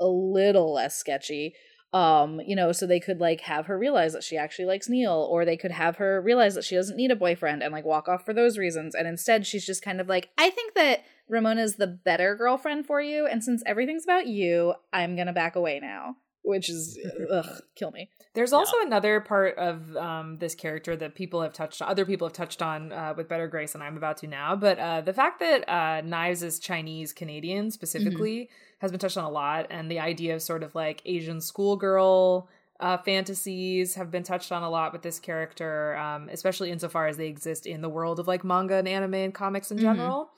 a 0.00 0.06
little 0.06 0.74
less 0.74 0.96
sketchy. 0.96 1.54
Um 1.92 2.40
you 2.44 2.56
know 2.56 2.72
so 2.72 2.86
they 2.86 3.00
could 3.00 3.20
like 3.20 3.42
have 3.42 3.66
her 3.66 3.78
realize 3.78 4.12
that 4.14 4.24
she 4.24 4.36
actually 4.36 4.64
likes 4.64 4.88
neil 4.88 5.28
or 5.30 5.44
they 5.44 5.56
could 5.56 5.70
have 5.70 5.96
her 5.96 6.20
realize 6.20 6.56
that 6.56 6.64
she 6.64 6.74
doesn't 6.74 6.96
need 6.96 7.12
a 7.12 7.16
boyfriend 7.16 7.62
and 7.62 7.72
like 7.72 7.84
walk 7.84 8.08
off 8.08 8.24
for 8.24 8.34
those 8.34 8.58
reasons. 8.58 8.94
And 8.94 9.06
instead 9.06 9.46
she's 9.46 9.64
just 9.64 9.84
kind 9.84 10.00
of 10.00 10.08
like 10.08 10.30
i 10.36 10.50
think 10.50 10.74
that 10.74 11.04
ramona's 11.28 11.76
the 11.76 11.86
better 11.86 12.34
girlfriend 12.34 12.84
for 12.84 13.00
you 13.00 13.26
and 13.26 13.44
since 13.44 13.62
everything's 13.64 14.04
about 14.04 14.26
you 14.26 14.74
i'm 14.92 15.16
gonna 15.16 15.32
back 15.32 15.56
away 15.56 15.78
now 15.80 16.16
which 16.44 16.68
is 16.68 16.98
ugh 17.30 17.62
kill 17.74 17.90
me 17.90 18.08
There's 18.34 18.52
also 18.52 18.76
another 18.82 19.20
part 19.20 19.56
of 19.58 19.96
um, 19.96 20.38
this 20.38 20.54
character 20.54 20.94
that 20.96 21.14
people 21.14 21.40
have 21.42 21.52
touched 21.52 21.80
on, 21.82 21.88
other 21.88 22.04
people 22.04 22.26
have 22.28 22.32
touched 22.34 22.60
on 22.62 22.92
uh, 22.92 23.14
with 23.16 23.28
better 23.28 23.48
grace 23.48 23.72
than 23.72 23.82
I'm 23.82 23.96
about 23.96 24.16
to 24.18 24.26
now. 24.26 24.54
But 24.56 24.78
uh, 24.78 25.00
the 25.00 25.12
fact 25.12 25.40
that 25.40 25.68
uh, 25.68 26.00
Knives 26.02 26.42
is 26.42 26.58
Chinese 26.58 27.12
Canadian 27.12 27.70
specifically 27.70 28.50
has 28.80 28.90
been 28.90 29.00
touched 29.00 29.16
on 29.16 29.24
a 29.24 29.30
lot. 29.30 29.66
And 29.70 29.90
the 29.90 30.00
idea 30.00 30.34
of 30.34 30.42
sort 30.42 30.62
of 30.62 30.74
like 30.74 31.00
Asian 31.04 31.40
schoolgirl 31.40 32.48
uh, 32.80 32.98
fantasies 32.98 33.94
have 33.94 34.10
been 34.10 34.22
touched 34.24 34.52
on 34.52 34.62
a 34.62 34.68
lot 34.70 34.92
with 34.92 35.02
this 35.02 35.18
character, 35.18 35.96
um, 35.96 36.28
especially 36.30 36.70
insofar 36.70 37.06
as 37.06 37.16
they 37.16 37.28
exist 37.28 37.66
in 37.66 37.80
the 37.80 37.88
world 37.88 38.18
of 38.20 38.26
like 38.28 38.44
manga 38.44 38.74
and 38.74 38.88
anime 38.88 39.14
and 39.14 39.34
comics 39.34 39.70
in 39.70 39.78
Mhm. 39.78 39.82
general. 39.82 40.30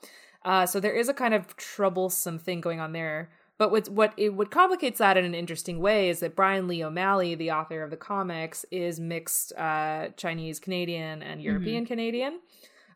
Uh, 0.45 0.65
so 0.65 0.79
there 0.79 0.93
is 0.93 1.09
a 1.09 1.13
kind 1.13 1.33
of 1.33 1.55
troublesome 1.57 2.39
thing 2.39 2.61
going 2.61 2.79
on 2.79 2.91
there. 2.93 3.29
But 3.57 3.71
what's, 3.71 3.89
what 3.89 4.13
it 4.17 4.35
what 4.35 4.51
complicates 4.51 4.99
that 4.99 5.17
in 5.17 5.25
an 5.25 5.33
interesting 5.33 5.79
way 5.79 6.09
is 6.09 6.19
that 6.19 6.35
Brian 6.35 6.67
Lee 6.67 6.83
O'Malley, 6.83 7.33
the 7.35 7.51
author 7.51 7.81
of 7.81 7.89
the 7.89 7.97
comics, 7.97 8.65
is 8.71 8.99
mixed 8.99 9.53
uh, 9.53 10.09
Chinese 10.15 10.59
Canadian 10.59 11.23
and 11.23 11.41
European 11.41 11.85
Canadian. 11.85 12.39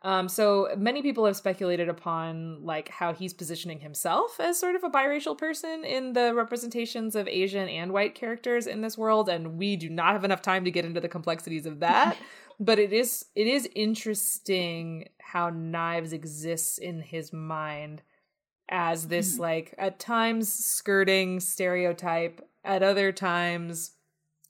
Um, 0.03 0.27
so 0.27 0.69
many 0.77 1.03
people 1.03 1.25
have 1.25 1.35
speculated 1.35 1.87
upon 1.87 2.65
like 2.65 2.89
how 2.89 3.13
he's 3.13 3.33
positioning 3.33 3.79
himself 3.79 4.39
as 4.39 4.59
sort 4.59 4.75
of 4.75 4.83
a 4.83 4.89
biracial 4.89 5.37
person 5.37 5.83
in 5.83 6.13
the 6.13 6.33
representations 6.33 7.15
of 7.15 7.27
Asian 7.27 7.69
and 7.69 7.91
white 7.91 8.15
characters 8.15 8.65
in 8.65 8.81
this 8.81 8.97
world, 8.97 9.29
and 9.29 9.57
we 9.57 9.75
do 9.75 9.89
not 9.89 10.13
have 10.13 10.23
enough 10.23 10.41
time 10.41 10.65
to 10.65 10.71
get 10.71 10.85
into 10.85 10.99
the 10.99 11.09
complexities 11.09 11.67
of 11.67 11.79
that. 11.79 12.17
but 12.59 12.79
it 12.79 12.93
is 12.93 13.25
it 13.35 13.47
is 13.47 13.67
interesting 13.75 15.09
how 15.19 15.49
Knives 15.49 16.13
exists 16.13 16.77
in 16.77 17.01
his 17.01 17.31
mind 17.31 18.01
as 18.71 19.09
this 19.09 19.33
mm-hmm. 19.33 19.41
like 19.41 19.75
at 19.77 19.99
times 19.99 20.51
skirting 20.51 21.39
stereotype, 21.39 22.47
at 22.63 22.81
other 22.81 23.11
times 23.11 23.91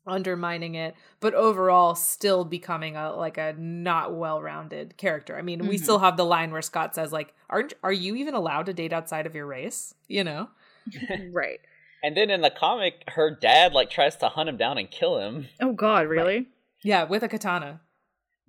undermining 0.07 0.73
it 0.73 0.95
but 1.19 1.33
overall 1.35 1.93
still 1.93 2.43
becoming 2.43 2.95
a 2.95 3.11
like 3.13 3.37
a 3.37 3.53
not 3.59 4.15
well-rounded 4.15 4.97
character 4.97 5.37
i 5.37 5.43
mean 5.43 5.59
mm-hmm. 5.59 5.69
we 5.69 5.77
still 5.77 5.99
have 5.99 6.17
the 6.17 6.25
line 6.25 6.51
where 6.51 6.61
scott 6.61 6.95
says 6.95 7.11
like 7.11 7.35
aren't 7.51 7.73
are 7.83 7.91
you 7.91 8.15
even 8.15 8.33
allowed 8.33 8.65
to 8.65 8.73
date 8.73 8.91
outside 8.91 9.27
of 9.27 9.35
your 9.35 9.45
race 9.45 9.93
you 10.07 10.23
know 10.23 10.49
right 11.31 11.59
and 12.03 12.17
then 12.17 12.31
in 12.31 12.41
the 12.41 12.49
comic 12.49 13.03
her 13.09 13.29
dad 13.29 13.73
like 13.73 13.91
tries 13.91 14.15
to 14.15 14.27
hunt 14.27 14.49
him 14.49 14.57
down 14.57 14.79
and 14.79 14.89
kill 14.89 15.19
him 15.19 15.47
oh 15.61 15.71
god 15.71 16.07
really 16.07 16.37
right. 16.37 16.47
yeah 16.83 17.03
with 17.03 17.21
a 17.21 17.27
katana 17.27 17.79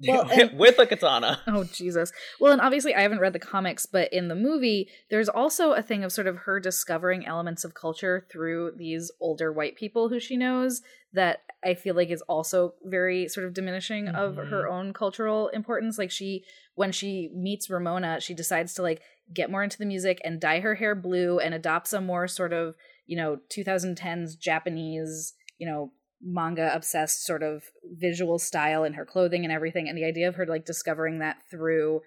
well, 0.01 0.29
and, 0.33 0.59
with 0.59 0.79
a 0.79 0.87
katana. 0.87 1.41
Oh 1.47 1.65
Jesus! 1.65 2.13
Well, 2.41 2.53
and 2.53 2.61
obviously 2.61 2.95
I 2.95 3.03
haven't 3.03 3.21
read 3.21 3.33
the 3.33 3.39
comics, 3.39 3.87
but 3.87 4.13
in 4.13 4.29
the 4.29 4.35
movie, 4.35 4.89
there's 5.11 5.29
also 5.29 5.73
a 5.73 5.83
thing 5.83 6.05
of 6.05 6.13
sort 6.13 6.27
of 6.27 6.39
her 6.39 6.61
discovering 6.61 7.27
elements 7.27 7.65
of 7.65 7.75
culture 7.75 8.27
through 8.31 8.73
these 8.77 9.11
older 9.21 9.53
white 9.53 9.77
people 9.77 10.09
who 10.09 10.21
she 10.21 10.37
knows 10.37 10.83
that 11.13 11.43
I 11.65 11.75
feel 11.75 11.95
like 11.95 12.11
is 12.11 12.23
also 12.23 12.75
very 12.85 13.29
sort 13.29 13.47
of 13.47 13.55
diminishing 13.55 14.07
mm-hmm. 14.07 14.17
of 14.17 14.37
her 14.37 14.65
mm-hmm. 14.65 14.73
own 14.73 14.93
cultural 14.93 15.49
importance. 15.49 15.99
Like 15.99 16.11
she, 16.11 16.45
when 16.75 16.91
she 16.91 17.31
meets 17.35 17.69
Ramona, 17.69 18.21
she 18.21 18.35
decides 18.35 18.75
to 18.75 18.83
like 18.83 19.03
get 19.33 19.51
more 19.51 19.63
into 19.63 19.79
the 19.79 19.87
music 19.87 20.21
and 20.25 20.41
dye 20.41 20.61
her 20.61 20.77
hair 20.77 20.95
blue 20.95 21.39
and 21.39 21.55
adopt 21.55 21.89
some 21.89 22.07
more 22.07 22.27
sort 22.27 22.53
of 22.53 22.75
you 23.07 23.17
know 23.17 23.39
2010s 23.55 24.39
Japanese 24.39 25.35
you 25.59 25.67
know 25.67 25.93
manga 26.23 26.73
obsessed 26.75 27.25
sort 27.25 27.43
of 27.43 27.65
visual 27.85 28.39
style 28.39 28.85
in 28.85 28.93
her 28.95 29.05
clothing 29.05 29.45
and 29.45 29.53
everything 29.53 29.89
and 29.89 29.99
the 29.99 30.05
idea 30.05 30.29
of 30.29 30.37
her 30.37 30.47
like 30.47 30.65
discovering 30.65 31.19
that 31.19 31.37
through 31.51 32.01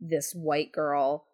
this 0.00 0.32
white 0.34 0.72
girl 0.72 1.24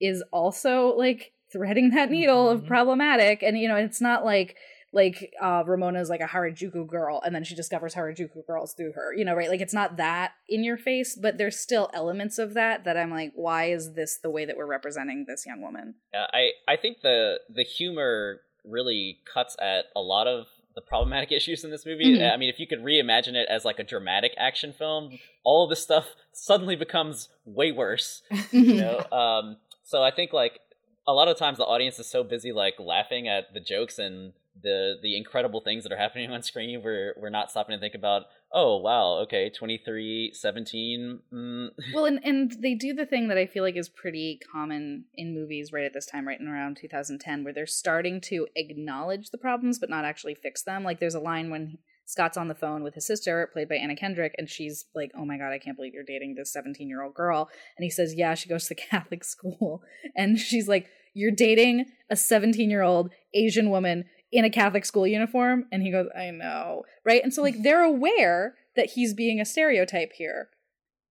is 0.00 0.22
also 0.32 0.94
like 0.96 1.32
threading 1.52 1.90
that 1.90 2.10
needle 2.10 2.46
mm-hmm. 2.46 2.62
of 2.62 2.66
problematic. 2.66 3.42
And 3.42 3.58
you 3.58 3.68
know 3.68 3.76
it's 3.76 4.00
not 4.00 4.24
like 4.24 4.56
like 4.92 5.32
uh 5.40 5.62
Ramona's 5.66 6.08
like 6.08 6.20
a 6.20 6.26
Harajuku 6.26 6.86
girl 6.86 7.20
and 7.24 7.34
then 7.34 7.44
she 7.44 7.54
discovers 7.54 7.94
Harajuku 7.94 8.46
girls 8.46 8.72
through 8.72 8.92
her 8.92 9.14
you 9.14 9.24
know 9.24 9.34
right? 9.34 9.48
Like 9.48 9.60
it's 9.60 9.74
not 9.74 9.96
that 9.96 10.32
in 10.48 10.64
your 10.64 10.78
face 10.78 11.18
but 11.20 11.38
there's 11.38 11.58
still 11.58 11.90
elements 11.92 12.38
of 12.38 12.54
that 12.54 12.84
that 12.84 12.96
I'm 12.96 13.10
like 13.10 13.32
why 13.34 13.66
is 13.66 13.94
this 13.94 14.18
the 14.22 14.30
way 14.30 14.44
that 14.44 14.56
we're 14.56 14.66
representing 14.66 15.26
this 15.28 15.44
young 15.46 15.60
woman? 15.60 15.94
Yeah 16.12 16.26
I 16.32 16.50
I 16.66 16.76
think 16.76 17.02
the 17.02 17.40
the 17.48 17.64
humor 17.64 18.40
really 18.64 19.18
cuts 19.32 19.56
at 19.60 19.86
a 19.94 20.00
lot 20.00 20.26
of 20.26 20.46
the 20.74 20.80
problematic 20.80 21.32
issues 21.38 21.64
in 21.64 21.70
this 21.70 21.86
movie. 21.86 22.16
Mm-hmm. 22.16 22.34
I 22.34 22.36
mean, 22.36 22.48
if 22.48 22.58
you 22.58 22.66
could 22.66 22.80
reimagine 22.80 23.34
it 23.34 23.48
as 23.50 23.64
like 23.64 23.78
a 23.78 23.84
dramatic 23.84 24.32
action 24.36 24.72
film, 24.72 25.18
all 25.44 25.64
of 25.64 25.70
this 25.70 25.82
stuff 25.82 26.06
suddenly 26.32 26.76
becomes 26.76 27.28
way 27.44 27.72
worse. 27.72 28.22
you 28.30 28.36
mm-hmm. 28.36 28.76
know, 28.78 29.16
um, 29.16 29.56
so 29.84 30.02
I 30.02 30.10
think 30.10 30.32
like 30.32 30.60
a 31.06 31.12
lot 31.12 31.28
of 31.28 31.38
times 31.38 31.58
the 31.58 31.64
audience 31.64 31.98
is 31.98 32.06
so 32.06 32.22
busy 32.22 32.52
like 32.52 32.74
laughing 32.78 33.28
at 33.28 33.54
the 33.54 33.60
jokes 33.60 33.98
and 33.98 34.32
the 34.62 34.94
the 35.02 35.16
incredible 35.16 35.60
things 35.60 35.82
that 35.82 35.92
are 35.92 35.98
happening 35.98 36.30
on 36.30 36.42
screen 36.42 36.82
we're 36.82 37.14
we're 37.16 37.30
not 37.30 37.50
stopping 37.50 37.76
to 37.76 37.80
think 37.80 37.94
about 37.94 38.22
oh 38.52 38.76
wow 38.78 39.18
okay 39.22 39.50
23 39.50 40.32
17 40.34 41.20
mm. 41.32 41.68
well 41.94 42.04
and 42.04 42.20
and 42.24 42.56
they 42.60 42.74
do 42.74 42.92
the 42.94 43.06
thing 43.06 43.28
that 43.28 43.38
i 43.38 43.46
feel 43.46 43.62
like 43.62 43.76
is 43.76 43.88
pretty 43.88 44.40
common 44.52 45.04
in 45.14 45.34
movies 45.34 45.72
right 45.72 45.84
at 45.84 45.92
this 45.92 46.06
time 46.06 46.26
right 46.26 46.40
in 46.40 46.48
around 46.48 46.76
2010 46.76 47.44
where 47.44 47.52
they're 47.52 47.66
starting 47.66 48.20
to 48.20 48.46
acknowledge 48.56 49.30
the 49.30 49.38
problems 49.38 49.78
but 49.78 49.90
not 49.90 50.04
actually 50.04 50.34
fix 50.34 50.62
them 50.62 50.84
like 50.84 51.00
there's 51.00 51.14
a 51.14 51.20
line 51.20 51.50
when 51.50 51.78
Scott's 52.08 52.38
on 52.38 52.48
the 52.48 52.54
phone 52.54 52.82
with 52.82 52.94
his 52.94 53.06
sister, 53.06 53.50
played 53.52 53.68
by 53.68 53.74
Anna 53.74 53.94
Kendrick, 53.94 54.34
and 54.38 54.48
she's 54.48 54.86
like, 54.94 55.10
Oh 55.14 55.26
my 55.26 55.36
God, 55.36 55.52
I 55.52 55.58
can't 55.58 55.76
believe 55.76 55.92
you're 55.92 56.02
dating 56.02 56.36
this 56.36 56.50
17 56.54 56.88
year 56.88 57.02
old 57.02 57.12
girl. 57.12 57.50
And 57.76 57.84
he 57.84 57.90
says, 57.90 58.14
Yeah, 58.14 58.32
she 58.32 58.48
goes 58.48 58.64
to 58.64 58.68
the 58.70 58.80
Catholic 58.90 59.24
school. 59.24 59.82
And 60.16 60.38
she's 60.38 60.66
like, 60.66 60.86
You're 61.12 61.32
dating 61.32 61.84
a 62.08 62.16
17 62.16 62.70
year 62.70 62.80
old 62.80 63.10
Asian 63.34 63.68
woman 63.68 64.06
in 64.30 64.44
a 64.44 64.50
Catholic 64.50 64.84
school 64.84 65.06
uniform. 65.06 65.66
And 65.72 65.82
he 65.82 65.90
goes, 65.90 66.08
I 66.16 66.30
know. 66.30 66.82
Right. 67.04 67.22
And 67.22 67.32
so, 67.32 67.42
like, 67.42 67.62
they're 67.62 67.84
aware 67.84 68.54
that 68.76 68.90
he's 68.90 69.14
being 69.14 69.40
a 69.40 69.44
stereotype 69.44 70.12
here. 70.12 70.48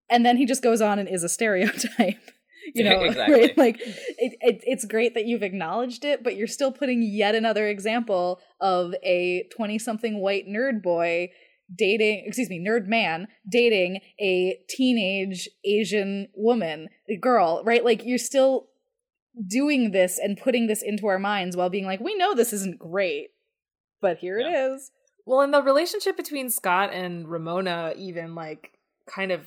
And 0.09 0.25
then 0.25 0.37
he 0.37 0.45
just 0.45 0.63
goes 0.63 0.81
on 0.81 0.99
and 0.99 1.09
is 1.09 1.23
a 1.23 1.29
stereotype. 1.29 2.21
you 2.73 2.83
know, 2.83 3.01
exactly. 3.03 3.39
right? 3.41 3.57
Like, 3.57 3.79
it, 3.79 4.37
it, 4.41 4.61
it's 4.63 4.85
great 4.85 5.13
that 5.13 5.25
you've 5.25 5.43
acknowledged 5.43 6.05
it, 6.05 6.23
but 6.23 6.35
you're 6.35 6.47
still 6.47 6.71
putting 6.71 7.01
yet 7.01 7.35
another 7.35 7.67
example 7.67 8.39
of 8.59 8.93
a 9.03 9.47
20 9.55 9.79
something 9.79 10.19
white 10.19 10.47
nerd 10.47 10.81
boy 10.81 11.29
dating 11.75 12.23
excuse 12.25 12.49
me 12.49 12.65
nerd 12.65 12.87
man 12.87 13.27
dating 13.51 13.99
a 14.21 14.57
teenage 14.69 15.49
asian 15.65 16.29
woman 16.33 16.87
a 17.09 17.17
girl 17.17 17.61
right 17.65 17.83
like 17.83 18.05
you're 18.05 18.17
still 18.17 18.67
doing 19.45 19.91
this 19.91 20.19
and 20.19 20.37
putting 20.37 20.67
this 20.67 20.81
into 20.81 21.07
our 21.07 21.19
minds 21.19 21.55
while 21.55 21.69
being 21.69 21.85
like, 21.85 21.99
we 21.99 22.15
know 22.15 22.33
this 22.33 22.53
isn't 22.53 22.79
great, 22.79 23.29
but 24.01 24.17
here 24.17 24.39
yeah. 24.39 24.47
it 24.47 24.73
is. 24.73 24.91
Well, 25.25 25.41
and 25.41 25.53
the 25.53 25.61
relationship 25.61 26.15
between 26.15 26.49
Scott 26.49 26.91
and 26.93 27.27
Ramona, 27.27 27.93
even 27.97 28.33
like 28.33 28.71
kind 29.07 29.31
of 29.31 29.41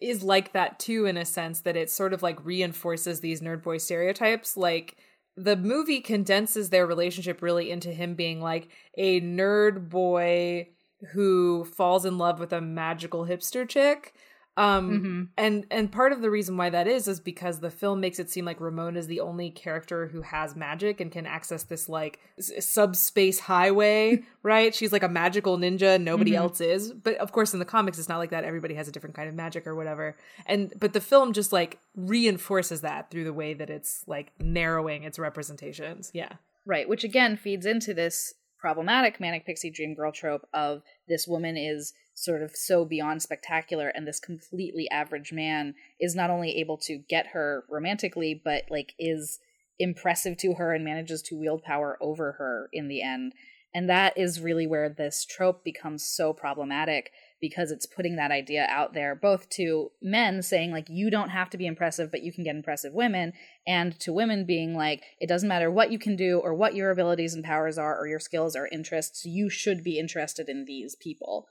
is 0.00 0.22
like 0.22 0.52
that 0.52 0.78
too, 0.78 1.06
in 1.06 1.16
a 1.16 1.24
sense 1.24 1.60
that 1.60 1.76
it 1.76 1.90
sort 1.90 2.12
of 2.12 2.22
like 2.22 2.44
reinforces 2.44 3.20
these 3.20 3.40
nerd 3.40 3.62
boy 3.62 3.78
stereotypes. 3.78 4.56
Like 4.56 4.96
the 5.36 5.56
movie 5.56 6.00
condenses 6.00 6.70
their 6.70 6.86
relationship 6.86 7.42
really 7.42 7.70
into 7.70 7.92
him 7.92 8.14
being 8.14 8.40
like 8.40 8.68
a 8.96 9.20
nerd 9.20 9.88
boy 9.88 10.68
who 11.12 11.64
falls 11.64 12.04
in 12.04 12.18
love 12.18 12.40
with 12.40 12.52
a 12.52 12.60
magical 12.60 13.26
hipster 13.26 13.68
chick 13.68 14.14
um 14.56 14.90
mm-hmm. 14.90 15.22
and 15.36 15.64
and 15.70 15.92
part 15.92 16.12
of 16.12 16.22
the 16.22 16.30
reason 16.30 16.56
why 16.56 16.68
that 16.68 16.88
is 16.88 17.06
is 17.06 17.20
because 17.20 17.60
the 17.60 17.70
film 17.70 18.00
makes 18.00 18.18
it 18.18 18.30
seem 18.30 18.44
like 18.44 18.60
Ramona 18.60 18.98
is 18.98 19.06
the 19.06 19.20
only 19.20 19.50
character 19.50 20.08
who 20.08 20.22
has 20.22 20.56
magic 20.56 21.00
and 21.00 21.12
can 21.12 21.24
access 21.24 21.62
this 21.62 21.88
like 21.88 22.18
s- 22.36 22.68
subspace 22.68 23.38
highway, 23.40 24.24
right? 24.42 24.74
She's 24.74 24.92
like 24.92 25.04
a 25.04 25.08
magical 25.08 25.56
ninja, 25.56 26.00
nobody 26.00 26.32
mm-hmm. 26.32 26.42
else 26.42 26.60
is. 26.60 26.92
But 26.92 27.16
of 27.16 27.30
course 27.30 27.52
in 27.52 27.60
the 27.60 27.64
comics 27.64 27.98
it's 27.98 28.08
not 28.08 28.18
like 28.18 28.30
that. 28.30 28.44
Everybody 28.44 28.74
has 28.74 28.88
a 28.88 28.92
different 28.92 29.14
kind 29.14 29.28
of 29.28 29.34
magic 29.34 29.66
or 29.66 29.76
whatever. 29.76 30.16
And 30.46 30.72
but 30.78 30.92
the 30.92 31.00
film 31.00 31.32
just 31.32 31.52
like 31.52 31.78
reinforces 31.94 32.80
that 32.80 33.10
through 33.10 33.24
the 33.24 33.32
way 33.32 33.54
that 33.54 33.70
it's 33.70 34.02
like 34.08 34.32
narrowing 34.40 35.04
its 35.04 35.18
representations. 35.18 36.10
Yeah. 36.12 36.32
Right, 36.66 36.88
which 36.88 37.04
again 37.04 37.36
feeds 37.36 37.66
into 37.66 37.94
this 37.94 38.34
problematic 38.58 39.20
manic 39.20 39.46
pixie 39.46 39.70
dream 39.70 39.94
girl 39.94 40.12
trope 40.12 40.46
of 40.52 40.82
this 41.08 41.26
woman 41.26 41.56
is 41.56 41.94
sort 42.24 42.42
of 42.42 42.54
so 42.54 42.84
beyond 42.84 43.22
spectacular 43.22 43.88
and 43.88 44.06
this 44.06 44.20
completely 44.20 44.88
average 44.90 45.32
man 45.32 45.74
is 45.98 46.14
not 46.14 46.30
only 46.30 46.56
able 46.56 46.76
to 46.76 46.98
get 47.08 47.28
her 47.28 47.64
romantically 47.68 48.40
but 48.44 48.64
like 48.70 48.92
is 48.98 49.38
impressive 49.80 50.36
to 50.36 50.54
her 50.54 50.74
and 50.74 50.84
manages 50.84 51.22
to 51.22 51.36
wield 51.36 51.62
power 51.62 51.96
over 52.00 52.32
her 52.32 52.68
in 52.72 52.86
the 52.86 53.02
end. 53.02 53.32
And 53.74 53.88
that 53.88 54.18
is 54.18 54.40
really 54.40 54.66
where 54.66 54.88
this 54.88 55.24
trope 55.24 55.64
becomes 55.64 56.04
so 56.04 56.32
problematic 56.32 57.12
because 57.40 57.70
it's 57.70 57.86
putting 57.86 58.16
that 58.16 58.32
idea 58.32 58.66
out 58.68 58.92
there 58.92 59.14
both 59.14 59.48
to 59.50 59.90
men 60.02 60.42
saying 60.42 60.72
like 60.72 60.88
you 60.90 61.08
don't 61.08 61.30
have 61.30 61.48
to 61.50 61.56
be 61.56 61.66
impressive 61.66 62.10
but 62.10 62.22
you 62.22 62.32
can 62.32 62.44
get 62.44 62.56
impressive 62.56 62.92
women 62.92 63.32
and 63.66 63.98
to 64.00 64.12
women 64.12 64.44
being 64.44 64.74
like 64.74 65.04
it 65.20 65.28
doesn't 65.28 65.48
matter 65.48 65.70
what 65.70 65.90
you 65.90 65.98
can 65.98 66.16
do 66.16 66.38
or 66.40 66.52
what 66.52 66.74
your 66.74 66.90
abilities 66.90 67.32
and 67.32 67.44
powers 67.44 67.78
are 67.78 67.98
or 67.98 68.06
your 68.06 68.18
skills 68.18 68.54
or 68.54 68.66
interests 68.66 69.24
you 69.24 69.48
should 69.48 69.82
be 69.82 69.98
interested 69.98 70.50
in 70.50 70.66
these 70.66 70.96
people 70.96 71.46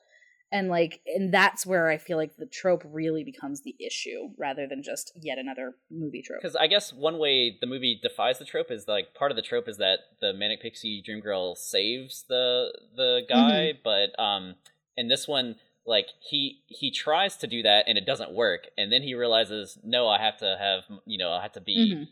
and 0.52 0.70
like 0.70 1.02
and 1.06 1.34
that's 1.34 1.66
where 1.66 1.90
i 1.90 1.98
feel 1.98 2.18
like 2.18 2.36
the 2.38 2.46
trope 2.46 2.84
really 2.86 3.24
becomes 3.24 3.62
the 3.62 3.76
issue 3.80 4.30
rather 4.38 4.68
than 4.68 4.82
just 4.82 5.12
yet 5.22 5.38
another 5.38 5.74
movie 5.92 6.22
trope 6.22 6.40
because 6.42 6.56
i 6.56 6.68
guess 6.68 6.92
one 6.94 7.18
way 7.18 7.58
the 7.62 7.68
movie 7.68 8.00
defies 8.02 8.40
the 8.40 8.46
trope 8.46 8.72
is 8.72 8.88
like 8.88 9.14
part 9.14 9.32
of 9.32 9.36
the 9.36 9.42
trope 9.42 9.68
is 9.68 9.78
that 9.78 10.00
the 10.22 10.34
manic 10.34 10.62
pixie 10.62 11.02
dream 11.04 11.20
girl 11.20 11.56
saves 11.56 12.26
the 12.28 12.72
the 12.96 13.22
guy 13.30 13.74
mm-hmm. 13.74 13.80
but 13.84 14.22
um 14.22 14.56
in 14.98 15.08
this 15.08 15.28
one 15.28 15.56
like 15.86 16.08
he 16.22 16.62
he 16.68 16.92
tries 16.92 17.38
to 17.38 17.48
do 17.48 17.64
that 17.64 17.86
and 17.88 17.98
it 17.98 18.06
doesn't 18.06 18.32
work 18.32 18.68
and 18.78 18.92
then 18.92 19.02
he 19.02 19.16
realizes 19.16 19.78
no 19.84 20.08
i 20.08 20.20
have 20.20 20.38
to 20.38 20.58
have 20.60 20.84
you 21.06 21.18
know 21.18 21.32
i 21.32 21.42
have 21.42 21.52
to 21.52 21.62
be 21.62 21.94
mm-hmm. 21.94 22.04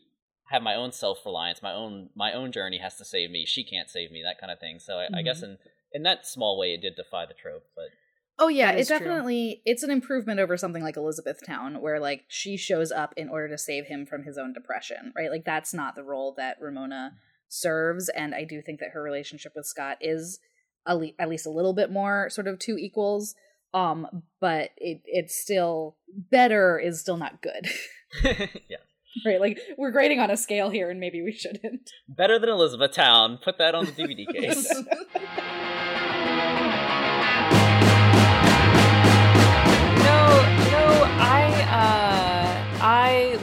have 0.50 0.62
my 0.62 0.76
own 0.76 0.92
self-reliance 0.92 1.62
my 1.62 1.74
own 1.74 2.10
my 2.16 2.34
own 2.34 2.52
journey 2.52 2.80
has 2.80 2.96
to 2.98 3.06
save 3.06 3.30
me 3.30 3.46
she 3.46 3.64
can't 3.64 3.90
save 3.90 4.12
me 4.12 4.24
that 4.24 4.40
kind 4.40 4.52
of 4.52 4.60
thing 4.60 4.80
so 4.80 4.98
I, 4.98 5.04
mm-hmm. 5.04 5.16
I 5.16 5.22
guess 5.22 5.38
mm-hmm. 5.38 5.52
in 5.52 5.58
in 5.94 6.04
that 6.04 6.26
small 6.26 6.58
way 6.58 6.74
it 6.74 6.82
did 6.82 6.96
defy 6.96 7.26
the 7.26 7.34
trope 7.34 7.64
but 7.76 7.86
Oh 8.40 8.50
yeah, 8.50 8.72
it 8.72 8.88
definitely 8.88 9.56
true. 9.56 9.62
it's 9.72 9.84
an 9.84 9.90
improvement 9.90 10.40
over 10.40 10.58
something 10.58 10.84
like 10.84 10.96
Elizabethtown 10.98 11.82
where 11.82 12.00
like 12.00 12.26
she 12.28 12.56
shows 12.56 12.92
up 12.92 13.14
in 13.18 13.30
order 13.30 13.50
to 13.50 13.58
save 13.58 13.86
him 13.86 14.06
from 14.06 14.24
his 14.24 14.38
own 14.38 14.54
depression, 14.54 15.12
right? 15.16 15.32
Like 15.32 15.44
that's 15.46 15.74
not 15.74 15.96
the 15.96 16.04
role 16.04 16.34
that 16.38 16.58
Ramona 16.62 17.14
serves 17.50 18.10
and 18.10 18.36
I 18.36 18.44
do 18.44 18.62
think 18.62 18.80
that 18.80 18.90
her 18.94 19.02
relationship 19.02 19.54
with 19.56 19.66
Scott 19.66 19.98
is 20.02 20.40
at 20.86 21.00
least 21.30 21.46
a 21.46 21.50
little 21.50 21.74
bit 21.74 21.92
more 21.92 22.30
sort 22.30 22.48
of 22.48 22.60
two 22.60 22.78
equals 22.78 23.36
Um, 23.74 24.24
but 24.40 24.70
it 24.78 25.02
it's 25.06 25.36
still 25.36 25.98
better 26.32 26.80
is 26.80 27.02
still 27.02 27.18
not 27.18 27.42
good. 27.42 27.68
yeah. 28.70 28.78
Right, 29.26 29.42
like 29.42 29.60
we're 29.80 29.92
grading 29.92 30.20
on 30.20 30.30
a 30.30 30.38
scale 30.38 30.70
here, 30.70 30.92
and 30.92 31.00
maybe 31.00 31.24
we 31.24 31.32
shouldn't. 31.32 31.90
Better 32.08 32.38
than 32.38 32.50
Elizabethtown. 32.50 33.40
Put 33.44 33.58
that 33.58 33.74
on 33.74 33.86
the 33.86 33.92
DVD 33.92 34.28
case. 34.32 34.72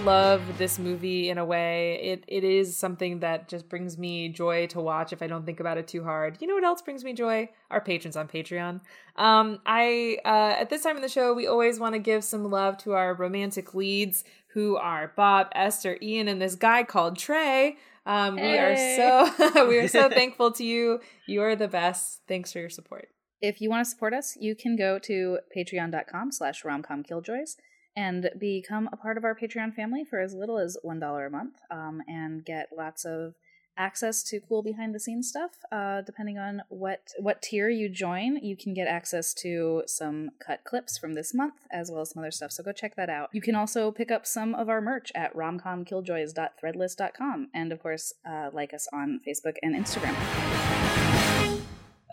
love 0.04 0.58
this 0.58 0.78
movie 0.78 1.30
in 1.30 1.38
a 1.38 1.44
way. 1.44 1.98
It 2.02 2.24
it 2.28 2.44
is 2.44 2.76
something 2.76 3.20
that 3.20 3.48
just 3.48 3.68
brings 3.68 3.96
me 3.96 4.28
joy 4.28 4.66
to 4.68 4.80
watch 4.80 5.12
if 5.12 5.22
I 5.22 5.26
don't 5.26 5.46
think 5.46 5.60
about 5.60 5.78
it 5.78 5.88
too 5.88 6.04
hard. 6.04 6.36
You 6.40 6.46
know 6.46 6.54
what 6.54 6.64
else 6.64 6.82
brings 6.82 7.02
me 7.04 7.14
joy? 7.14 7.48
Our 7.70 7.80
patrons 7.80 8.16
on 8.16 8.28
Patreon. 8.28 8.80
Um, 9.16 9.60
I 9.64 10.18
uh, 10.24 10.60
at 10.60 10.68
this 10.68 10.82
time 10.82 10.96
in 10.96 11.02
the 11.02 11.08
show, 11.08 11.32
we 11.32 11.46
always 11.46 11.80
want 11.80 11.94
to 11.94 11.98
give 11.98 12.22
some 12.22 12.50
love 12.50 12.76
to 12.78 12.92
our 12.92 13.14
romantic 13.14 13.74
leads, 13.74 14.24
who 14.48 14.76
are 14.76 15.12
Bob, 15.16 15.48
Esther, 15.54 15.96
Ian, 16.02 16.28
and 16.28 16.40
this 16.40 16.54
guy 16.54 16.84
called 16.84 17.18
Trey. 17.18 17.78
Um, 18.04 18.36
hey. 18.36 18.52
We 18.52 18.58
are 18.58 18.76
so 18.76 19.68
we 19.68 19.78
are 19.78 19.88
so 19.88 20.10
thankful 20.10 20.52
to 20.52 20.64
you. 20.64 21.00
You 21.26 21.42
are 21.42 21.56
the 21.56 21.68
best. 21.68 22.20
Thanks 22.28 22.52
for 22.52 22.58
your 22.58 22.70
support. 22.70 23.08
If 23.40 23.60
you 23.60 23.70
want 23.70 23.84
to 23.84 23.90
support 23.90 24.12
us, 24.12 24.36
you 24.38 24.54
can 24.54 24.76
go 24.76 24.98
to 25.00 25.38
patreon.com 25.56 26.32
slash 26.32 26.62
romcomkilljoys 26.62 27.56
and 27.96 28.30
become 28.38 28.88
a 28.92 28.96
part 28.96 29.16
of 29.16 29.24
our 29.24 29.34
Patreon 29.34 29.74
family 29.74 30.04
for 30.04 30.20
as 30.20 30.34
little 30.34 30.58
as 30.58 30.76
$1 30.84 31.26
a 31.26 31.30
month 31.30 31.54
um, 31.70 32.02
and 32.08 32.44
get 32.44 32.68
lots 32.76 33.04
of 33.04 33.34
access 33.76 34.22
to 34.22 34.38
cool 34.40 34.62
behind 34.62 34.94
the 34.94 35.00
scenes 35.00 35.28
stuff. 35.28 35.50
Uh, 35.72 36.00
depending 36.02 36.38
on 36.38 36.62
what 36.68 37.12
what 37.18 37.42
tier 37.42 37.68
you 37.68 37.88
join 37.88 38.36
you 38.36 38.56
can 38.56 38.72
get 38.72 38.86
access 38.86 39.34
to 39.34 39.82
some 39.86 40.30
cut 40.44 40.62
clips 40.64 40.96
from 40.96 41.14
this 41.14 41.34
month 41.34 41.54
as 41.72 41.90
well 41.90 42.02
as 42.02 42.10
some 42.10 42.22
other 42.22 42.30
stuff 42.30 42.52
so 42.52 42.62
go 42.62 42.70
check 42.72 42.94
that 42.96 43.10
out. 43.10 43.30
You 43.32 43.40
can 43.40 43.56
also 43.56 43.90
pick 43.90 44.12
up 44.12 44.26
some 44.26 44.54
of 44.54 44.68
our 44.68 44.80
merch 44.80 45.10
at 45.14 45.34
romcomkilljoys.threadless.com 45.34 47.48
and 47.52 47.72
of 47.72 47.82
course 47.82 48.12
uh, 48.28 48.50
like 48.52 48.74
us 48.74 48.86
on 48.92 49.20
facebook 49.26 49.56
and 49.62 49.74
instagram. 49.74 50.14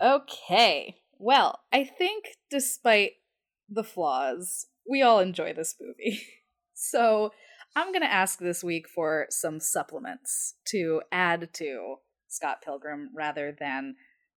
Okay 0.02 0.96
well 1.18 1.60
i 1.72 1.84
think 1.84 2.38
despite 2.50 3.12
the 3.68 3.84
flaws 3.84 4.66
we 4.88 5.02
all 5.02 5.20
enjoy 5.20 5.52
this 5.52 5.74
movie. 5.80 6.22
So 6.74 7.30
I'm 7.76 7.92
going 7.92 8.02
to 8.02 8.12
ask 8.12 8.38
this 8.38 8.64
week 8.64 8.88
for 8.88 9.26
some 9.30 9.60
supplements 9.60 10.54
to 10.68 11.02
add 11.12 11.50
to 11.54 11.96
Scott 12.28 12.58
Pilgrim 12.64 13.10
rather 13.14 13.54
than 13.56 13.94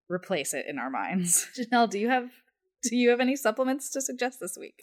replace 0.08 0.54
it 0.54 0.66
in 0.68 0.78
our 0.78 0.90
minds. 0.90 1.48
Janelle, 1.58 1.90
do 1.90 1.98
you 1.98 2.08
have 2.08 2.30
do 2.82 2.94
you 2.94 3.10
have 3.10 3.20
any 3.20 3.34
supplements 3.34 3.90
to 3.90 4.00
suggest 4.00 4.38
this 4.40 4.56
week? 4.58 4.78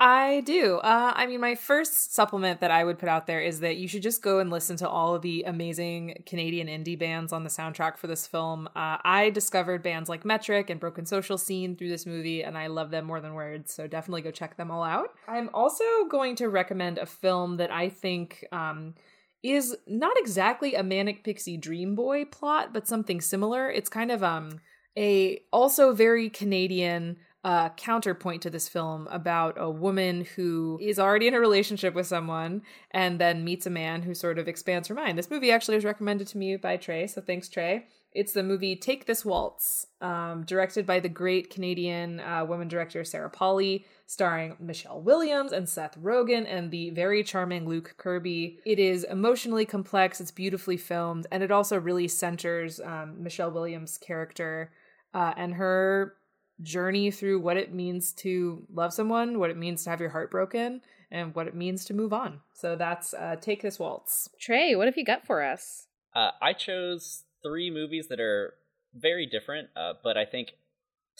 I 0.00 0.42
do. 0.42 0.76
Uh, 0.76 1.12
I 1.16 1.26
mean, 1.26 1.40
my 1.40 1.56
first 1.56 2.14
supplement 2.14 2.60
that 2.60 2.70
I 2.70 2.84
would 2.84 3.00
put 3.00 3.08
out 3.08 3.26
there 3.26 3.40
is 3.40 3.60
that 3.60 3.78
you 3.78 3.88
should 3.88 4.02
just 4.02 4.22
go 4.22 4.38
and 4.38 4.48
listen 4.48 4.76
to 4.76 4.88
all 4.88 5.16
of 5.16 5.22
the 5.22 5.42
amazing 5.42 6.22
Canadian 6.24 6.68
indie 6.68 6.98
bands 6.98 7.32
on 7.32 7.42
the 7.42 7.50
soundtrack 7.50 7.96
for 7.96 8.06
this 8.06 8.24
film. 8.24 8.68
Uh, 8.76 8.98
I 9.02 9.30
discovered 9.30 9.82
bands 9.82 10.08
like 10.08 10.24
Metric 10.24 10.70
and 10.70 10.78
Broken 10.78 11.04
Social 11.04 11.36
Scene 11.36 11.74
through 11.74 11.88
this 11.88 12.06
movie, 12.06 12.44
and 12.44 12.56
I 12.56 12.68
love 12.68 12.92
them 12.92 13.06
more 13.06 13.20
than 13.20 13.34
words. 13.34 13.74
So 13.74 13.88
definitely 13.88 14.22
go 14.22 14.30
check 14.30 14.56
them 14.56 14.70
all 14.70 14.84
out. 14.84 15.14
I'm 15.26 15.50
also 15.52 15.84
going 16.08 16.36
to 16.36 16.48
recommend 16.48 16.98
a 16.98 17.06
film 17.06 17.56
that 17.56 17.72
I 17.72 17.88
think. 17.88 18.44
Um, 18.52 18.94
is 19.40 19.76
not 19.86 20.16
exactly 20.18 20.74
a 20.74 20.82
manic 20.82 21.22
pixie 21.22 21.56
dream 21.56 21.94
boy 21.94 22.24
plot 22.24 22.72
but 22.72 22.88
something 22.88 23.20
similar 23.20 23.70
it's 23.70 23.88
kind 23.88 24.10
of 24.10 24.20
um 24.20 24.58
a 24.96 25.40
also 25.52 25.92
very 25.92 26.28
canadian 26.28 27.16
uh, 27.44 27.68
counterpoint 27.70 28.42
to 28.42 28.50
this 28.50 28.68
film 28.68 29.06
about 29.10 29.54
a 29.56 29.70
woman 29.70 30.26
who 30.36 30.78
is 30.82 30.98
already 30.98 31.28
in 31.28 31.34
a 31.34 31.40
relationship 31.40 31.94
with 31.94 32.06
someone 32.06 32.62
and 32.90 33.20
then 33.20 33.44
meets 33.44 33.66
a 33.66 33.70
man 33.70 34.02
who 34.02 34.14
sort 34.14 34.38
of 34.38 34.48
expands 34.48 34.88
her 34.88 34.94
mind. 34.94 35.16
This 35.16 35.30
movie 35.30 35.52
actually 35.52 35.76
was 35.76 35.84
recommended 35.84 36.26
to 36.28 36.38
me 36.38 36.56
by 36.56 36.76
Trey, 36.76 37.06
so 37.06 37.20
thanks, 37.20 37.48
Trey. 37.48 37.86
It's 38.12 38.32
the 38.32 38.42
movie 38.42 38.74
Take 38.74 39.06
This 39.06 39.24
Waltz, 39.24 39.86
um, 40.00 40.44
directed 40.44 40.86
by 40.86 40.98
the 40.98 41.10
great 41.10 41.50
Canadian 41.50 42.20
uh, 42.20 42.44
woman 42.44 42.66
director 42.66 43.04
Sarah 43.04 43.30
Polley, 43.30 43.84
starring 44.06 44.56
Michelle 44.58 45.00
Williams 45.00 45.52
and 45.52 45.68
Seth 45.68 45.96
Rogen 46.00 46.46
and 46.48 46.70
the 46.70 46.90
very 46.90 47.22
charming 47.22 47.68
Luke 47.68 47.94
Kirby. 47.98 48.58
It 48.64 48.78
is 48.78 49.04
emotionally 49.04 49.66
complex, 49.66 50.20
it's 50.20 50.30
beautifully 50.30 50.78
filmed, 50.78 51.26
and 51.30 51.42
it 51.42 51.52
also 51.52 51.78
really 51.78 52.08
centers 52.08 52.80
um, 52.80 53.22
Michelle 53.22 53.52
Williams' 53.52 53.98
character 53.98 54.72
uh, 55.14 55.34
and 55.36 55.54
her 55.54 56.14
journey 56.62 57.10
through 57.10 57.40
what 57.40 57.56
it 57.56 57.72
means 57.72 58.12
to 58.12 58.64
love 58.72 58.92
someone, 58.92 59.38
what 59.38 59.50
it 59.50 59.56
means 59.56 59.84
to 59.84 59.90
have 59.90 60.00
your 60.00 60.10
heart 60.10 60.30
broken, 60.30 60.80
and 61.10 61.34
what 61.34 61.46
it 61.46 61.54
means 61.54 61.84
to 61.86 61.94
move 61.94 62.12
on. 62.12 62.40
So 62.54 62.76
that's 62.76 63.14
uh, 63.14 63.36
Take 63.40 63.62
This 63.62 63.78
Waltz. 63.78 64.28
Trey, 64.40 64.74
what 64.74 64.86
have 64.86 64.96
you 64.96 65.04
got 65.04 65.26
for 65.26 65.42
us? 65.42 65.86
Uh, 66.14 66.30
I 66.42 66.52
chose 66.52 67.24
three 67.42 67.70
movies 67.70 68.08
that 68.08 68.20
are 68.20 68.54
very 68.94 69.26
different, 69.26 69.68
uh, 69.76 69.94
but 70.02 70.16
I 70.16 70.24
think 70.24 70.52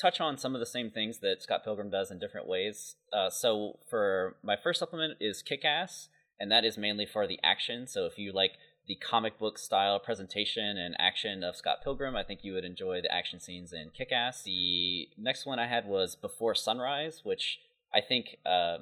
touch 0.00 0.20
on 0.20 0.38
some 0.38 0.54
of 0.54 0.60
the 0.60 0.66
same 0.66 0.90
things 0.90 1.18
that 1.20 1.42
Scott 1.42 1.64
Pilgrim 1.64 1.90
does 1.90 2.10
in 2.10 2.18
different 2.18 2.46
ways. 2.46 2.96
Uh, 3.12 3.30
so 3.30 3.78
for 3.88 4.36
my 4.42 4.56
first 4.56 4.78
supplement 4.78 5.18
is 5.20 5.42
Kick 5.42 5.64
Ass, 5.64 6.08
and 6.38 6.50
that 6.50 6.64
is 6.64 6.78
mainly 6.78 7.06
for 7.06 7.26
the 7.26 7.38
action. 7.42 7.86
So 7.86 8.06
if 8.06 8.18
you 8.18 8.32
like 8.32 8.52
the 8.88 8.96
comic 8.96 9.38
book 9.38 9.58
style 9.58 10.00
presentation 10.00 10.78
and 10.78 10.96
action 10.98 11.44
of 11.44 11.54
Scott 11.54 11.78
Pilgrim. 11.84 12.16
I 12.16 12.24
think 12.24 12.40
you 12.42 12.54
would 12.54 12.64
enjoy 12.64 13.02
the 13.02 13.14
action 13.14 13.38
scenes 13.38 13.72
in 13.72 13.90
Kick 13.90 14.10
Ass. 14.10 14.42
The 14.42 15.08
next 15.18 15.44
one 15.44 15.58
I 15.58 15.68
had 15.68 15.86
was 15.86 16.16
Before 16.16 16.54
Sunrise, 16.54 17.20
which 17.22 17.60
I 17.94 18.00
think 18.00 18.38
uh, 18.46 18.78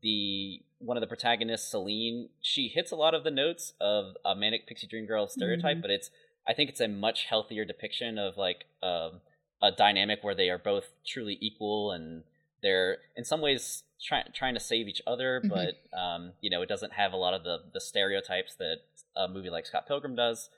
the 0.00 0.62
one 0.78 0.96
of 0.96 1.00
the 1.00 1.08
protagonists, 1.08 1.72
Celine, 1.72 2.28
she 2.40 2.68
hits 2.68 2.92
a 2.92 2.96
lot 2.96 3.14
of 3.14 3.24
the 3.24 3.32
notes 3.32 3.72
of 3.80 4.16
a 4.24 4.36
manic 4.36 4.68
pixie 4.68 4.86
dream 4.86 5.06
girl 5.06 5.26
stereotype, 5.26 5.72
mm-hmm. 5.72 5.82
but 5.82 5.90
it's 5.90 6.10
I 6.46 6.54
think 6.54 6.70
it's 6.70 6.80
a 6.80 6.88
much 6.88 7.24
healthier 7.24 7.64
depiction 7.64 8.16
of 8.16 8.36
like 8.36 8.64
um, 8.80 9.20
a 9.60 9.72
dynamic 9.76 10.20
where 10.22 10.36
they 10.36 10.50
are 10.50 10.58
both 10.58 10.86
truly 11.04 11.36
equal 11.40 11.90
and 11.90 12.22
they're 12.62 12.98
in 13.16 13.24
some 13.24 13.40
ways 13.40 13.82
trying 14.02 14.24
trying 14.34 14.54
to 14.54 14.60
save 14.60 14.88
each 14.88 15.02
other, 15.06 15.40
mm-hmm. 15.40 15.48
but 15.48 15.98
um, 15.98 16.32
you 16.40 16.50
know 16.50 16.62
it 16.62 16.68
doesn't 16.68 16.92
have 16.92 17.12
a 17.12 17.16
lot 17.16 17.34
of 17.34 17.44
the 17.44 17.58
the 17.72 17.80
stereotypes 17.80 18.54
that 18.56 18.78
a 19.16 19.28
movie 19.28 19.50
like 19.50 19.66
Scott 19.66 19.86
Pilgrim 19.86 20.14
does. 20.14 20.50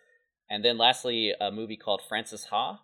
And 0.49 0.65
then 0.65 0.79
lastly, 0.79 1.33
a 1.41 1.53
movie 1.53 1.77
called 1.77 2.03
Frances 2.09 2.47
Ha, 2.47 2.81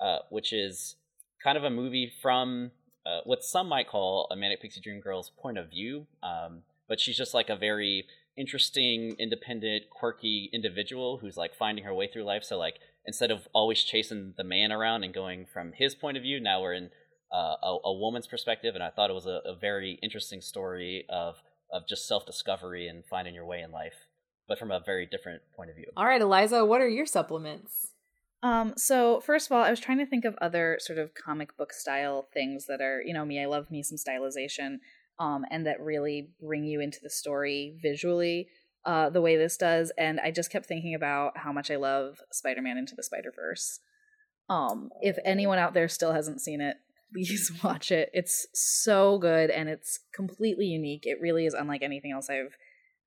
uh, 0.00 0.18
which 0.30 0.52
is 0.52 0.94
kind 1.42 1.58
of 1.58 1.64
a 1.64 1.70
movie 1.70 2.12
from 2.22 2.70
uh, 3.04 3.20
what 3.24 3.42
some 3.42 3.68
might 3.68 3.88
call 3.88 4.28
a 4.30 4.36
Manic 4.36 4.62
Pixie 4.62 4.80
Dream 4.80 5.00
Girl's 5.00 5.30
point 5.30 5.58
of 5.58 5.70
view. 5.70 6.06
Um, 6.22 6.62
but 6.88 7.00
she's 7.00 7.16
just 7.16 7.34
like 7.34 7.50
a 7.50 7.56
very 7.56 8.06
interesting, 8.36 9.16
independent, 9.18 9.90
quirky 9.90 10.50
individual 10.52 11.18
who's 11.18 11.36
like 11.36 11.54
finding 11.54 11.84
her 11.84 11.94
way 11.94 12.08
through 12.12 12.24
life. 12.24 12.44
So 12.44 12.58
like 12.58 12.76
instead 13.04 13.30
of 13.30 13.48
always 13.52 13.82
chasing 13.82 14.34
the 14.36 14.44
man 14.44 14.70
around 14.70 15.04
and 15.04 15.12
going 15.12 15.46
from 15.52 15.72
his 15.72 15.94
point 15.94 16.16
of 16.16 16.22
view, 16.22 16.40
now 16.40 16.62
we're 16.62 16.74
in 16.74 16.90
uh, 17.32 17.56
a, 17.62 17.78
a, 17.84 17.92
woman's 17.92 18.26
perspective. 18.26 18.74
And 18.74 18.82
I 18.82 18.90
thought 18.90 19.10
it 19.10 19.14
was 19.14 19.26
a, 19.26 19.40
a 19.44 19.54
very 19.54 19.98
interesting 20.02 20.40
story 20.40 21.06
of 21.08 21.36
of 21.72 21.86
just 21.86 22.08
self 22.08 22.26
discovery 22.26 22.88
and 22.88 23.04
finding 23.04 23.34
your 23.34 23.46
way 23.46 23.60
in 23.60 23.70
life 23.70 24.08
but 24.50 24.58
from 24.58 24.72
a 24.72 24.80
very 24.80 25.06
different 25.06 25.40
point 25.54 25.70
of 25.70 25.76
view. 25.76 25.86
All 25.96 26.04
right, 26.04 26.20
Eliza, 26.20 26.64
what 26.64 26.80
are 26.80 26.88
your 26.88 27.06
supplements? 27.06 27.92
Um, 28.42 28.74
so 28.76 29.20
first 29.20 29.46
of 29.46 29.52
all, 29.52 29.62
I 29.62 29.70
was 29.70 29.78
trying 29.78 29.98
to 29.98 30.06
think 30.06 30.24
of 30.24 30.34
other 30.40 30.76
sort 30.80 30.98
of 30.98 31.14
comic 31.14 31.56
book 31.56 31.72
style 31.72 32.26
things 32.34 32.66
that 32.66 32.80
are, 32.80 33.00
you 33.00 33.14
know, 33.14 33.24
me. 33.24 33.40
I 33.40 33.46
love 33.46 33.70
me 33.70 33.84
some 33.84 33.96
stylization, 33.96 34.78
um, 35.20 35.44
and 35.52 35.64
that 35.66 35.80
really 35.80 36.30
bring 36.42 36.64
you 36.64 36.80
into 36.80 36.98
the 37.00 37.10
story 37.10 37.78
visually, 37.80 38.48
uh, 38.84 39.08
the 39.08 39.20
way 39.20 39.36
this 39.36 39.56
does. 39.56 39.92
And 39.96 40.18
I 40.18 40.32
just 40.32 40.50
kept 40.50 40.66
thinking 40.66 40.96
about 40.96 41.38
how 41.38 41.52
much 41.52 41.70
I 41.70 41.76
love 41.76 42.18
Spider-Man 42.32 42.76
into 42.76 42.96
the 42.96 43.04
Spider-Verse. 43.04 43.78
Um, 44.48 44.90
if 45.00 45.16
anyone 45.24 45.58
out 45.58 45.74
there 45.74 45.86
still 45.86 46.12
hasn't 46.12 46.40
seen 46.40 46.60
it, 46.60 46.76
please 47.12 47.52
watch 47.64 47.90
it. 47.90 48.10
It's 48.12 48.46
so 48.54 49.18
good 49.18 49.50
and 49.50 49.68
it's 49.68 50.00
completely 50.12 50.66
unique. 50.66 51.06
It 51.06 51.20
really 51.20 51.46
is 51.46 51.54
unlike 51.54 51.82
anything 51.82 52.12
else 52.12 52.28
I've 52.30 52.56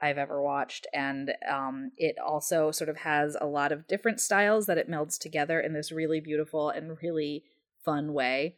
I've 0.01 0.17
ever 0.17 0.41
watched. 0.41 0.85
And 0.93 1.31
um, 1.49 1.91
it 1.97 2.17
also 2.19 2.71
sort 2.71 2.89
of 2.89 2.97
has 2.97 3.37
a 3.39 3.45
lot 3.45 3.71
of 3.71 3.87
different 3.87 4.19
styles 4.19 4.65
that 4.65 4.77
it 4.77 4.91
melds 4.91 5.17
together 5.17 5.61
in 5.61 5.71
this 5.71 5.93
really 5.93 6.19
beautiful 6.19 6.69
and 6.69 6.97
really 7.01 7.45
fun 7.85 8.13
way. 8.13 8.57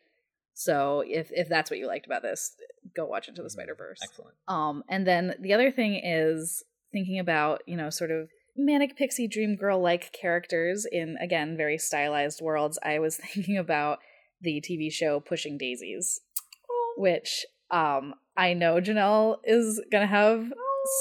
So 0.56 1.04
if 1.06 1.32
if 1.32 1.48
that's 1.48 1.70
what 1.70 1.80
you 1.80 1.86
liked 1.86 2.08
about 2.08 2.24
this, 2.24 2.56
go 2.96 3.06
watch 3.06 3.28
Into 3.28 3.42
the 3.42 3.48
mm-hmm. 3.48 3.54
Spider 3.54 3.76
Verse. 3.76 4.00
Excellent. 4.04 4.36
Um, 4.48 4.84
and 4.90 5.06
then 5.06 5.36
the 5.40 5.54
other 5.54 5.72
thing 5.72 6.02
is 6.04 6.64
thinking 6.92 7.20
about 7.20 7.62
you 7.68 7.76
know 7.76 7.90
sort 7.90 8.10
of 8.10 8.30
manic 8.58 8.96
pixie 8.96 9.28
dream 9.28 9.58
girl 9.58 9.82
like 9.82 10.14
characters 10.14 10.88
in 10.90 11.18
again 11.18 11.58
very 11.58 11.78
stylized 11.78 12.42
worlds. 12.42 12.80
I 12.82 13.00
was 13.00 13.18
thinking 13.34 13.58
about 13.58 14.00
the 14.42 14.62
TV 14.62 14.92
show 14.92 15.20
Pushing 15.20 15.58
Daisies, 15.58 16.22
oh. 16.70 16.94
which 16.98 17.46
um 17.72 18.14
I 18.38 18.54
know 18.54 18.76
Janelle 18.82 19.38
is 19.44 19.82
gonna 19.92 20.08
have 20.08 20.52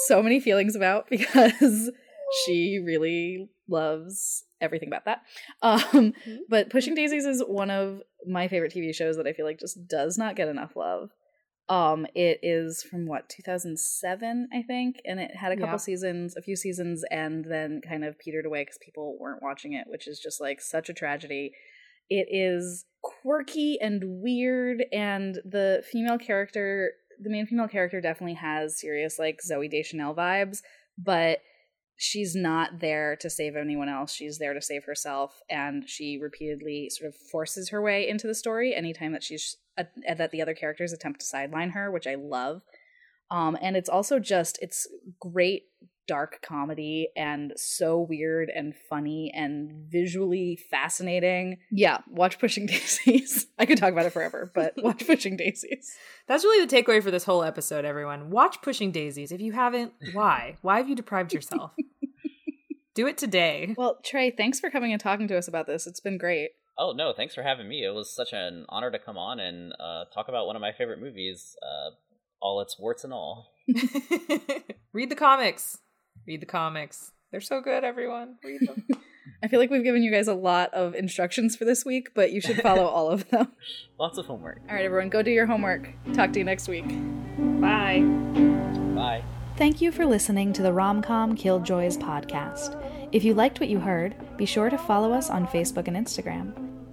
so 0.06 0.22
many 0.22 0.40
feelings 0.40 0.76
about 0.76 1.08
because 1.10 1.90
she 2.44 2.80
really 2.84 3.48
loves 3.68 4.44
everything 4.60 4.88
about 4.88 5.04
that. 5.04 5.22
Um, 5.62 5.80
mm-hmm. 5.80 6.36
But 6.48 6.70
Pushing 6.70 6.94
Daisies 6.94 7.24
is 7.24 7.42
one 7.46 7.70
of 7.70 8.00
my 8.26 8.48
favorite 8.48 8.72
TV 8.72 8.94
shows 8.94 9.16
that 9.16 9.26
I 9.26 9.32
feel 9.32 9.46
like 9.46 9.60
just 9.60 9.86
does 9.86 10.16
not 10.18 10.36
get 10.36 10.48
enough 10.48 10.76
love. 10.76 11.10
Um, 11.68 12.06
it 12.14 12.40
is 12.42 12.82
from 12.82 13.06
what 13.06 13.28
2007, 13.30 14.48
I 14.52 14.62
think, 14.62 15.00
and 15.06 15.18
it 15.18 15.34
had 15.34 15.52
a 15.52 15.56
couple 15.56 15.72
Yeah. 15.72 15.76
seasons, 15.76 16.36
a 16.36 16.42
few 16.42 16.56
seasons, 16.56 17.04
and 17.10 17.44
then 17.44 17.80
kind 17.80 18.04
of 18.04 18.18
petered 18.18 18.44
away 18.44 18.62
because 18.62 18.78
people 18.78 19.16
weren't 19.18 19.42
watching 19.42 19.72
it, 19.72 19.86
which 19.88 20.06
is 20.06 20.20
just 20.20 20.40
like 20.40 20.60
such 20.60 20.90
a 20.90 20.94
tragedy. 20.94 21.52
It 22.10 22.28
is 22.30 22.84
quirky 23.02 23.78
and 23.80 24.02
weird, 24.22 24.84
and 24.92 25.40
the 25.44 25.82
female 25.90 26.18
character, 26.18 26.92
the 27.20 27.30
main 27.30 27.46
female 27.46 27.68
character, 27.68 28.00
definitely 28.00 28.34
has 28.34 28.80
serious 28.80 29.18
like 29.18 29.40
Zooey 29.46 29.70
Deschanel 29.70 30.14
vibes, 30.14 30.58
but 30.98 31.38
she's 31.96 32.34
not 32.34 32.80
there 32.80 33.16
to 33.16 33.30
save 33.30 33.56
anyone 33.56 33.88
else. 33.88 34.12
She's 34.12 34.38
there 34.38 34.54
to 34.54 34.62
save 34.62 34.84
herself, 34.84 35.40
and 35.48 35.88
she 35.88 36.18
repeatedly 36.20 36.90
sort 36.90 37.08
of 37.08 37.16
forces 37.30 37.70
her 37.70 37.82
way 37.82 38.08
into 38.08 38.26
the 38.26 38.34
story 38.34 38.74
anytime 38.74 39.12
that 39.12 39.22
she's 39.22 39.56
uh, 39.76 39.84
that 40.16 40.30
the 40.30 40.42
other 40.42 40.54
characters 40.54 40.92
attempt 40.92 41.20
to 41.20 41.26
sideline 41.26 41.70
her, 41.70 41.90
which 41.90 42.06
I 42.06 42.14
love. 42.14 42.62
Um, 43.30 43.56
and 43.60 43.76
it's 43.76 43.88
also 43.88 44.18
just 44.18 44.58
it's 44.60 44.86
great 45.20 45.64
dark 46.06 46.40
comedy 46.42 47.08
and 47.16 47.52
so 47.56 48.00
weird 48.00 48.50
and 48.54 48.74
funny 48.88 49.32
and 49.34 49.70
visually 49.90 50.58
fascinating. 50.70 51.58
Yeah, 51.70 51.98
watch 52.08 52.38
Pushing 52.38 52.66
Daisies. 52.66 53.46
I 53.58 53.66
could 53.66 53.78
talk 53.78 53.92
about 53.92 54.06
it 54.06 54.12
forever, 54.12 54.50
but 54.54 54.74
watch 54.82 55.06
Pushing 55.06 55.36
Daisies. 55.36 55.96
That's 56.26 56.44
really 56.44 56.64
the 56.64 56.76
takeaway 56.76 57.02
for 57.02 57.10
this 57.10 57.24
whole 57.24 57.42
episode, 57.42 57.84
everyone. 57.84 58.30
Watch 58.30 58.62
Pushing 58.62 58.92
Daisies. 58.92 59.32
If 59.32 59.40
you 59.40 59.52
haven't, 59.52 59.92
why? 60.12 60.56
Why 60.62 60.78
have 60.78 60.88
you 60.88 60.94
deprived 60.94 61.32
yourself? 61.32 61.72
Do 62.94 63.08
it 63.08 63.18
today. 63.18 63.74
Well, 63.76 63.98
Trey, 64.04 64.30
thanks 64.30 64.60
for 64.60 64.70
coming 64.70 64.92
and 64.92 65.00
talking 65.00 65.26
to 65.28 65.36
us 65.36 65.48
about 65.48 65.66
this. 65.66 65.86
It's 65.86 65.98
been 65.98 66.16
great. 66.16 66.50
Oh 66.78 66.92
no, 66.92 67.12
thanks 67.12 67.34
for 67.34 67.42
having 67.42 67.68
me. 67.68 67.84
It 67.84 67.94
was 67.94 68.14
such 68.14 68.32
an 68.32 68.66
honor 68.68 68.90
to 68.90 68.98
come 68.98 69.16
on 69.16 69.38
and 69.40 69.72
uh, 69.78 70.04
talk 70.12 70.28
about 70.28 70.46
one 70.46 70.56
of 70.56 70.62
my 70.62 70.72
favorite 70.72 71.00
movies, 71.00 71.56
uh, 71.62 71.90
all 72.40 72.60
its 72.60 72.78
warts 72.78 73.04
and 73.04 73.12
all. 73.12 73.52
Read 74.92 75.10
the 75.10 75.16
comics. 75.16 75.78
Read 76.26 76.40
the 76.40 76.46
comics. 76.46 77.12
They're 77.30 77.40
so 77.40 77.60
good, 77.60 77.84
everyone. 77.84 78.36
Read 78.44 78.60
them. 78.66 78.86
I 79.42 79.48
feel 79.48 79.58
like 79.58 79.70
we've 79.70 79.84
given 79.84 80.02
you 80.02 80.10
guys 80.10 80.28
a 80.28 80.34
lot 80.34 80.72
of 80.72 80.94
instructions 80.94 81.56
for 81.56 81.64
this 81.64 81.84
week, 81.84 82.10
but 82.14 82.32
you 82.32 82.40
should 82.40 82.60
follow 82.62 82.86
all 82.86 83.10
of 83.10 83.28
them. 83.30 83.52
Lots 83.98 84.18
of 84.18 84.26
homework. 84.26 84.60
All 84.68 84.74
right, 84.74 84.84
everyone, 84.84 85.08
go 85.08 85.22
do 85.22 85.30
your 85.30 85.46
homework. 85.46 85.88
Talk 86.14 86.32
to 86.32 86.38
you 86.38 86.44
next 86.44 86.68
week. 86.68 86.86
Bye. 87.60 88.00
Bye. 88.94 89.24
Thank 89.56 89.80
you 89.80 89.92
for 89.92 90.06
listening 90.06 90.52
to 90.54 90.62
the 90.62 90.70
Romcom 90.70 91.38
Killjoys 91.38 91.96
podcast. 91.98 92.80
If 93.12 93.22
you 93.22 93.34
liked 93.34 93.60
what 93.60 93.68
you 93.68 93.78
heard, 93.80 94.14
be 94.36 94.46
sure 94.46 94.70
to 94.70 94.78
follow 94.78 95.12
us 95.12 95.30
on 95.30 95.46
Facebook 95.46 95.88
and 95.88 95.96
Instagram. 95.96 96.52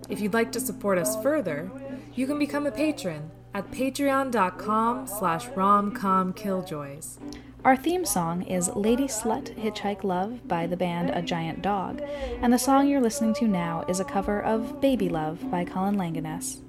If 0.09 0.19
you'd 0.19 0.33
like 0.33 0.51
to 0.51 0.59
support 0.59 0.97
us 0.97 1.21
further, 1.23 1.71
you 2.13 2.27
can 2.27 2.37
become 2.37 2.67
a 2.67 2.71
patron 2.71 3.31
at 3.53 3.69
patreon.com 3.71 5.07
slash 5.07 5.45
romcomkilljoys. 5.47 7.17
Our 7.63 7.77
theme 7.77 8.05
song 8.05 8.41
is 8.41 8.75
Lady 8.75 9.03
Slut 9.03 9.55
Hitchhike 9.55 10.03
Love 10.03 10.47
by 10.47 10.65
the 10.65 10.75
band 10.75 11.11
A 11.11 11.21
Giant 11.21 11.61
Dog, 11.61 12.01
and 12.41 12.51
the 12.51 12.57
song 12.57 12.87
you're 12.87 12.99
listening 12.99 13.35
to 13.35 13.47
now 13.47 13.85
is 13.87 13.99
a 13.99 14.03
cover 14.03 14.41
of 14.41 14.81
Baby 14.81 15.09
Love 15.09 15.51
by 15.51 15.63
Colin 15.63 15.95
Langaness. 15.95 16.59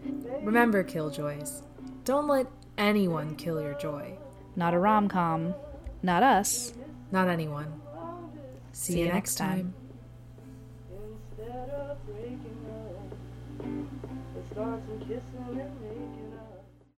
Remember, 0.42 0.84
Killjoys, 0.84 1.62
don't 2.04 2.28
let 2.28 2.46
anyone 2.76 3.36
kill 3.36 3.58
your 3.62 3.72
joy. 3.72 4.18
Not 4.54 4.74
a 4.74 4.78
rom 4.78 5.08
com, 5.08 5.54
not 6.02 6.22
us. 6.22 6.74
Not 7.10 7.28
anyone. 7.28 7.80
See, 8.72 9.00
you 9.00 9.06
next 9.08 9.36
time. 9.36 9.72
Instead 11.40 11.70